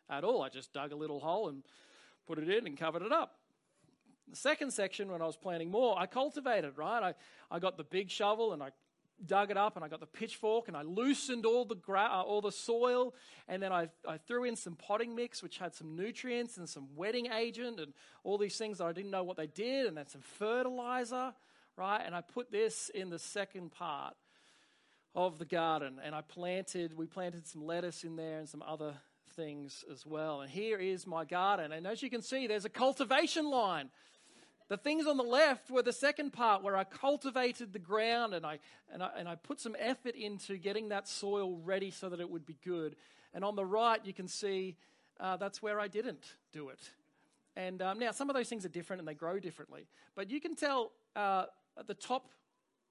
at 0.08 0.24
all. 0.24 0.40
I 0.40 0.48
just 0.48 0.72
dug 0.72 0.92
a 0.92 0.96
little 0.96 1.20
hole 1.20 1.50
and 1.50 1.62
put 2.26 2.38
it 2.38 2.48
in 2.48 2.66
and 2.66 2.78
covered 2.78 3.02
it 3.02 3.12
up. 3.12 3.40
The 4.30 4.36
second 4.36 4.72
section, 4.72 5.10
when 5.12 5.20
I 5.20 5.26
was 5.26 5.36
planting 5.36 5.70
more, 5.70 5.98
I 5.98 6.06
cultivated, 6.06 6.78
right? 6.78 7.02
I, 7.02 7.54
I 7.54 7.58
got 7.58 7.76
the 7.76 7.84
big 7.84 8.08
shovel 8.08 8.54
and 8.54 8.62
I 8.62 8.70
dug 9.26 9.50
it 9.50 9.56
up 9.56 9.76
and 9.76 9.84
I 9.84 9.88
got 9.88 10.00
the 10.00 10.06
pitchfork 10.06 10.68
and 10.68 10.76
I 10.76 10.82
loosened 10.82 11.46
all 11.46 11.64
the 11.64 11.74
gra- 11.74 12.10
uh, 12.12 12.22
all 12.22 12.40
the 12.40 12.52
soil. 12.52 13.14
And 13.48 13.62
then 13.62 13.72
I, 13.72 13.88
I 14.08 14.18
threw 14.18 14.44
in 14.44 14.56
some 14.56 14.76
potting 14.76 15.14
mix 15.14 15.42
which 15.42 15.58
had 15.58 15.74
some 15.74 15.96
nutrients 15.96 16.56
and 16.56 16.68
some 16.68 16.88
wetting 16.96 17.26
agent 17.32 17.80
and 17.80 17.92
all 18.24 18.38
these 18.38 18.56
things 18.56 18.78
that 18.78 18.84
I 18.84 18.92
didn't 18.92 19.10
know 19.10 19.24
what 19.24 19.36
they 19.36 19.46
did 19.46 19.86
and 19.86 19.96
then 19.96 20.06
some 20.08 20.22
fertilizer 20.22 21.34
right? 21.80 22.02
And 22.04 22.14
I 22.14 22.20
put 22.20 22.52
this 22.52 22.90
in 22.94 23.08
the 23.08 23.18
second 23.18 23.72
part 23.72 24.14
of 25.14 25.38
the 25.38 25.46
garden 25.46 25.98
and 26.04 26.14
I 26.14 26.20
planted 26.20 26.96
we 26.96 27.06
planted 27.06 27.46
some 27.46 27.64
lettuce 27.64 28.04
in 28.04 28.16
there 28.16 28.38
and 28.38 28.48
some 28.48 28.62
other 28.62 28.94
things 29.34 29.84
as 29.90 30.04
well. 30.04 30.42
And 30.42 30.50
here 30.50 30.78
is 30.78 31.06
my 31.06 31.24
garden. 31.24 31.72
And 31.72 31.86
as 31.86 32.02
you 32.02 32.10
can 32.10 32.22
see 32.22 32.46
there's 32.46 32.66
a 32.66 32.70
cultivation 32.70 33.50
line 33.50 33.88
the 34.70 34.76
things 34.76 35.08
on 35.08 35.16
the 35.16 35.24
left 35.24 35.68
were 35.68 35.82
the 35.82 35.92
second 35.92 36.32
part 36.32 36.62
where 36.62 36.76
I 36.76 36.84
cultivated 36.84 37.72
the 37.72 37.80
ground 37.80 38.34
and 38.34 38.46
I, 38.46 38.60
and 38.92 39.02
I, 39.02 39.10
and 39.18 39.28
I 39.28 39.34
put 39.34 39.60
some 39.60 39.74
effort 39.76 40.14
into 40.14 40.56
getting 40.58 40.90
that 40.90 41.08
soil 41.08 41.58
ready 41.64 41.90
so 41.90 42.08
that 42.08 42.20
it 42.20 42.30
would 42.30 42.46
be 42.46 42.56
good. 42.64 42.94
And 43.34 43.44
on 43.44 43.56
the 43.56 43.66
right, 43.66 44.00
you 44.04 44.14
can 44.14 44.28
see 44.28 44.76
uh, 45.18 45.36
that's 45.38 45.60
where 45.60 45.80
I 45.80 45.88
didn't 45.88 46.24
do 46.52 46.68
it. 46.68 46.78
And 47.56 47.82
um, 47.82 47.98
now, 47.98 48.12
some 48.12 48.30
of 48.30 48.36
those 48.36 48.48
things 48.48 48.64
are 48.64 48.68
different 48.68 49.00
and 49.00 49.08
they 49.08 49.14
grow 49.14 49.40
differently. 49.40 49.88
But 50.14 50.30
you 50.30 50.40
can 50.40 50.54
tell 50.54 50.92
uh, 51.16 51.46
at 51.76 51.88
the 51.88 51.94
top 51.94 52.28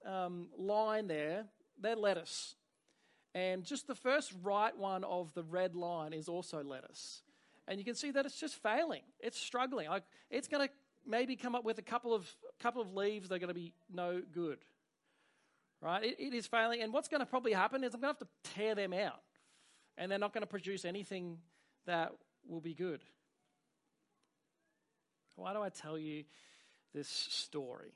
um, 0.05 0.47
line 0.57 1.07
there, 1.07 1.45
they're 1.79 1.95
lettuce. 1.95 2.55
And 3.33 3.63
just 3.63 3.87
the 3.87 3.95
first 3.95 4.33
right 4.43 4.77
one 4.77 5.05
of 5.05 5.33
the 5.33 5.43
red 5.43 5.75
line 5.77 6.11
is 6.11 6.27
also 6.27 6.61
lettuce. 6.61 7.21
And 7.69 7.79
you 7.79 7.85
can 7.85 7.95
see 7.95 8.11
that 8.11 8.25
it's 8.25 8.37
just 8.37 8.55
failing. 8.55 9.03
It's 9.21 9.39
struggling. 9.39 9.87
I, 9.87 10.01
it's 10.29 10.49
going 10.49 10.67
to 10.67 10.73
maybe 11.09 11.35
come 11.35 11.55
up 11.55 11.65
with 11.65 11.79
a 11.79 11.81
couple 11.81 12.13
of 12.13 12.25
couple 12.61 12.81
of 12.81 12.93
leaves 12.93 13.29
that 13.29 13.35
are 13.35 13.39
going 13.39 13.49
to 13.49 13.53
be 13.53 13.73
no 13.91 14.21
good. 14.33 14.59
Right? 15.81 16.03
It, 16.03 16.15
it 16.19 16.33
is 16.33 16.45
failing, 16.45 16.81
and 16.81 16.93
what's 16.93 17.07
going 17.07 17.21
to 17.21 17.25
probably 17.25 17.53
happen 17.53 17.83
is 17.83 17.93
I'm 17.93 18.01
going 18.01 18.13
to 18.13 18.19
have 18.19 18.27
to 18.27 18.53
tear 18.55 18.75
them 18.75 18.93
out, 18.93 19.21
and 19.97 20.11
they're 20.11 20.19
not 20.19 20.33
going 20.33 20.41
to 20.41 20.47
produce 20.47 20.85
anything 20.85 21.37
that 21.85 22.13
will 22.47 22.61
be 22.61 22.73
good. 22.73 23.01
Why 25.35 25.53
do 25.53 25.61
I 25.61 25.69
tell 25.69 25.97
you 25.97 26.25
this 26.93 27.07
story? 27.07 27.93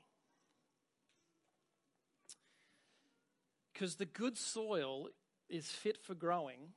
Because 3.72 3.96
the 3.96 4.06
good 4.06 4.38
soil 4.38 5.08
is 5.50 5.66
fit 5.66 5.98
for 5.98 6.14
growing 6.14 6.72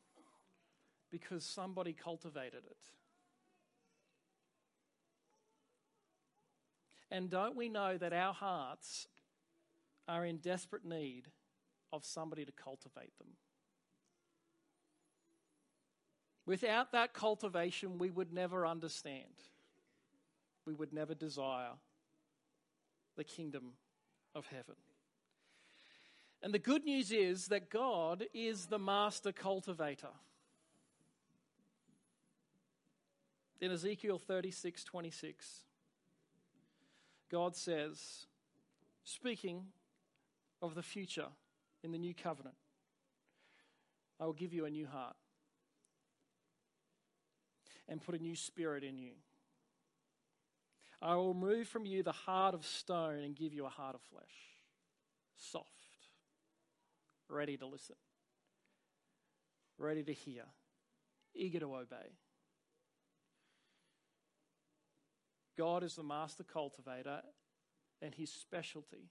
because 1.09 1.45
somebody 1.45 1.93
cultivated 1.93 2.63
it. 2.69 2.77
And 7.09 7.29
don't 7.29 7.55
we 7.55 7.69
know 7.69 7.97
that 7.97 8.13
our 8.13 8.33
hearts 8.33 9.07
are 10.07 10.25
in 10.25 10.37
desperate 10.37 10.85
need 10.85 11.23
of 11.93 12.05
somebody 12.05 12.45
to 12.45 12.51
cultivate 12.51 13.17
them. 13.17 13.29
Without 16.45 16.91
that 16.93 17.13
cultivation, 17.13 17.97
we 17.97 18.09
would 18.09 18.31
never 18.31 18.65
understand. 18.65 19.43
We 20.65 20.73
would 20.73 20.93
never 20.93 21.13
desire 21.13 21.71
the 23.15 23.23
kingdom 23.23 23.73
of 24.33 24.47
heaven. 24.47 24.75
And 26.41 26.53
the 26.53 26.59
good 26.59 26.85
news 26.85 27.11
is 27.11 27.47
that 27.47 27.69
God 27.69 28.25
is 28.33 28.67
the 28.67 28.79
master 28.79 29.31
cultivator. 29.31 30.07
In 33.59 33.71
Ezekiel 33.71 34.19
36 34.19 34.83
26, 34.83 35.63
God 37.29 37.55
says, 37.55 38.25
speaking 39.03 39.65
of 40.61 40.75
the 40.75 40.83
future 40.83 41.27
in 41.83 41.91
the 41.91 41.97
new 41.97 42.13
covenant, 42.13 42.55
I 44.19 44.25
will 44.25 44.33
give 44.33 44.53
you 44.53 44.65
a 44.65 44.69
new 44.69 44.87
heart 44.87 45.15
and 47.87 48.01
put 48.01 48.15
a 48.15 48.23
new 48.23 48.35
spirit 48.35 48.83
in 48.83 48.97
you. 48.97 49.11
I 51.01 51.15
will 51.15 51.33
remove 51.33 51.67
from 51.67 51.85
you 51.85 52.01
the 52.01 52.11
heart 52.11 52.55
of 52.55 52.65
stone 52.65 53.19
and 53.19 53.35
give 53.35 53.53
you 53.53 53.65
a 53.65 53.69
heart 53.69 53.93
of 53.93 54.01
flesh, 54.01 54.23
soft, 55.37 55.67
ready 57.29 57.55
to 57.57 57.67
listen, 57.67 57.95
ready 59.77 60.03
to 60.03 60.13
hear, 60.13 60.43
eager 61.35 61.59
to 61.59 61.75
obey. 61.75 62.17
God 65.57 65.83
is 65.83 65.95
the 65.95 66.03
master 66.03 66.43
cultivator, 66.43 67.21
and 68.01 68.13
his 68.13 68.31
specialty 68.31 69.09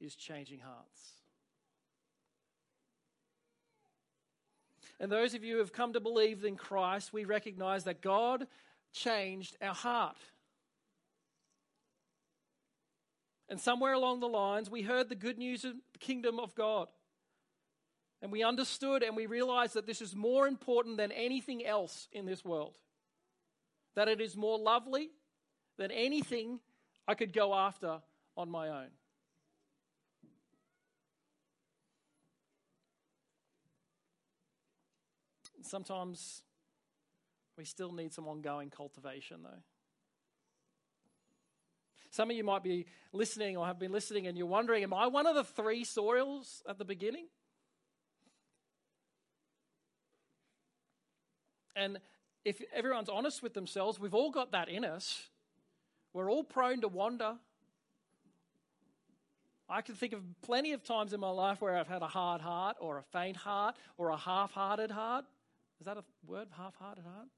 is 0.00 0.14
changing 0.14 0.60
hearts. 0.60 1.12
And 5.00 5.12
those 5.12 5.34
of 5.34 5.44
you 5.44 5.54
who 5.54 5.58
have 5.60 5.72
come 5.72 5.92
to 5.92 6.00
believe 6.00 6.44
in 6.44 6.56
Christ, 6.56 7.12
we 7.12 7.24
recognize 7.24 7.84
that 7.84 8.00
God 8.00 8.46
changed 8.92 9.56
our 9.62 9.74
heart. 9.74 10.16
And 13.48 13.60
somewhere 13.60 13.92
along 13.92 14.20
the 14.20 14.28
lines, 14.28 14.70
we 14.70 14.82
heard 14.82 15.08
the 15.08 15.14
good 15.14 15.38
news 15.38 15.64
of 15.64 15.74
the 15.92 15.98
kingdom 15.98 16.38
of 16.38 16.54
God. 16.54 16.88
And 18.20 18.32
we 18.32 18.42
understood 18.42 19.02
and 19.02 19.16
we 19.16 19.26
realized 19.26 19.74
that 19.74 19.86
this 19.86 20.02
is 20.02 20.14
more 20.14 20.48
important 20.48 20.96
than 20.96 21.12
anything 21.12 21.64
else 21.64 22.08
in 22.12 22.26
this 22.26 22.44
world. 22.44 22.76
That 23.94 24.08
it 24.08 24.20
is 24.20 24.36
more 24.36 24.58
lovely 24.58 25.10
than 25.78 25.90
anything 25.90 26.60
I 27.06 27.14
could 27.14 27.32
go 27.32 27.54
after 27.54 28.00
on 28.36 28.50
my 28.50 28.68
own. 28.68 28.88
Sometimes 35.62 36.42
we 37.56 37.64
still 37.64 37.92
need 37.92 38.12
some 38.12 38.26
ongoing 38.26 38.70
cultivation, 38.70 39.42
though. 39.42 39.62
Some 42.10 42.30
of 42.30 42.36
you 42.36 42.44
might 42.44 42.62
be 42.62 42.86
listening 43.12 43.56
or 43.56 43.66
have 43.66 43.78
been 43.78 43.92
listening 43.92 44.26
and 44.26 44.36
you're 44.36 44.46
wondering, 44.46 44.82
am 44.82 44.94
I 44.94 45.06
one 45.06 45.26
of 45.26 45.34
the 45.34 45.44
three 45.44 45.84
soils 45.84 46.62
at 46.68 46.78
the 46.78 46.84
beginning? 46.84 47.26
And 51.76 51.98
if 52.44 52.62
everyone's 52.74 53.08
honest 53.08 53.42
with 53.42 53.54
themselves, 53.54 54.00
we've 54.00 54.14
all 54.14 54.30
got 54.30 54.52
that 54.52 54.68
in 54.68 54.84
us. 54.84 55.28
We're 56.12 56.30
all 56.30 56.44
prone 56.44 56.80
to 56.80 56.88
wander. 56.88 57.36
I 59.68 59.82
can 59.82 59.94
think 59.94 60.14
of 60.14 60.22
plenty 60.42 60.72
of 60.72 60.82
times 60.82 61.12
in 61.12 61.20
my 61.20 61.30
life 61.30 61.60
where 61.60 61.76
I've 61.76 61.88
had 61.88 62.00
a 62.00 62.06
hard 62.06 62.40
heart 62.40 62.76
or 62.80 62.98
a 62.98 63.02
faint 63.02 63.36
heart 63.36 63.76
or 63.98 64.08
a 64.08 64.16
half 64.16 64.52
hearted 64.52 64.90
heart. 64.90 65.26
Is 65.78 65.86
that 65.86 65.98
a 65.98 66.04
word? 66.26 66.48
Half 66.56 66.74
hearted 66.76 67.04
heart? 67.04 67.28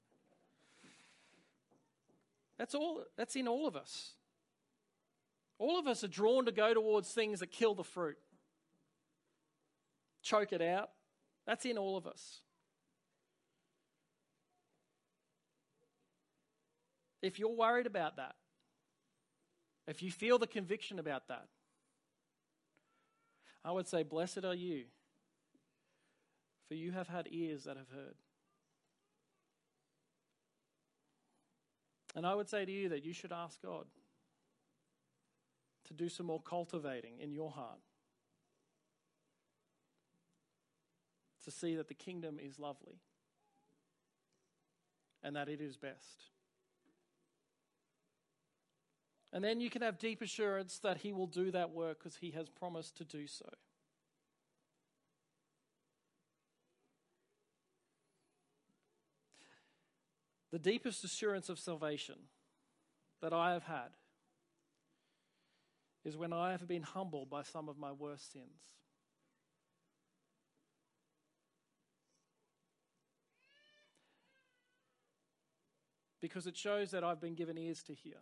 That's 2.57 2.73
all 2.73 3.03
that's 3.17 3.35
in 3.35 3.47
all 3.47 3.67
of 3.67 3.75
us. 3.75 4.13
All 5.57 5.77
of 5.77 5.87
us 5.87 6.03
are 6.03 6.07
drawn 6.07 6.45
to 6.45 6.51
go 6.51 6.73
towards 6.73 7.11
things 7.11 7.39
that 7.41 7.51
kill 7.51 7.75
the 7.75 7.83
fruit, 7.83 8.17
choke 10.23 10.53
it 10.53 10.61
out. 10.61 10.89
That's 11.45 11.65
in 11.65 11.77
all 11.77 11.97
of 11.97 12.07
us. 12.07 12.41
If 17.21 17.37
you're 17.37 17.55
worried 17.55 17.85
about 17.85 18.15
that, 18.17 18.35
if 19.91 20.01
you 20.01 20.09
feel 20.09 20.37
the 20.37 20.47
conviction 20.47 20.99
about 20.99 21.27
that, 21.27 21.47
I 23.63 23.73
would 23.73 23.89
say, 23.89 24.03
Blessed 24.03 24.45
are 24.45 24.55
you, 24.55 24.85
for 26.69 26.75
you 26.75 26.93
have 26.93 27.09
had 27.09 27.27
ears 27.29 27.65
that 27.65 27.75
have 27.75 27.89
heard. 27.89 28.15
And 32.15 32.25
I 32.25 32.33
would 32.35 32.47
say 32.47 32.63
to 32.63 32.71
you 32.71 32.87
that 32.87 33.03
you 33.03 33.11
should 33.11 33.33
ask 33.33 33.61
God 33.61 33.85
to 35.87 35.93
do 35.93 36.07
some 36.07 36.25
more 36.25 36.41
cultivating 36.41 37.19
in 37.19 37.33
your 37.33 37.51
heart. 37.51 37.81
To 41.43 41.51
see 41.51 41.75
that 41.75 41.89
the 41.89 41.93
kingdom 41.93 42.39
is 42.41 42.59
lovely 42.59 43.01
and 45.21 45.35
that 45.35 45.49
it 45.49 45.59
is 45.59 45.75
best. 45.75 46.29
And 49.33 49.43
then 49.43 49.61
you 49.61 49.69
can 49.69 49.81
have 49.81 49.97
deep 49.97 50.21
assurance 50.21 50.79
that 50.79 50.97
He 50.97 51.13
will 51.13 51.27
do 51.27 51.51
that 51.51 51.71
work 51.71 51.99
because 51.99 52.17
He 52.17 52.31
has 52.31 52.49
promised 52.49 52.97
to 52.97 53.05
do 53.05 53.27
so. 53.27 53.49
The 60.51 60.59
deepest 60.59 61.03
assurance 61.05 61.47
of 61.47 61.59
salvation 61.59 62.15
that 63.21 63.31
I 63.31 63.53
have 63.53 63.63
had 63.63 63.91
is 66.03 66.17
when 66.17 66.33
I 66.33 66.51
have 66.51 66.67
been 66.67 66.83
humbled 66.83 67.29
by 67.29 67.43
some 67.43 67.69
of 67.69 67.77
my 67.77 67.93
worst 67.93 68.33
sins. 68.33 68.45
Because 76.19 76.47
it 76.47 76.57
shows 76.57 76.91
that 76.91 77.03
I've 77.03 77.21
been 77.21 77.33
given 77.33 77.57
ears 77.57 77.81
to 77.83 77.93
hear 77.93 78.17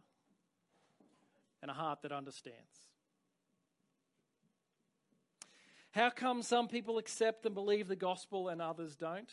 and 1.62 1.70
a 1.70 1.74
heart 1.74 2.02
that 2.02 2.12
understands. 2.12 2.88
How 5.92 6.10
come 6.10 6.42
some 6.44 6.68
people 6.68 6.98
accept 6.98 7.46
and 7.46 7.56
believe 7.56 7.88
the 7.88 7.96
gospel 7.96 8.50
and 8.50 8.62
others 8.62 8.96
don't? 8.96 9.30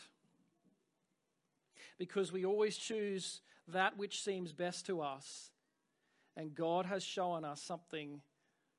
Because 1.97 2.31
we 2.31 2.45
always 2.45 2.77
choose 2.77 3.41
that 3.67 3.97
which 3.97 4.21
seems 4.21 4.53
best 4.53 4.85
to 4.87 5.01
us, 5.01 5.51
and 6.35 6.55
God 6.55 6.85
has 6.85 7.03
shown 7.03 7.43
us 7.45 7.61
something 7.61 8.21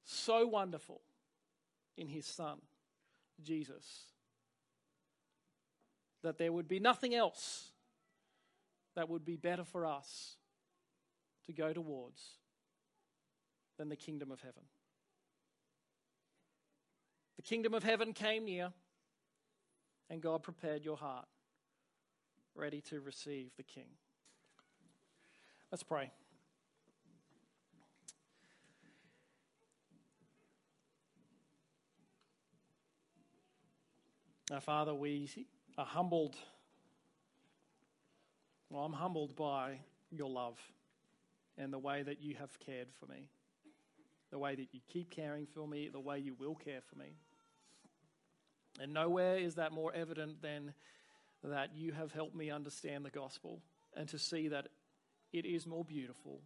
so 0.04 0.46
wonderful 0.46 1.02
in 1.96 2.08
his 2.08 2.26
Son, 2.26 2.58
Jesus, 3.42 4.04
that 6.22 6.38
there 6.38 6.52
would 6.52 6.68
be 6.68 6.80
nothing 6.80 7.14
else 7.14 7.70
that 8.94 9.08
would 9.08 9.24
be 9.24 9.36
better 9.36 9.64
for 9.64 9.86
us 9.86 10.36
to 11.46 11.52
go 11.52 11.72
towards 11.72 12.37
than 13.78 13.88
the 13.88 13.96
kingdom 13.96 14.30
of 14.30 14.40
heaven. 14.40 14.62
The 17.36 17.42
kingdom 17.42 17.72
of 17.72 17.84
heaven 17.84 18.12
came 18.12 18.44
near, 18.44 18.72
and 20.10 20.20
God 20.20 20.42
prepared 20.42 20.84
your 20.84 20.96
heart, 20.96 21.26
ready 22.54 22.80
to 22.82 23.00
receive 23.00 23.52
the 23.56 23.62
King. 23.62 23.86
Let's 25.70 25.84
pray. 25.84 26.10
Our 34.50 34.60
Father, 34.60 34.94
we 34.94 35.28
are 35.76 35.84
humbled. 35.84 36.36
Well, 38.70 38.82
I'm 38.82 38.94
humbled 38.94 39.36
by 39.36 39.78
your 40.10 40.30
love 40.30 40.58
and 41.58 41.72
the 41.72 41.78
way 41.78 42.02
that 42.02 42.22
you 42.22 42.34
have 42.36 42.58
cared 42.60 42.88
for 42.98 43.06
me, 43.06 43.28
the 44.30 44.38
way 44.38 44.54
that 44.54 44.68
you 44.72 44.80
keep 44.92 45.10
caring 45.10 45.46
for 45.46 45.66
me, 45.66 45.88
the 45.88 46.00
way 46.00 46.18
you 46.18 46.34
will 46.38 46.54
care 46.54 46.80
for 46.80 46.96
me. 46.96 47.16
And 48.80 48.92
nowhere 48.92 49.36
is 49.36 49.56
that 49.56 49.72
more 49.72 49.92
evident 49.94 50.42
than 50.42 50.74
that 51.42 51.74
you 51.74 51.92
have 51.92 52.12
helped 52.12 52.34
me 52.34 52.50
understand 52.50 53.04
the 53.04 53.10
gospel 53.10 53.60
and 53.96 54.08
to 54.08 54.18
see 54.18 54.48
that 54.48 54.68
it 55.32 55.44
is 55.44 55.66
more 55.66 55.84
beautiful 55.84 56.40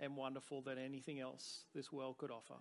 and 0.00 0.16
wonderful 0.16 0.62
than 0.62 0.78
anything 0.78 1.20
else 1.20 1.64
this 1.74 1.92
world 1.92 2.18
could 2.18 2.30
offer. 2.30 2.54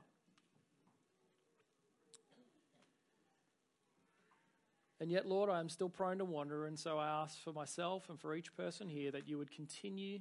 And 5.00 5.12
yet, 5.12 5.28
Lord, 5.28 5.50
I 5.50 5.60
am 5.60 5.68
still 5.68 5.90
prone 5.90 6.20
to 6.20 6.26
wander, 6.26 6.66
and 6.66 6.80
so 6.80 6.98
I 6.98 7.08
ask 7.08 7.38
for 7.44 7.52
myself 7.52 8.10
and 8.10 8.20
for 8.20 8.34
each 8.34 8.56
person 8.56 8.88
here 8.88 9.12
that 9.12 9.28
you 9.28 9.38
would 9.38 9.52
continue 9.52 10.20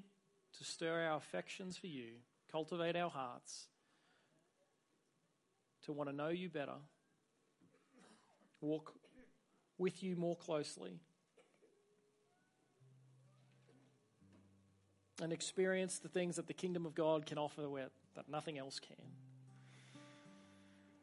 to 0.59 0.65
stir 0.65 1.07
our 1.07 1.17
affections 1.17 1.77
for 1.77 1.87
you, 1.87 2.15
cultivate 2.51 2.97
our 2.97 3.11
hearts, 3.11 3.69
to 5.85 5.93
want 5.93 6.09
to 6.09 6.15
know 6.15 6.29
you 6.29 6.49
better, 6.49 6.77
walk 8.61 8.95
with 9.79 10.03
you 10.03 10.17
more 10.17 10.37
closely, 10.37 11.01
and 15.23 15.33
experience 15.33 15.99
the 15.99 16.09
things 16.09 16.37
that 16.37 16.47
the 16.47 16.55
kingdom 16.55 16.87
of 16.87 16.95
God 16.95 17.27
can 17.27 17.39
offer 17.39 17.63
that 18.15 18.29
nothing 18.29 18.59
else 18.59 18.79
can. 18.79 18.97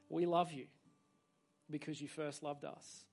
We 0.09 0.25
love 0.25 0.51
you 0.51 0.65
because 1.69 2.01
you 2.01 2.07
first 2.07 2.43
loved 2.43 2.65
us. 2.65 3.05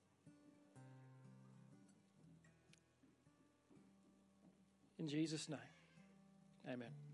In 4.99 5.07
Jesus' 5.07 5.49
name, 5.49 5.61
amen. 6.69 7.08